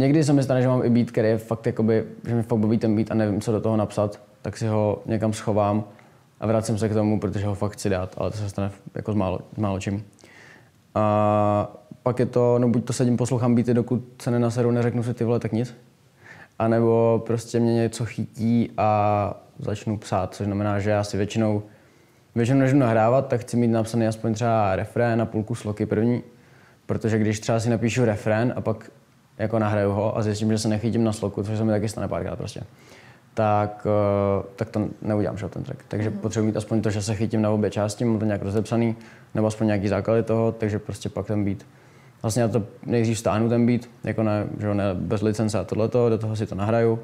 Někdy 0.00 0.24
se 0.24 0.32
mi 0.32 0.42
stane, 0.42 0.62
že 0.62 0.68
mám 0.68 0.84
i 0.84 0.90
beat, 0.90 1.10
který 1.10 1.28
je 1.28 1.38
fakt 1.38 1.66
jakoby, 1.66 2.04
že 2.26 2.34
mi 2.34 2.42
fakt 2.42 2.58
baví 2.58 2.78
ten 2.78 2.96
beat 2.96 3.10
a 3.10 3.14
nevím, 3.14 3.40
co 3.40 3.52
do 3.52 3.60
toho 3.60 3.76
napsat, 3.76 4.20
tak 4.42 4.56
si 4.56 4.66
ho 4.66 5.02
někam 5.06 5.32
schovám 5.32 5.84
a 6.40 6.46
vracím 6.46 6.78
se 6.78 6.88
k 6.88 6.92
tomu, 6.92 7.20
protože 7.20 7.46
ho 7.46 7.54
fakt 7.54 7.72
chci 7.72 7.88
dát, 7.88 8.14
ale 8.18 8.30
to 8.30 8.36
se 8.36 8.48
stane 8.48 8.70
jako 8.94 9.12
s 9.12 9.14
málo, 9.14 9.40
s 9.56 9.58
málo 9.58 9.80
čím. 9.80 10.04
A 10.94 11.76
pak 12.02 12.18
je 12.18 12.26
to, 12.26 12.58
no 12.58 12.68
buď 12.68 12.84
to 12.84 12.92
sedím, 12.92 13.16
poslouchám 13.16 13.54
beaty, 13.54 13.74
dokud 13.74 14.04
se 14.22 14.30
nenaseru, 14.30 14.70
neřeknu 14.70 15.02
si 15.02 15.14
ty 15.14 15.24
vole, 15.24 15.40
tak 15.40 15.52
nic. 15.52 15.74
A 16.58 16.68
nebo 16.68 17.22
prostě 17.26 17.60
mě 17.60 17.74
něco 17.74 18.04
chytí 18.04 18.70
a 18.76 19.40
začnu 19.58 19.98
psát, 19.98 20.34
což 20.34 20.46
znamená, 20.46 20.78
že 20.80 20.90
já 20.90 21.04
si 21.04 21.16
většinou, 21.16 21.62
většinou 22.34 22.60
než 22.60 22.72
nahrávat, 22.72 23.28
tak 23.28 23.40
chci 23.40 23.56
mít 23.56 23.68
napsaný 23.68 24.06
aspoň 24.06 24.34
třeba 24.34 24.76
refrén 24.76 25.22
a 25.22 25.26
půlku 25.26 25.54
sloky 25.54 25.86
první, 25.86 26.22
protože 26.86 27.18
když 27.18 27.40
třeba 27.40 27.60
si 27.60 27.70
napíšu 27.70 28.04
refrén 28.04 28.52
a 28.56 28.60
pak 28.60 28.90
jako 29.40 29.58
nahraju 29.58 29.90
ho 29.90 30.18
a 30.18 30.22
zjistím, 30.22 30.50
že 30.50 30.58
se 30.58 30.68
nechytím 30.68 31.04
na 31.04 31.12
sloku, 31.12 31.42
což 31.42 31.58
se 31.58 31.64
mi 31.64 31.70
taky 31.70 31.88
stane 31.88 32.08
párkrát 32.08 32.36
prostě, 32.36 32.62
tak, 33.34 33.86
uh, 33.86 34.44
tak 34.56 34.70
to 34.70 34.88
neudělám, 35.02 35.38
že 35.38 35.48
ten 35.48 35.62
track. 35.62 35.84
Takže 35.88 36.10
mm-hmm. 36.10 36.18
potřebuji 36.18 36.46
mít 36.46 36.56
aspoň 36.56 36.82
to, 36.82 36.90
že 36.90 37.02
se 37.02 37.14
chytím 37.14 37.42
na 37.42 37.50
obě 37.50 37.70
části, 37.70 38.04
mám 38.04 38.18
to 38.18 38.24
nějak 38.24 38.42
rozepsaný, 38.42 38.96
nebo 39.34 39.46
aspoň 39.46 39.66
nějaký 39.66 39.88
základy 39.88 40.22
toho, 40.22 40.52
takže 40.52 40.78
prostě 40.78 41.08
pak 41.08 41.26
ten 41.26 41.44
beat. 41.44 41.58
Vlastně 42.22 42.42
já 42.42 42.48
to 42.48 42.62
nejdřív 42.86 43.18
stáhnu 43.18 43.48
ten 43.48 43.66
beat, 43.66 43.80
jako 44.04 44.22
ne, 44.22 44.46
že 44.60 44.74
ne 44.74 44.84
bez 44.94 45.22
licence 45.22 45.58
a 45.58 45.64
tohleto, 45.64 46.08
do 46.08 46.18
toho 46.18 46.36
si 46.36 46.46
to 46.46 46.54
nahraju. 46.54 46.98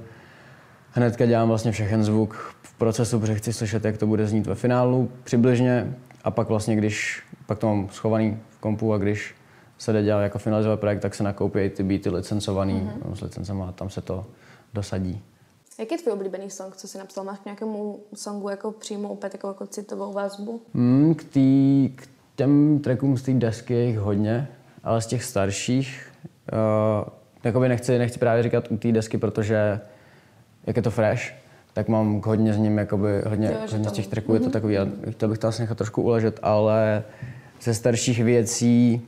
Hnedka 0.91 1.27
dělám 1.27 1.49
vlastně 1.49 1.73
všechen 1.73 2.05
zvuk 2.05 2.57
v 2.63 2.75
procesu, 2.75 3.21
protože 3.21 3.35
chci 3.35 3.53
slyšet, 3.53 3.85
jak 3.85 3.99
to 3.99 4.07
bude 4.07 4.27
znít 4.27 4.47
ve 4.47 4.55
finálu 4.55 5.11
přibližně. 5.25 5.95
A 6.25 6.31
pak 6.31 6.49
vlastně, 6.49 6.77
když 6.77 7.23
pak 7.47 7.59
to 7.59 7.67
mám 7.67 7.89
schovaný 7.91 8.39
v 8.51 8.59
kompu 8.59 8.93
a 8.93 8.99
když 8.99 9.35
se 9.79 9.93
jde 9.93 10.03
dělat 10.03 10.23
jako 10.23 10.39
finalizovat 10.39 10.81
projekt, 10.81 11.01
tak 11.01 11.15
se 11.15 11.23
nakoupí 11.23 11.71
ty 11.71 11.83
beaty 11.83 12.11
licencovaný 12.11 12.75
mm-hmm. 12.75 13.15
s 13.15 13.21
licencema 13.21 13.69
a 13.69 13.73
tam 13.73 13.91
se 13.91 14.01
to 14.01 14.27
dosadí. 14.75 15.23
Jaký 15.79 15.95
je 15.95 15.99
tvůj 15.99 16.13
oblíbený 16.13 16.51
song, 16.51 16.77
co 16.77 16.89
jsi 16.89 16.99
napsal? 16.99 17.25
Máš 17.25 17.39
k 17.39 17.45
nějakému 17.45 18.01
songu 18.15 18.49
jako 18.49 18.73
přímo 18.73 19.09
úplně 19.13 19.31
takovou 19.31 19.51
jako 19.53 19.67
citovou 19.67 20.13
vazbu? 20.13 20.61
Mm, 20.75 21.15
k, 21.15 21.25
tý, 21.25 21.89
k 21.97 22.09
těm 22.37 22.79
trackům 22.79 23.17
z 23.17 23.23
té 23.23 23.33
desky 23.33 23.75
je 23.75 23.85
jich 23.85 23.99
hodně, 23.99 24.49
ale 24.85 25.01
z 25.01 25.07
těch 25.07 25.25
starších, 25.25 26.13
uh, 26.53 27.09
jakoby 27.45 27.69
nechci, 27.69 27.99
nechci 27.99 28.19
právě 28.19 28.43
říkat 28.43 28.71
u 28.71 28.77
té 28.77 28.93
desky, 28.93 29.19
protože 29.19 29.81
jak 30.67 30.77
je 30.77 30.83
to 30.83 30.91
fresh, 30.91 31.23
tak 31.73 31.89
mám 31.89 32.23
hodně 32.25 32.53
z 32.55 32.59
ním, 32.59 32.79
jakoby, 32.79 33.23
hodně, 33.27 33.49
jo, 33.49 33.59
hodně 33.71 33.89
z 33.89 33.93
těch 33.93 34.07
tracků 34.07 34.33
mm-hmm. 34.33 34.35
je 34.35 34.41
to 34.41 34.45
mhm. 34.45 34.53
takový, 34.53 34.75
já 34.75 34.87
chtěl 35.11 35.29
bych 35.29 35.39
to 35.39 35.49
asi 35.49 35.63
nechat 35.63 35.79
trošku 35.79 36.03
uležet, 36.03 36.41
ale 36.43 37.05
ze 37.63 37.75
starších 37.75 38.25
věcí 38.25 39.03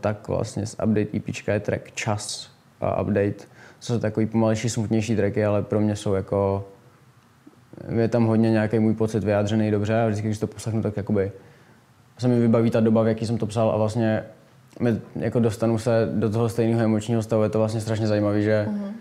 tak 0.00 0.28
vlastně 0.28 0.66
z 0.66 0.72
update 0.72 1.16
EP 1.16 1.48
je 1.48 1.60
track 1.60 1.92
Čas 1.94 2.50
a 2.80 3.02
Update, 3.02 3.44
co 3.80 3.92
jsou 3.92 3.98
takový 3.98 4.26
pomalejší, 4.26 4.68
smutnější 4.68 5.16
tracky, 5.16 5.44
ale 5.44 5.62
pro 5.62 5.80
mě 5.80 5.96
jsou 5.96 6.14
jako 6.14 6.68
je 7.88 8.08
tam 8.08 8.26
hodně 8.26 8.50
nějaký 8.50 8.78
můj 8.78 8.94
pocit 8.94 9.24
vyjádřený 9.24 9.70
dobře 9.70 10.02
a 10.02 10.06
vždycky, 10.06 10.26
když 10.26 10.38
to 10.38 10.46
poslechnu, 10.46 10.82
tak 10.82 10.96
jakoby 10.96 11.32
se 12.18 12.28
mi 12.28 12.40
vybaví 12.40 12.70
ta 12.70 12.80
doba, 12.80 13.02
v 13.02 13.08
jaký 13.08 13.26
jsem 13.26 13.38
to 13.38 13.46
psal 13.46 13.70
a 13.70 13.76
vlastně 13.76 14.24
mi, 14.80 15.00
jako 15.16 15.40
dostanu 15.40 15.78
se 15.78 16.08
do 16.14 16.30
toho 16.30 16.48
stejného 16.48 16.82
emočního 16.82 17.22
stavu. 17.22 17.42
Je 17.42 17.48
to 17.48 17.58
vlastně 17.58 17.80
strašně 17.80 18.06
zajímavé, 18.06 18.42
že 18.42 18.68
mm-hmm. 18.70 18.92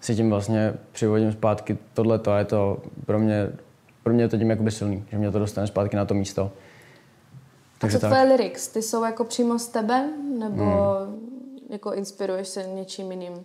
si 0.00 0.14
tím 0.14 0.30
vlastně 0.30 0.74
přivodím 0.92 1.32
zpátky 1.32 1.78
tohle 1.94 2.20
a 2.26 2.38
je 2.38 2.44
to 2.44 2.78
pro 3.06 3.18
mě, 3.18 3.48
pro 4.02 4.14
mě 4.14 4.24
je 4.24 4.28
to 4.28 4.38
tím 4.38 4.50
jakoby 4.50 4.70
silný, 4.70 5.04
že 5.10 5.18
mě 5.18 5.30
to 5.30 5.38
dostane 5.38 5.66
zpátky 5.66 5.96
na 5.96 6.04
to 6.04 6.14
místo. 6.14 6.52
Takže 7.82 7.96
a 7.96 8.00
co 8.00 8.06
tvoje 8.06 8.22
lyrics? 8.22 8.68
Ty 8.68 8.82
jsou 8.82 9.04
jako 9.04 9.24
přímo 9.24 9.58
z 9.58 9.68
tebe? 9.68 10.08
Nebo 10.38 10.64
hmm. 10.64 11.66
jako 11.70 11.92
inspiruješ 11.92 12.48
se 12.48 12.66
něčím 12.66 13.10
jiným? 13.10 13.44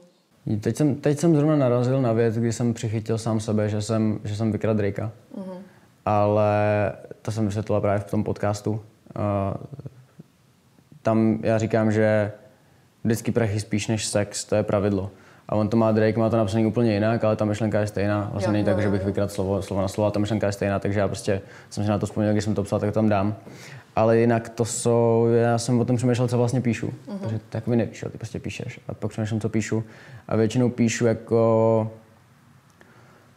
Teď 0.61 0.75
jsem, 0.75 0.95
teď 0.95 1.19
jsem 1.19 1.35
zrovna 1.35 1.55
narazil 1.55 2.01
na 2.01 2.13
věc, 2.13 2.37
kdy 2.37 2.53
jsem 2.53 2.73
přichytil 2.73 3.17
sám 3.17 3.39
sebe, 3.39 3.69
že 3.69 3.81
jsem, 3.81 4.19
že 4.23 4.35
jsem 4.35 4.51
vykradl 4.51 4.77
Drakea. 4.77 5.11
Mm-hmm. 5.37 5.57
Ale 6.05 6.51
to 7.21 7.31
jsem 7.31 7.45
vysvětlila 7.45 7.81
právě 7.81 7.99
v 7.99 8.11
tom 8.11 8.23
podcastu. 8.23 8.71
Uh, 8.71 8.79
tam 11.01 11.39
já 11.43 11.57
říkám, 11.57 11.91
že 11.91 12.31
vždycky 13.03 13.31
prachy 13.31 13.59
spíš 13.59 13.87
než 13.87 14.07
sex, 14.07 14.45
to 14.45 14.55
je 14.55 14.63
pravidlo. 14.63 15.11
A 15.49 15.55
on 15.55 15.69
to 15.69 15.77
má 15.77 15.91
Drake, 15.91 16.19
má 16.19 16.29
to 16.29 16.37
napsané 16.37 16.67
úplně 16.67 16.93
jinak, 16.93 17.23
ale 17.23 17.35
ta 17.35 17.45
myšlenka 17.45 17.79
je 17.79 17.87
stejná. 17.87 18.29
Vlastně 18.31 18.53
není 18.53 18.65
tak, 18.65 18.81
že 18.81 18.89
bych 18.89 19.05
vykradl 19.05 19.31
slovo, 19.31 19.61
slovo 19.61 19.81
na 19.81 19.87
slovo, 19.87 20.11
ta 20.11 20.19
myšlenka 20.19 20.47
je 20.47 20.53
stejná, 20.53 20.79
takže 20.79 20.99
já 20.99 21.07
prostě 21.07 21.41
jsem 21.69 21.83
si 21.83 21.89
na 21.89 21.99
to 21.99 22.05
vzpomněl, 22.05 22.31
když 22.31 22.43
jsem 22.43 22.55
to 22.55 22.63
psal, 22.63 22.79
tak 22.79 22.89
to 22.89 22.93
tam 22.93 23.09
dám. 23.09 23.35
Ale 23.95 24.17
jinak 24.17 24.49
to 24.49 24.65
jsou, 24.65 25.27
já 25.35 25.57
jsem 25.57 25.79
o 25.79 25.85
tom 25.85 25.95
přemýšlel, 25.95 26.27
co 26.27 26.37
vlastně 26.37 26.61
píšu. 26.61 26.87
Uh-huh. 26.87 27.17
Takže 27.21 27.39
tak 27.49 27.67
mi 27.67 27.75
nevíš, 27.75 28.05
ty 28.11 28.17
prostě 28.17 28.39
píšeš. 28.39 28.79
A 28.87 28.93
pak 28.93 29.11
přemýšlím, 29.11 29.41
co 29.41 29.49
píšu. 29.49 29.83
A 30.27 30.35
většinou 30.35 30.69
píšu 30.69 31.05
jako 31.05 31.91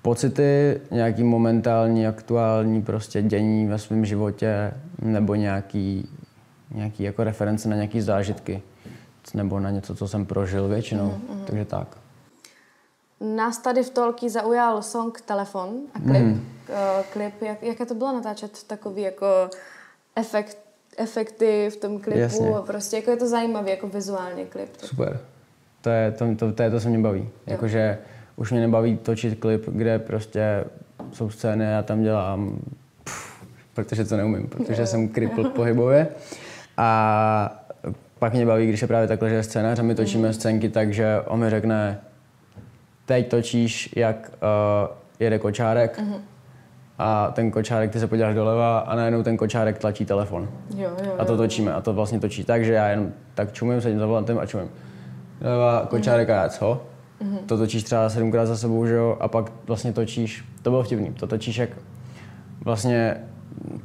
pocity, 0.02 0.80
nějaký 0.90 1.22
momentální, 1.22 2.06
aktuální 2.06 2.82
prostě 2.82 3.22
dění 3.22 3.66
ve 3.66 3.78
svém 3.78 4.04
životě, 4.04 4.72
nebo 5.02 5.34
nějaký, 5.34 6.08
nějaký 6.74 7.02
jako 7.02 7.24
reference 7.24 7.68
na 7.68 7.76
nějaké 7.76 8.02
zážitky, 8.02 8.62
nebo 9.34 9.60
na 9.60 9.70
něco, 9.70 9.94
co 9.94 10.08
jsem 10.08 10.26
prožil 10.26 10.68
většinou. 10.68 11.08
Uh-huh. 11.08 11.44
Takže 11.44 11.64
tak. 11.64 11.96
Nás 13.20 13.58
tady 13.58 13.82
v 13.82 13.90
Tolky 13.90 14.30
zaujal 14.30 14.82
song 14.82 15.20
Telefon 15.20 15.70
a 15.94 15.98
klip. 15.98 16.22
Mm. 16.22 16.46
klip 17.12 17.42
jak, 17.42 17.62
jaké 17.62 17.86
to 17.86 17.94
bylo 17.94 18.12
natáčet 18.12 18.62
takový 18.66 19.02
jako 19.02 19.26
efekt, 20.16 20.58
efekty 20.96 21.70
v 21.72 21.76
tom 21.76 22.00
klipu 22.00 22.18
Jasně. 22.18 22.48
a 22.48 22.62
prostě 22.62 22.96
jako 22.96 23.10
je 23.10 23.16
to 23.16 23.28
zajímavý 23.28 23.70
jako 23.70 23.88
vizuálně 23.88 24.44
klip. 24.44 24.68
Super. 24.82 25.20
To 25.80 25.90
je 25.90 26.12
to, 26.12 26.34
to, 26.36 26.52
to, 26.52 26.62
je 26.62 26.70
to, 26.70 26.80
co 26.80 26.88
mě 26.88 26.98
baví. 26.98 27.28
Jakože 27.46 27.98
už 28.36 28.50
mě 28.50 28.60
nebaví 28.60 28.96
točit 28.96 29.40
klip, 29.40 29.64
kde 29.68 29.98
prostě 29.98 30.64
jsou 31.12 31.30
scény 31.30 31.74
a 31.74 31.82
tam 31.82 32.02
dělám, 32.02 32.58
pff, 33.04 33.44
protože 33.74 34.04
to 34.04 34.16
neumím, 34.16 34.48
protože 34.48 34.82
jo. 34.82 34.86
jsem 34.86 35.08
kripl 35.08 35.44
pohybově. 35.44 36.08
A 36.76 37.59
pak 38.20 38.32
mě 38.32 38.46
baví, 38.46 38.68
když 38.68 38.82
je 38.82 38.88
právě 38.88 39.08
takhle, 39.08 39.28
že 39.28 39.34
je 39.34 39.42
scénář 39.42 39.78
a 39.78 39.82
my 39.82 39.94
točíme 39.94 40.28
mm. 40.28 40.34
scénky 40.34 40.68
tak, 40.68 40.92
že 40.92 41.20
on 41.26 41.40
mi 41.40 41.50
řekne, 41.50 42.00
teď 43.06 43.28
točíš, 43.28 43.92
jak 43.96 44.32
uh, 44.42 44.96
jede 45.20 45.38
kočárek, 45.38 45.98
mm-hmm 45.98 46.20
a 47.02 47.30
ten 47.30 47.50
kočárek, 47.50 47.90
ty 47.90 48.00
se 48.00 48.06
podíváš 48.06 48.34
doleva 48.34 48.78
a 48.78 48.94
najednou 48.94 49.22
ten 49.22 49.36
kočárek 49.36 49.78
tlačí 49.78 50.04
telefon. 50.04 50.48
Jo, 50.76 50.90
jo, 51.04 51.14
a 51.18 51.24
to 51.24 51.36
točíme 51.36 51.72
a 51.72 51.80
to 51.80 51.92
vlastně 51.92 52.20
točí 52.20 52.44
tak, 52.44 52.64
že 52.64 52.72
já 52.72 52.88
jenom 52.88 53.12
tak 53.34 53.52
čumím, 53.52 53.80
sedím 53.80 53.98
za 53.98 54.06
volantem 54.06 54.38
a 54.38 54.46
čumím. 54.46 54.68
Doleva, 55.40 55.86
kočárek 55.90 56.28
mm-hmm. 56.28 56.38
a 56.38 56.42
já 56.42 56.48
co? 56.48 56.82
Mm-hmm. 57.22 57.38
To 57.46 57.58
točíš 57.58 57.82
třeba 57.82 58.08
sedmkrát 58.08 58.48
za 58.48 58.56
sebou, 58.56 58.86
že 58.86 58.94
jo, 58.94 59.16
a 59.20 59.28
pak 59.28 59.52
vlastně 59.66 59.92
točíš, 59.92 60.44
to 60.62 60.70
bylo 60.70 60.82
vtipný, 60.82 61.12
to 61.12 61.26
točíš 61.26 61.58
jak 61.58 61.70
vlastně 62.64 63.16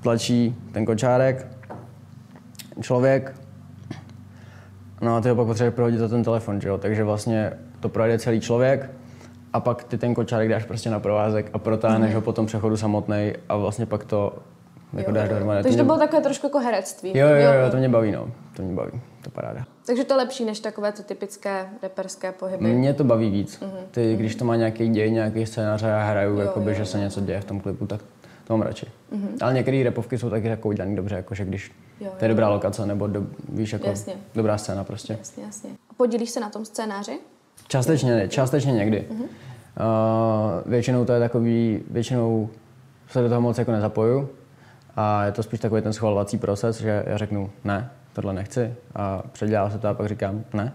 tlačí 0.01 0.55
ten 0.71 0.85
kočárek, 0.85 1.47
člověk, 2.81 3.35
no 5.05 5.15
a 5.15 5.21
ty 5.21 5.29
ho 5.29 5.35
pak 5.35 5.47
potřebuješ 5.47 5.75
prohodit 5.75 5.99
za 5.99 6.07
ten 6.07 6.23
telefon, 6.23 6.61
že 6.61 6.69
jo, 6.69 6.77
takže 6.77 7.03
vlastně 7.03 7.53
to 7.79 7.89
projde 7.89 8.19
celý 8.19 8.39
člověk, 8.39 8.89
a 9.53 9.59
pak 9.59 9.83
ty 9.83 9.97
ten 9.97 10.13
kočárek 10.13 10.49
dáš 10.49 10.65
prostě 10.65 10.89
na 10.89 10.99
provázek 10.99 11.49
a 11.53 11.57
protáhneš 11.57 12.09
mm. 12.09 12.15
ho 12.15 12.21
po 12.21 12.33
tom 12.33 12.45
přechodu 12.45 12.77
samotný 12.77 13.33
a 13.49 13.57
vlastně 13.57 13.85
pak 13.85 14.03
to 14.03 14.33
jako 14.93 15.11
jo, 15.11 15.15
dáš 15.15 15.29
dohromady. 15.29 15.63
Takže 15.63 15.77
to, 15.77 15.83
to 15.83 15.85
bylo 15.85 15.97
takové 15.97 16.21
trošku 16.21 16.47
jako 16.47 16.59
herectví. 16.59 17.17
Jo, 17.17 17.27
jo, 17.27 17.53
jo, 17.63 17.71
to 17.71 17.77
mě 17.77 17.89
baví, 17.89 18.11
no. 18.11 18.31
To 18.55 18.63
mě 18.63 18.75
baví, 18.75 18.91
to 19.21 19.29
paráda. 19.29 19.65
Takže 19.85 20.03
to 20.03 20.13
je 20.13 20.17
lepší 20.17 20.45
než 20.45 20.59
takové 20.59 20.91
ty 20.91 21.03
typické 21.03 21.65
reperské 21.83 22.31
pohyby. 22.31 22.65
Mě 22.65 22.93
to 22.93 23.03
baví 23.03 23.29
víc. 23.31 23.59
Mm-hmm. 23.59 23.85
Ty, 23.91 24.07
mhm. 24.09 24.17
když 24.17 24.35
to 24.35 24.45
má 24.45 24.55
nějaký 24.55 24.89
děj, 24.89 25.11
nějaký 25.11 25.45
scénář 25.45 25.83
a 25.83 25.87
já 25.87 26.03
hraju, 26.03 26.33
jo, 26.33 26.39
jakoby, 26.39 26.71
jo, 26.71 26.77
že 26.77 26.85
se 26.85 26.97
jo. 26.97 27.03
něco 27.03 27.21
děje 27.21 27.41
v 27.41 27.45
tom 27.45 27.59
klipu, 27.59 27.87
tak 27.87 28.01
to 28.43 28.53
mám 28.53 28.61
radši. 28.61 28.85
Mm-hmm. 28.85 29.37
Ale 29.41 29.53
některé 29.53 29.83
repovky 29.83 30.17
jsou 30.17 30.29
taky 30.29 30.47
jako 30.47 30.69
udělané 30.69 30.95
dobře, 30.95 31.15
jakože 31.15 31.45
když 31.45 31.71
jo, 31.99 32.11
to 32.19 32.25
je 32.25 32.29
dobrá 32.29 32.49
lokace 32.49 32.85
nebo 32.85 33.07
do, 33.07 33.25
víš, 33.49 33.73
jako 33.73 33.87
jasně. 33.87 34.13
dobrá 34.35 34.57
scéna 34.57 34.83
prostě. 34.83 35.17
Jasně, 35.19 35.43
jasně. 35.43 35.69
A 35.89 35.93
podílíš 35.93 36.29
se 36.29 36.39
na 36.39 36.49
tom 36.49 36.65
scénáři? 36.65 37.19
Částečně 37.67 38.15
ne, 38.15 38.27
částečně 38.27 38.71
někdy. 38.71 39.07
Mm-hmm. 39.11 39.23
Uh, 39.23 40.71
většinou 40.71 41.05
to 41.05 41.13
je 41.13 41.19
takový, 41.19 41.83
většinou 41.89 42.49
se 43.09 43.21
do 43.21 43.29
toho 43.29 43.41
moc 43.41 43.57
jako 43.57 43.71
nezapoju 43.71 44.29
a 44.95 45.25
je 45.25 45.31
to 45.31 45.43
spíš 45.43 45.59
takový 45.59 45.81
ten 45.81 45.93
schvalovací 45.93 46.37
proces, 46.37 46.81
že 46.81 47.03
já 47.07 47.17
řeknu 47.17 47.51
ne, 47.63 47.89
tohle 48.13 48.33
nechci 48.33 48.73
a 48.95 49.23
předělá 49.31 49.69
se 49.69 49.77
to 49.77 49.87
a 49.87 49.93
pak 49.93 50.07
říkám 50.07 50.43
ne. 50.53 50.73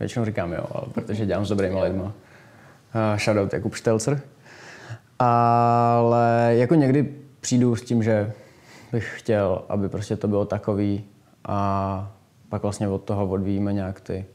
Většinou 0.00 0.24
říkám 0.24 0.52
jo, 0.52 0.66
ale 0.74 0.84
protože 0.94 1.26
dělám 1.26 1.46
s 1.46 1.48
dobrýma 1.48 1.82
lidma. 1.82 2.04
Uh, 2.04 3.18
shoutout 3.18 3.52
Jakub 3.52 3.74
Štelcer. 3.74 4.20
Ale 5.18 6.50
jako 6.56 6.74
někdy 6.74 7.14
přijdu 7.40 7.76
s 7.76 7.82
tím, 7.82 8.02
že 8.02 8.32
bych 8.92 9.18
chtěl, 9.18 9.62
aby 9.68 9.88
prostě 9.88 10.16
to 10.16 10.28
bylo 10.28 10.44
takový 10.44 11.04
a 11.44 12.12
pak 12.48 12.62
vlastně 12.62 12.88
od 12.88 13.02
toho 13.02 13.28
odvíjíme 13.28 13.72
nějak 13.72 14.00
ty 14.00 14.26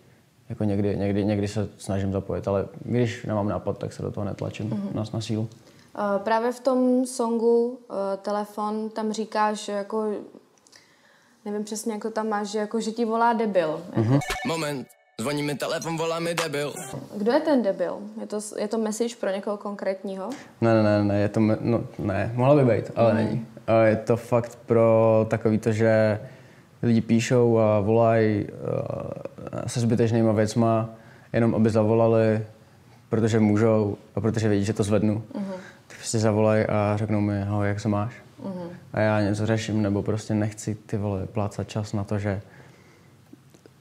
jako 0.50 0.64
někdy, 0.64 0.98
někdy, 0.98 1.26
někdy 1.26 1.48
se 1.48 1.70
snažím 1.78 2.12
zapojit, 2.12 2.48
ale 2.48 2.68
když 2.80 3.26
nemám 3.26 3.48
nápad, 3.48 3.78
tak 3.78 3.94
se 3.94 4.04
do 4.04 4.12
toho 4.12 4.26
netlačím 4.26 4.70
mm-hmm. 4.70 4.96
na, 4.96 5.04
na 5.14 5.22
sílu. 5.22 5.42
Uh, 5.42 6.22
právě 6.24 6.52
v 6.52 6.60
tom 6.60 7.06
songu 7.06 7.68
uh, 7.68 7.96
Telefon 8.22 8.90
tam 8.90 9.12
říkáš, 9.12 9.66
že 9.66 9.72
jako 9.72 10.14
nevím 11.46 11.64
přesně, 11.64 11.94
jako 11.94 12.10
tam 12.10 12.30
máš, 12.30 12.48
že, 12.48 12.60
jako, 12.60 12.80
že 12.80 12.92
ti 12.92 13.06
volá 13.06 13.34
debil. 13.34 13.82
Mm-hmm. 13.94 14.20
Moment, 14.48 14.88
zvoní 15.20 15.44
mi 15.44 15.56
telefon, 15.56 15.98
volá 15.98 16.20
mi 16.20 16.36
debil. 16.36 16.74
Kdo 17.16 17.32
je 17.32 17.40
ten 17.40 17.62
debil? 17.62 17.98
Je 18.22 18.28
to, 18.28 18.40
je 18.58 18.68
to 18.68 18.78
message 18.78 19.16
pro 19.16 19.30
někoho 19.30 19.58
konkrétního? 19.58 20.30
Ne, 20.62 20.74
ne, 20.74 20.84
ne, 20.84 21.04
ne, 21.04 21.20
je 21.20 21.30
to, 21.30 21.40
no, 21.40 21.84
ne, 22.00 22.32
mohla 22.36 22.56
by 22.56 22.76
být, 22.76 22.92
ale 22.96 23.12
mm. 23.12 23.18
není. 23.18 23.48
Je 23.86 23.96
to 23.96 24.18
fakt 24.18 24.60
pro 24.66 25.26
takový 25.30 25.58
to, 25.58 25.72
že 25.72 26.20
lidi 26.84 27.02
píšou 27.02 27.60
a 27.60 27.80
volají 27.80 28.46
uh, 28.46 28.52
se 29.68 29.80
zbytečnýma 29.80 30.32
věcma, 30.32 30.90
jenom 31.34 31.56
aby 31.56 31.70
zavolali, 31.70 32.46
protože 33.10 33.40
můžou 33.40 33.98
a 34.16 34.22
protože 34.22 34.50
vědí, 34.50 34.66
že 34.66 34.74
to 34.74 34.84
zvednu. 34.84 35.24
Uh-huh. 35.34 35.44
Tak 35.88 35.98
prostě 35.98 36.20
zavolají 36.20 36.66
a 36.66 36.94
řeknou 36.98 37.22
mi, 37.22 37.42
ahoj, 37.42 37.68
jak 37.68 37.80
se 37.80 37.88
máš? 37.88 38.14
Uh-huh. 38.44 38.70
A 38.94 39.00
já 39.00 39.22
něco 39.22 39.46
řeším, 39.46 39.82
nebo 39.82 40.04
prostě 40.04 40.34
nechci 40.34 40.76
ty 40.76 40.98
vole 40.98 41.26
plácat 41.28 41.68
čas 41.70 41.94
na 41.94 42.04
to, 42.04 42.20
že 42.20 42.42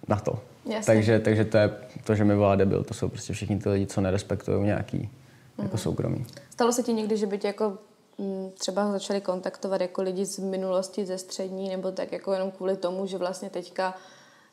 na 0.09 0.17
to. 0.17 0.39
Jasně. 0.71 0.95
Takže, 0.95 1.19
takže 1.19 1.45
to 1.45 1.57
je 1.59 1.71
to, 2.05 2.15
že 2.15 2.25
mi 2.25 2.35
volá 2.35 2.57
debil, 2.57 2.85
to 2.85 2.95
jsou 2.95 3.09
prostě 3.09 3.33
všichni 3.33 3.59
ty 3.59 3.69
lidi, 3.69 3.87
co 3.87 4.01
nerespektují 4.01 4.65
nějaký 4.65 4.99
Mhm. 5.59 5.67
jako 5.67 5.79
soukromí. 5.79 6.27
Stalo 6.51 6.73
se 6.73 6.83
ti 6.83 6.93
někdy, 6.93 7.17
že 7.17 7.27
by 7.27 7.39
tě 7.39 7.47
jako 7.47 7.73
mm, 8.19 8.51
třeba 8.59 8.93
začali 8.93 9.21
kontaktovat 9.21 9.81
jako 9.81 10.03
lidi 10.03 10.25
z 10.25 10.39
minulosti, 10.39 11.07
ze 11.07 11.19
střední, 11.19 11.69
nebo 11.69 11.93
tak 11.93 12.13
jako 12.13 12.33
jenom 12.33 12.51
kvůli 12.51 12.77
tomu, 12.77 13.07
že 13.07 13.19
vlastně 13.19 13.51
teďka 13.51 13.95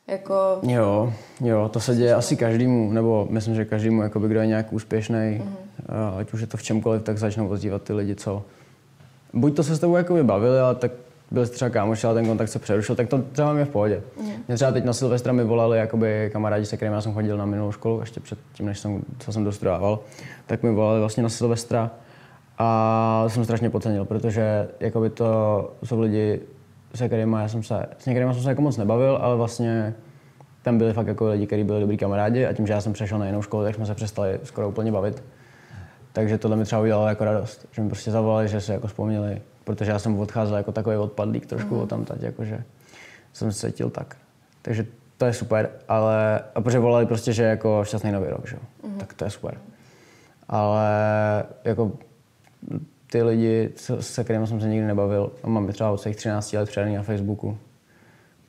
jako... 0.08 0.34
Jo, 0.62 1.14
jo, 1.42 1.70
to 1.70 1.80
se 1.80 1.96
děje 1.96 2.16
asi 2.16 2.36
každému, 2.36 2.92
nebo 2.92 3.28
myslím, 3.30 3.56
že 3.56 3.66
každému, 3.66 4.02
jakoby, 4.02 4.28
kdo 4.28 4.40
je 4.40 4.48
nějak 4.48 4.74
úspěšný, 4.74 5.16
mm-hmm. 5.16 6.18
ať 6.20 6.34
už 6.34 6.42
je 6.42 6.48
to 6.48 6.58
v 6.58 6.64
čemkoliv, 6.64 7.04
tak 7.04 7.18
začnou 7.18 7.48
ozývat 7.48 7.82
ty 7.82 7.94
lidi, 7.94 8.16
co 8.16 8.44
buď 9.34 9.56
to 9.56 9.64
se 9.64 9.76
s 9.76 9.80
tebou 9.80 9.96
jakoby 9.96 10.24
bavili, 10.24 10.60
ale 10.60 10.76
tak 10.76 10.92
byl 11.32 11.48
třeba 11.48 11.70
kámoš, 11.70 12.04
ale 12.04 12.14
ten 12.14 12.26
kontakt 12.26 12.50
se 12.50 12.60
přerušil, 12.60 12.96
tak 12.96 13.10
to 13.10 13.22
třeba 13.32 13.54
mě 13.54 13.66
v 13.66 13.70
pohodě. 13.70 14.02
Mm. 14.22 14.32
Mě 14.48 14.56
třeba 14.56 14.72
teď 14.72 14.84
na 14.84 14.94
Silvestra 14.94 15.34
mi 15.34 15.44
volali 15.44 15.78
jakoby 15.78 16.30
kamarádi, 16.34 16.66
se 16.66 16.76
kterými 16.76 16.96
já 16.96 17.02
jsem 17.02 17.14
chodil 17.14 17.38
na 17.38 17.46
minulou 17.46 17.72
školu, 17.72 18.00
ještě 18.00 18.20
před 18.20 18.40
tím, 18.54 18.66
než 18.66 18.80
jsem, 18.80 19.02
co 19.20 19.34
jsem 19.34 19.44
dostudával, 19.44 20.00
tak 20.46 20.64
mi 20.64 20.72
volali 20.72 21.00
vlastně 21.00 21.24
na 21.24 21.30
Silvestra 21.30 21.92
a 22.64 23.26
jsem 23.28 23.44
strašně 23.44 23.70
podcenil, 23.70 24.06
protože 24.06 24.68
jakoby 24.80 25.10
to 25.10 25.72
jsou 25.84 26.00
lidi, 26.00 26.42
se 26.96 27.08
kterými 27.08 27.36
já 27.40 27.48
jsem 27.48 27.64
se, 27.64 27.86
s 27.98 28.06
některými 28.06 28.34
jsem 28.34 28.44
se 28.44 28.50
jako 28.50 28.62
moc 28.62 28.78
nebavil, 28.78 29.20
ale 29.22 29.36
vlastně 29.36 29.94
tam 30.62 30.78
byli 30.78 30.94
fakt 30.94 31.08
jako 31.08 31.28
lidi, 31.28 31.48
kteří 31.48 31.64
byli 31.64 31.82
dobrý 31.82 31.98
kamarádi 31.98 32.46
a 32.46 32.54
tím, 32.54 32.68
že 32.68 32.74
já 32.74 32.82
jsem 32.82 32.94
přešel 32.94 33.20
na 33.20 33.26
jinou 33.26 33.42
školu, 33.42 33.64
tak 33.64 33.76
jsme 33.76 33.86
se 33.86 33.96
přestali 33.96 34.40
skoro 34.44 34.70
úplně 34.70 34.92
bavit. 34.92 35.24
Takže 36.14 36.38
tohle 36.38 36.58
mi 36.58 36.64
třeba 36.64 36.82
udělalo 36.82 37.08
jako 37.08 37.24
radost, 37.24 37.68
že 37.72 37.82
mi 37.82 37.90
prostě 37.90 38.12
zavolali, 38.12 38.48
že 38.48 38.62
se 38.62 38.74
jako 38.74 38.88
vzpomněli, 38.88 39.42
protože 39.64 39.92
já 39.92 40.00
jsem 40.00 40.20
odcházel 40.20 40.58
jako 40.58 40.72
takový 40.72 40.98
odpadlík 40.98 41.46
trošku 41.46 41.76
mm. 41.76 41.88
tam 41.88 42.06
teď, 42.06 42.22
jakože 42.22 42.64
jsem 43.34 43.52
se 43.52 43.72
cítil 43.72 43.90
tak. 43.90 44.18
Takže 44.62 44.86
to 45.18 45.26
je 45.26 45.34
super, 45.34 45.70
ale 45.88 46.42
a 46.56 46.62
protože 46.62 46.80
volali 46.80 47.06
prostě, 47.06 47.34
že 47.34 47.44
jako 47.44 47.84
šťastný 47.84 48.12
nový 48.12 48.28
rok, 48.28 48.48
že? 48.48 48.58
Mm. 48.84 48.98
tak 48.98 49.14
to 49.14 49.26
je 49.26 49.30
super. 49.30 49.58
Ale 50.50 50.94
jako 51.64 51.92
ty 53.12 53.24
lidi, 53.24 53.70
co- 53.76 54.02
se 54.02 54.24
kterými 54.24 54.48
jsem 54.48 54.62
se 54.62 54.68
nikdy 54.68 54.88
nebavil, 54.88 55.32
a 55.44 55.48
mám 55.48 55.68
je 55.68 55.74
třeba 55.74 55.92
od 55.92 55.98
svých 55.98 56.16
13 56.16 56.54
let 56.54 56.70
přidaný 56.70 56.96
na 56.96 57.04
Facebooku, 57.04 57.58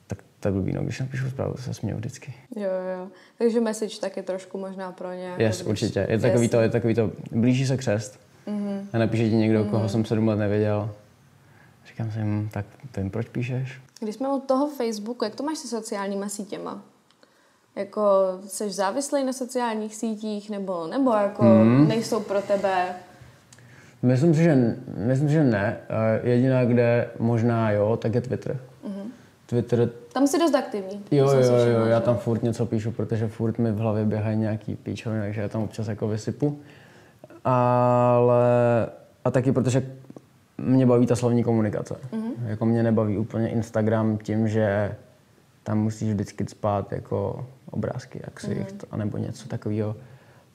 tak 0.07 0.17
to 0.39 0.47
je 0.47 0.51
blbý, 0.51 0.73
no, 0.73 0.83
když 0.83 0.99
napíšu 0.99 1.29
zprávu, 1.29 1.53
se 1.57 1.73
směju 1.73 1.97
vždycky. 1.97 2.33
Jo, 2.55 2.69
jo. 2.97 3.07
Takže 3.37 3.61
message 3.61 3.99
taky 4.01 4.23
trošku 4.23 4.57
možná 4.57 4.91
pro 4.91 5.11
ně. 5.13 5.23
jako 5.25 5.41
Yes, 5.41 5.57
když- 5.57 5.67
určitě. 5.67 6.07
Je 6.09 6.17
to 6.17 6.21
takový 6.21 6.49
to, 6.49 6.57
Jasně. 6.57 6.65
je 6.65 6.69
takový 6.69 6.95
to, 6.95 7.11
blíží 7.31 7.67
se 7.67 7.77
křest. 7.77 8.19
Mm-hmm. 8.47 8.85
A 8.93 8.97
napíše 8.97 9.29
ti 9.29 9.35
někdo, 9.35 9.65
koho 9.65 9.89
jsem 9.89 10.05
sedm 10.05 10.27
let 10.27 10.35
nevěděl. 10.35 10.89
Říkám 11.87 12.11
si, 12.11 12.19
hm, 12.19 12.49
tak 12.51 12.65
vím, 12.97 13.09
proč 13.09 13.27
píšeš? 13.29 13.81
Když 13.99 14.15
jsme 14.15 14.29
u 14.29 14.39
toho 14.39 14.69
Facebooku, 14.69 15.25
jak 15.25 15.35
to 15.35 15.43
máš 15.43 15.57
se 15.57 15.67
sociálníma 15.67 16.29
sítěma? 16.29 16.81
Jako, 17.75 18.01
jsi 18.47 18.71
závislý 18.71 19.23
na 19.23 19.33
sociálních 19.33 19.95
sítích, 19.95 20.49
nebo, 20.49 20.87
nebo 20.87 21.11
jako 21.13 21.43
Mhm. 21.43 21.87
nejsou 21.87 22.19
pro 22.19 22.41
tebe? 22.41 22.95
Myslím 24.05 24.33
si, 24.33 24.43
že, 24.43 24.75
myslím, 24.97 25.29
že 25.29 25.43
ne. 25.43 25.77
Jediná, 26.23 26.65
kde 26.65 27.07
možná 27.19 27.71
jo, 27.71 27.97
tak 27.97 28.15
je 28.15 28.21
Twitter. 28.21 28.59
Mm-hmm. 28.87 29.09
Twitter, 29.45 29.89
Tam 30.13 30.27
jsi 30.27 30.39
dost 30.39 30.55
aktivní. 30.55 31.03
jo, 31.11 31.31
jo, 31.31 31.41
všimla, 31.41 31.59
jo, 31.59 31.85
já 31.85 31.99
tam 31.99 32.17
furt 32.17 32.43
něco 32.43 32.65
píšu, 32.65 32.91
protože 32.91 33.27
furt 33.27 33.59
mi 33.59 33.71
v 33.71 33.77
hlavě 33.77 34.05
běhají 34.05 34.37
nějaký 34.37 34.75
píčoviny, 34.75 35.21
takže 35.21 35.41
já 35.41 35.47
tam 35.47 35.61
občas 35.63 35.87
jako 35.87 36.07
vysypu. 36.07 36.59
Ale, 37.43 38.43
a 39.25 39.31
taky 39.31 39.51
protože 39.51 39.83
mě 40.57 40.85
baví 40.85 41.05
ta 41.05 41.15
slovní 41.15 41.43
komunikace. 41.43 41.95
Mm-hmm. 42.13 42.33
Jako 42.45 42.65
mě 42.65 42.83
nebaví 42.83 43.17
úplně 43.17 43.49
Instagram 43.49 44.17
tím, 44.17 44.47
že 44.47 44.95
tam 45.63 45.79
musíš 45.79 46.13
vždycky 46.13 46.45
spát 46.47 46.91
jako 46.91 47.45
obrázky, 47.71 48.21
jak 48.23 48.39
si 48.39 48.47
mm-hmm. 48.47 48.85
anebo 48.91 49.17
něco 49.17 49.47
takového. 49.47 49.95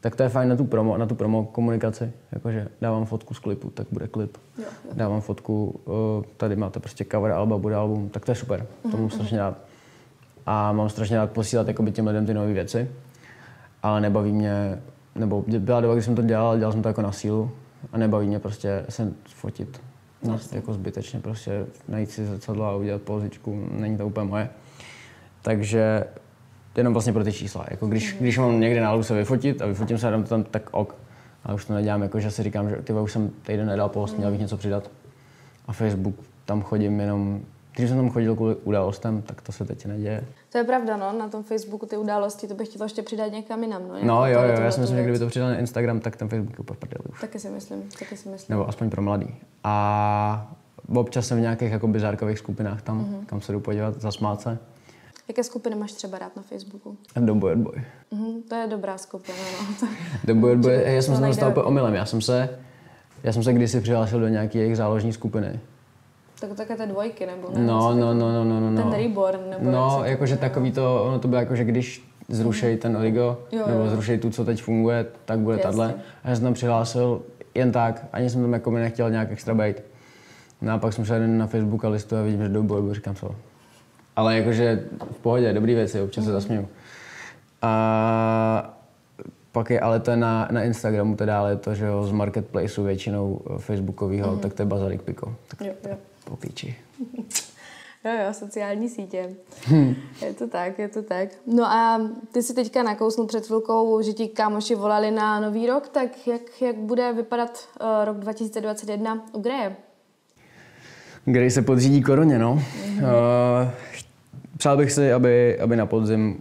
Tak 0.01 0.17
to 0.17 0.23
je 0.23 0.29
fajn 0.29 0.49
na 0.49 0.57
tu 0.57 0.65
promo, 0.65 0.97
na 0.97 1.07
tu 1.07 1.15
promo 1.15 1.45
komunikaci. 1.45 2.13
Jakože 2.33 2.69
dávám 2.81 3.07
fotku 3.07 3.35
z 3.35 3.39
klipu, 3.39 3.71
tak 3.71 3.87
bude 3.91 4.09
klip. 4.09 4.39
Jo, 4.59 4.65
jo. 4.65 4.91
Dávám 4.93 5.21
fotku, 5.21 5.81
uh, 5.85 5.95
tady 6.37 6.57
máte 6.57 6.81
prostě 6.81 7.07
cover 7.13 7.33
alba, 7.33 7.59
bude 7.59 7.75
album, 7.75 8.09
tak 8.09 8.25
to 8.25 8.31
je 8.31 8.35
super. 8.35 8.67
To 8.91 8.97
mám 8.97 9.11
strašně 9.11 9.39
rád. 9.39 9.59
A 10.47 10.73
mám 10.73 10.89
strašně 10.89 11.17
rád 11.17 11.31
posílat 11.31 11.69
jakoby 11.69 11.93
těm 11.93 12.07
lidem 12.07 12.27
ty 12.27 12.35
nové 12.35 12.53
věci. 12.53 12.91
Ale 13.83 14.01
nebaví 14.01 14.33
mě, 14.33 14.83
nebo 15.15 15.45
byla 15.59 15.81
doba, 15.81 15.95
kdy 15.95 16.03
jsem 16.03 16.15
to 16.15 16.23
dělal, 16.23 16.59
dělal 16.59 16.73
jsem 16.73 16.83
to 16.83 16.89
jako 16.89 17.03
na 17.03 17.13
sílu. 17.13 17.51
A 17.93 17.99
nebaví 17.99 18.27
mě 18.27 18.39
prostě 18.39 18.85
se 18.89 19.13
fotit. 19.27 19.81
No, 20.23 20.39
jako 20.53 20.75
zbytečně 20.75 21.21
prostě 21.21 21.67
najít 21.89 22.11
si 22.11 22.27
zrcadlo 22.27 22.65
a 22.65 22.77
udělat 22.77 23.03
pozičku, 23.03 23.69
není 23.73 23.99
to 23.99 24.07
úplně 24.07 24.29
moje. 24.29 24.49
Takže 25.43 26.05
jenom 26.77 26.93
vlastně 26.93 27.13
pro 27.13 27.25
ty 27.25 27.33
čísla. 27.33 27.67
Jako 27.71 27.87
když, 27.87 28.17
když 28.21 28.39
mám 28.39 28.61
někde 28.61 28.81
nálu 28.81 29.03
se 29.03 29.15
vyfotit 29.15 29.63
a 29.63 29.67
vyfotím 29.67 29.99
se 29.99 30.09
a 30.09 30.11
dám 30.11 30.23
to 30.23 30.29
tam, 30.29 30.45
tak 30.45 30.63
ok. 30.71 30.95
Ale 31.45 31.55
už 31.55 31.65
to 31.65 31.75
nedělám, 31.75 32.03
jako 32.03 32.21
že 32.21 32.31
si 32.31 32.43
říkám, 32.43 32.71
že 32.71 32.77
ty 32.77 32.93
už 32.93 33.13
jsem 33.13 33.31
týden 33.43 33.67
nedal 33.67 33.89
post, 33.89 34.19
měl 34.19 34.31
bych 34.31 34.41
něco 34.41 34.57
přidat. 34.57 34.91
A 35.67 35.73
Facebook, 35.73 36.15
tam 36.45 36.63
chodím 36.63 37.01
jenom, 37.01 37.41
když 37.77 37.89
jsem 37.89 37.99
tam 37.99 38.11
chodil 38.11 38.37
kvůli 38.37 38.55
událostem, 38.55 39.23
tak 39.23 39.43
to 39.43 39.53
se 39.53 39.65
teď 39.65 39.87
neděje. 39.87 40.25
To 40.53 40.59
je 40.59 40.65
pravda, 40.65 40.97
no, 40.97 41.19
na 41.19 41.29
tom 41.29 41.43
Facebooku 41.43 41.87
ty 41.87 41.97
události, 41.97 42.47
to 42.49 42.55
bych 42.55 42.69
chtěla 42.69 42.85
ještě 42.85 43.03
přidat 43.03 43.33
někam 43.33 43.63
jinam. 43.63 43.83
No, 43.89 43.95
No 44.03 44.27
jako 44.27 44.43
jo, 44.43 44.49
tady 44.49 44.61
jo, 44.61 44.65
já 44.65 44.71
si 44.71 44.81
myslím, 44.81 44.97
že 44.99 45.03
kdyby 45.03 45.19
to 45.19 45.27
přidal 45.27 45.49
na 45.49 45.59
Instagram, 45.59 46.01
tak 46.01 46.17
ten 46.17 46.29
Facebook 46.29 46.53
je 46.59 46.59
úplně 46.71 46.93
už. 47.13 47.21
Taky 47.21 47.39
si 47.39 47.49
myslím, 47.51 47.83
taky 47.99 48.17
si 48.17 48.29
myslím. 48.29 48.55
Nebo 48.57 48.69
aspoň 48.69 48.91
pro 48.91 49.03
mladý. 49.03 49.35
A 49.65 50.55
občas 50.95 51.27
jsem 51.27 51.39
v 51.39 51.41
nějakých 51.41 51.73
jako 51.73 51.89
bizárkových 51.89 52.39
skupinách 52.39 52.83
tam, 52.83 52.99
Mhm. 52.99 53.15
mm-hmm. 53.15 53.27
kam 53.27 53.41
se 53.41 53.53
jdu 53.53 53.61
podívat, 53.61 54.01
zasmát 54.01 54.41
se. 54.41 54.59
Jaké 55.29 55.45
skupiny 55.45 55.77
máš 55.77 55.93
třeba 55.93 56.19
rád 56.19 56.37
na 56.37 56.43
Facebooku? 56.43 56.97
A 57.15 57.21
do 57.21 57.35
Boy 57.35 57.57
Boy. 57.57 57.85
Mhm, 58.11 58.43
to 58.49 58.55
je 58.55 58.67
dobrá 58.67 58.99
skupina, 58.99 59.39
no. 60.29 60.35
Boy 60.35 60.57
Boy, 60.57 60.83
já 60.87 61.03
jsem 61.03 61.15
se 61.15 61.21
tam 61.21 61.31
dostal 61.31 61.51
úplně 61.51 61.65
omylem. 61.65 61.95
Já 61.95 62.07
jsem 62.07 62.21
se, 62.21 62.59
já 63.23 63.33
jsem 63.33 63.43
se 63.43 63.53
kdysi 63.53 63.81
přihlásil 63.81 64.21
do 64.21 64.29
nějaké 64.29 64.59
jejich 64.59 64.77
záložní 64.77 65.13
skupiny. 65.13 65.61
tak 66.41 66.53
také 66.57 66.77
ty 66.77 66.87
dvojky, 66.87 67.27
nebo 67.27 67.49
ne? 67.55 67.61
No, 67.67 67.95
no, 67.95 68.15
no, 68.15 68.45
no, 68.45 68.61
no, 68.61 68.71
no. 68.71 68.83
Ten 68.83 68.93
Reborn, 68.93 69.41
nebo 69.51 69.71
No, 69.71 70.01
jakože 70.05 70.37
takový 70.37 70.73
to, 70.73 71.05
ono 71.05 71.19
to 71.19 71.29
bylo 71.29 71.41
jako, 71.41 71.57
že 71.57 71.65
když 71.65 72.09
zrušej 72.29 72.77
ten 72.77 72.97
Origo, 72.97 73.39
Jo, 73.53 73.63
nebo 73.67 73.81
jo. 73.81 73.91
zrušej 73.91 74.19
tu, 74.19 74.31
co 74.31 74.45
teď 74.45 74.63
funguje, 74.63 75.07
tak 75.25 75.39
bude 75.39 75.59
tahle. 75.59 75.95
A 76.25 76.29
já 76.29 76.35
jsem 76.35 76.45
tam 76.45 76.55
přihlásil 76.55 77.23
jen 77.55 77.73
tak, 77.73 78.05
ani 78.13 78.31
jsem 78.31 78.43
tam 78.43 78.53
jako 78.53 78.71
nechtěl 78.71 79.11
nějak 79.11 79.33
extra 79.33 79.55
být. 79.55 79.77
No 80.61 80.73
a 80.73 80.79
pak 80.79 80.93
jsem 80.93 81.05
šel 81.05 81.27
na 81.29 81.47
Facebook 81.47 81.85
a 81.85 81.89
listu 81.89 82.17
a 82.17 82.23
vidím, 82.23 82.43
že 82.43 82.49
do 82.49 82.63
boju, 82.63 82.95
říkám 82.95 83.15
co. 83.15 83.35
Ale 84.17 84.37
jakože 84.37 84.85
v 85.13 85.19
pohodě, 85.19 85.53
dobrý 85.53 85.75
věci, 85.75 86.01
občas 86.01 86.25
se 86.25 86.33
zasměju. 86.33 86.69
A 87.63 88.77
pak 89.53 89.71
je 89.71 89.81
ale 89.81 90.01
to 90.01 90.17
na, 90.17 90.49
na 90.51 90.63
Instagramu 90.63 91.17
teda, 91.17 91.39
ale 91.41 91.51
je 91.51 91.57
to, 91.57 91.75
že 91.75 91.87
jo, 91.87 92.05
z 92.05 92.13
marketplaceu 92.13 92.83
většinou 92.83 93.41
eh, 93.41 93.59
facebookového, 93.59 94.37
tak 94.37 94.55
to 94.55 94.63
je 94.63 94.67
Bazarik 94.67 95.03
Piko. 95.03 95.35
Tak 95.49 95.61
Jo, 95.61 95.73
jo. 95.89 95.97
po 96.25 96.37
píči. 96.37 96.77
Jo, 98.05 98.11
jo, 98.27 98.35
sociální 98.35 98.89
sítě. 98.89 99.31
Hm. 99.67 99.95
Je 100.23 100.35
to 100.35 100.49
tak, 100.49 100.79
je 100.79 100.89
to 100.89 101.03
tak. 101.03 101.29
No 101.47 101.65
a 101.65 102.01
ty 102.33 102.43
si 102.43 102.55
teďka 102.55 102.83
nakousnul 102.83 103.27
před 103.27 103.47
chvilkou, 103.47 104.03
že 104.03 104.13
ti 104.13 104.29
kámoši 104.29 104.75
volali 104.75 105.11
na 105.11 105.41
nový 105.41 105.67
rok, 105.67 105.89
tak 105.89 106.27
jak, 106.27 106.63
jak 106.63 106.77
bude 106.77 107.13
vypadat 107.13 107.69
uh, 107.81 108.05
rok 108.05 108.17
2021 108.19 109.25
u 109.33 109.41
Greje? 109.41 109.77
Kdy 111.25 111.51
se 111.51 111.63
podřídí 111.63 112.03
koroně, 112.03 112.39
no. 112.39 112.55
Mm-hmm. 112.57 113.03
Uh, 113.63 113.71
přál 114.57 114.77
bych 114.77 114.93
si, 114.93 115.13
aby, 115.13 115.59
aby 115.61 115.77
na 115.77 115.87
podzim 115.87 116.37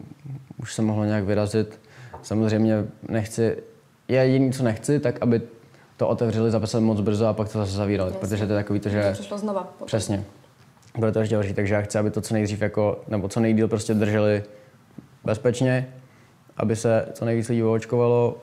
už 0.61 0.73
se 0.73 0.81
mohlo 0.81 1.05
nějak 1.05 1.23
vyrazit. 1.23 1.79
Samozřejmě 2.21 2.85
nechci, 3.09 3.57
je 4.07 4.17
jediný, 4.19 4.51
co 4.51 4.63
nechci, 4.63 4.99
tak 4.99 5.15
aby 5.21 5.41
to 5.97 6.07
otevřeli 6.07 6.51
zapsat 6.51 6.79
moc 6.79 7.01
brzo 7.01 7.25
a 7.27 7.33
pak 7.33 7.51
to 7.51 7.59
zase 7.59 7.71
zavírali, 7.71 8.09
Jasně. 8.09 8.19
protože 8.19 8.47
to 8.47 8.53
je 8.53 8.59
takový 8.59 8.79
to, 8.79 8.89
To 8.89 8.95
že... 8.95 9.11
přišlo 9.13 9.37
znova. 9.37 9.63
potom. 9.63 9.85
Přesně. 9.85 10.23
Bude 10.97 11.11
to 11.11 11.19
ještě 11.19 11.35
horší, 11.35 11.53
takže 11.53 11.73
já 11.73 11.81
chci, 11.81 11.97
aby 11.97 12.11
to 12.11 12.21
co 12.21 12.33
nejdřív 12.33 12.61
jako, 12.61 12.99
nebo 13.07 13.27
co 13.27 13.39
nejdíl 13.39 13.67
prostě 13.67 13.93
drželi 13.93 14.43
bezpečně, 15.23 15.87
aby 16.57 16.75
se 16.75 17.05
co 17.13 17.25
nejvíc 17.25 17.49
lidí 17.49 17.63
očkovalo, 17.63 18.37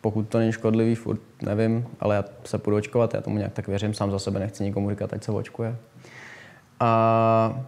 pokud 0.00 0.28
to 0.28 0.38
není 0.38 0.52
škodlivý, 0.52 0.94
furt 0.94 1.20
nevím, 1.42 1.86
ale 2.00 2.14
já 2.14 2.24
se 2.44 2.58
půjdu 2.58 2.76
očkovat, 2.76 3.14
já 3.14 3.20
tomu 3.20 3.36
nějak 3.36 3.52
tak 3.52 3.68
věřím, 3.68 3.94
sám 3.94 4.10
za 4.10 4.18
sebe 4.18 4.40
nechci 4.40 4.64
nikomu 4.64 4.90
říkat, 4.90 5.12
ať 5.12 5.24
se 5.24 5.32
očkuje. 5.32 5.76
A 6.80 7.64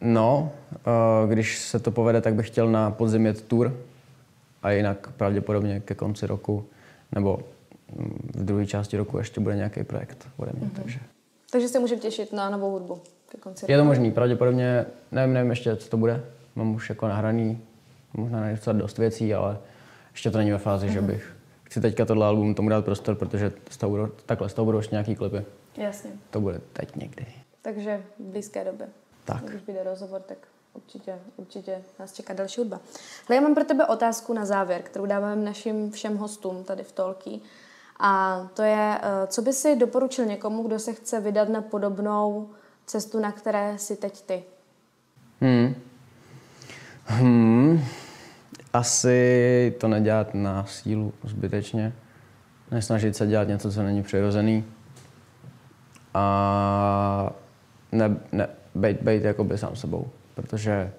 no, 0.00 0.52
když 1.28 1.58
se 1.58 1.78
to 1.78 1.90
povede, 1.90 2.20
tak 2.20 2.34
bych 2.34 2.46
chtěl 2.46 2.68
na 2.68 2.90
podzim 2.90 3.26
jet 3.26 3.42
tour 3.42 3.76
a 4.62 4.70
jinak 4.70 5.10
pravděpodobně 5.16 5.80
ke 5.80 5.94
konci 5.94 6.26
roku 6.26 6.64
nebo 7.12 7.40
v 8.34 8.44
druhé 8.44 8.66
části 8.66 8.96
roku 8.96 9.18
ještě 9.18 9.40
bude 9.40 9.56
nějaký 9.56 9.84
projekt 9.84 10.28
ode 10.36 10.52
mě, 10.54 10.66
mm-hmm. 10.66 10.82
takže 10.82 10.98
Takže 11.52 11.68
se 11.68 11.78
můžeme 11.78 12.00
těšit 12.00 12.32
na 12.32 12.50
novou 12.50 12.70
hudbu 12.70 13.00
ke 13.28 13.38
konci 13.38 13.64
je 13.68 13.76
to 13.76 13.80
roku. 13.80 13.88
možný, 13.88 14.12
pravděpodobně, 14.12 14.86
nevím, 15.12 15.34
nevím 15.34 15.50
ještě, 15.50 15.76
co 15.76 15.90
to 15.90 15.96
bude. 15.96 16.24
Mám 16.56 16.74
už 16.74 16.88
jako 16.88 17.08
nahraný, 17.08 17.58
možná 18.14 18.50
docela 18.50 18.78
dost 18.78 18.98
věcí, 18.98 19.34
ale 19.34 19.58
ještě 20.12 20.30
to 20.30 20.38
není 20.38 20.50
ve 20.50 20.58
fázi, 20.58 20.86
mm-hmm. 20.86 20.92
že 20.92 21.00
bych... 21.00 21.36
Chci 21.62 21.80
teďka 21.80 22.04
tohle 22.04 22.26
album 22.26 22.54
tomu 22.54 22.68
dát 22.68 22.84
prostor, 22.84 23.14
protože 23.14 23.52
z 23.70 23.76
toho 23.76 23.90
budou, 23.90 24.06
takhle 24.26 24.48
z 24.48 24.54
toho 24.54 24.64
budou 24.64 24.78
ještě 24.78 24.94
nějaký 24.94 25.14
klipy. 25.14 25.44
Jasně. 25.76 26.10
To 26.30 26.40
bude 26.40 26.60
teď 26.72 26.96
někdy. 26.96 27.26
Takže 27.62 28.02
v 28.18 28.22
blízké 28.22 28.64
době. 28.64 28.88
Tak. 29.24 29.44
Když 29.44 29.66
vyjde 29.66 29.84
rozhovor, 29.84 30.20
tak 30.20 30.38
určitě, 30.74 31.18
určitě 31.36 31.82
nás 31.98 32.12
čeká 32.12 32.34
další 32.34 32.60
hudba. 32.60 32.80
Hle, 33.28 33.36
já 33.36 33.42
mám 33.42 33.54
pro 33.54 33.64
tebe 33.64 33.86
otázku 33.86 34.32
na 34.32 34.44
závěr, 34.44 34.82
kterou 34.82 35.06
dáváme 35.06 35.42
našim 35.42 35.90
všem 35.90 36.16
hostům 36.16 36.64
tady 36.64 36.82
v 36.82 36.92
Tolky. 36.92 37.40
A 38.00 38.40
to 38.54 38.62
je, 38.62 38.98
eh, 39.02 39.26
co 39.26 39.42
by 39.42 39.52
si 39.52 39.76
doporučil 39.76 40.26
někomu, 40.26 40.62
kdo 40.62 40.78
se 40.78 40.92
chce 40.92 41.20
vydat 41.20 41.48
na 41.48 41.62
podobnou 41.62 42.50
cestu, 42.86 43.20
na 43.20 43.32
které 43.32 43.78
jsi 43.78 43.96
teď 43.96 44.22
ty? 44.22 44.44
Hmm. 45.40 45.74
Hmm. 47.04 47.84
Asi 48.72 49.74
to 49.80 49.88
nedělat 49.88 50.34
na 50.34 50.64
sílu 50.64 51.12
zbytečně. 51.24 51.92
Nesnažit 52.70 53.16
se 53.16 53.26
dělat 53.26 53.48
něco, 53.48 53.72
co 53.72 53.82
není 53.82 54.02
přirozený. 54.02 54.64
A 56.14 57.32
ne, 57.92 58.16
ne, 58.32 58.48
bejt, 58.74 59.02
bejt 59.02 59.24
jakoby 59.24 59.58
sám 59.58 59.76
sebou. 59.76 60.08
Protože, 60.34 60.92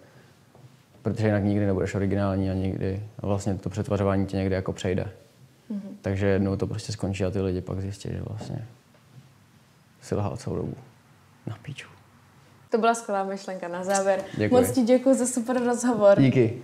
protože 1.01 1.27
jinak 1.27 1.43
nikdy 1.43 1.65
nebudeš 1.65 1.95
originální 1.95 2.49
a 2.49 2.53
nikdy 2.53 3.03
vlastně 3.21 3.55
to 3.55 3.69
přetvařování 3.69 4.25
tě 4.25 4.37
někdy 4.37 4.55
jako 4.55 4.73
přejde. 4.73 5.03
Mm-hmm. 5.71 5.95
Takže 6.01 6.27
jednou 6.27 6.55
to 6.55 6.67
prostě 6.67 6.91
skončí 6.91 7.25
a 7.25 7.29
ty 7.29 7.41
lidi 7.41 7.61
pak 7.61 7.81
zjistí, 7.81 8.09
že 8.11 8.21
vlastně 8.21 8.67
si 10.01 10.15
lhal 10.15 10.37
celou 10.37 10.55
dobu. 10.55 10.75
Na 11.47 11.57
píču. 11.61 11.89
To 12.69 12.77
byla 12.77 12.93
skvělá 12.93 13.23
myšlenka 13.23 13.67
na 13.67 13.83
závěr. 13.83 14.23
Děkuji. 14.37 14.61
Moc 14.61 14.71
ti 14.71 14.81
děkuji 14.81 15.15
za 15.15 15.25
super 15.25 15.63
rozhovor. 15.63 16.21
Díky. 16.21 16.61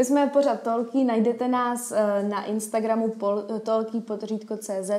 My 0.00 0.04
jsme 0.04 0.26
pořád 0.26 0.62
Tolky, 0.62 1.04
najdete 1.04 1.48
nás 1.48 1.92
eh, 1.92 2.22
na 2.22 2.44
Instagramu 2.44 3.14
tolky 3.62 4.02
CZ. 4.58 4.90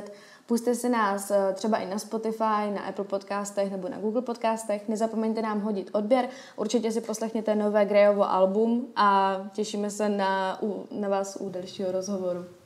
Puste 0.46 0.74
si 0.74 0.88
nás 0.88 1.30
eh, 1.30 1.52
třeba 1.54 1.78
i 1.78 1.86
na 1.86 1.98
Spotify, 1.98 2.70
na 2.74 2.82
Apple 2.88 3.04
podcastech 3.04 3.70
nebo 3.70 3.88
na 3.88 3.98
Google 3.98 4.22
podcastech. 4.22 4.88
Nezapomeňte 4.88 5.42
nám 5.42 5.60
hodit 5.60 5.90
odběr. 5.92 6.28
Určitě 6.56 6.92
si 6.92 7.00
poslechněte 7.00 7.54
nové 7.54 7.84
Grejovo 7.84 8.30
album 8.30 8.86
a 8.96 9.36
těšíme 9.52 9.90
se 9.90 10.08
na, 10.08 10.60
na 10.90 11.08
vás 11.08 11.36
u 11.40 11.48
dalšího 11.48 11.92
rozhovoru. 11.92 12.61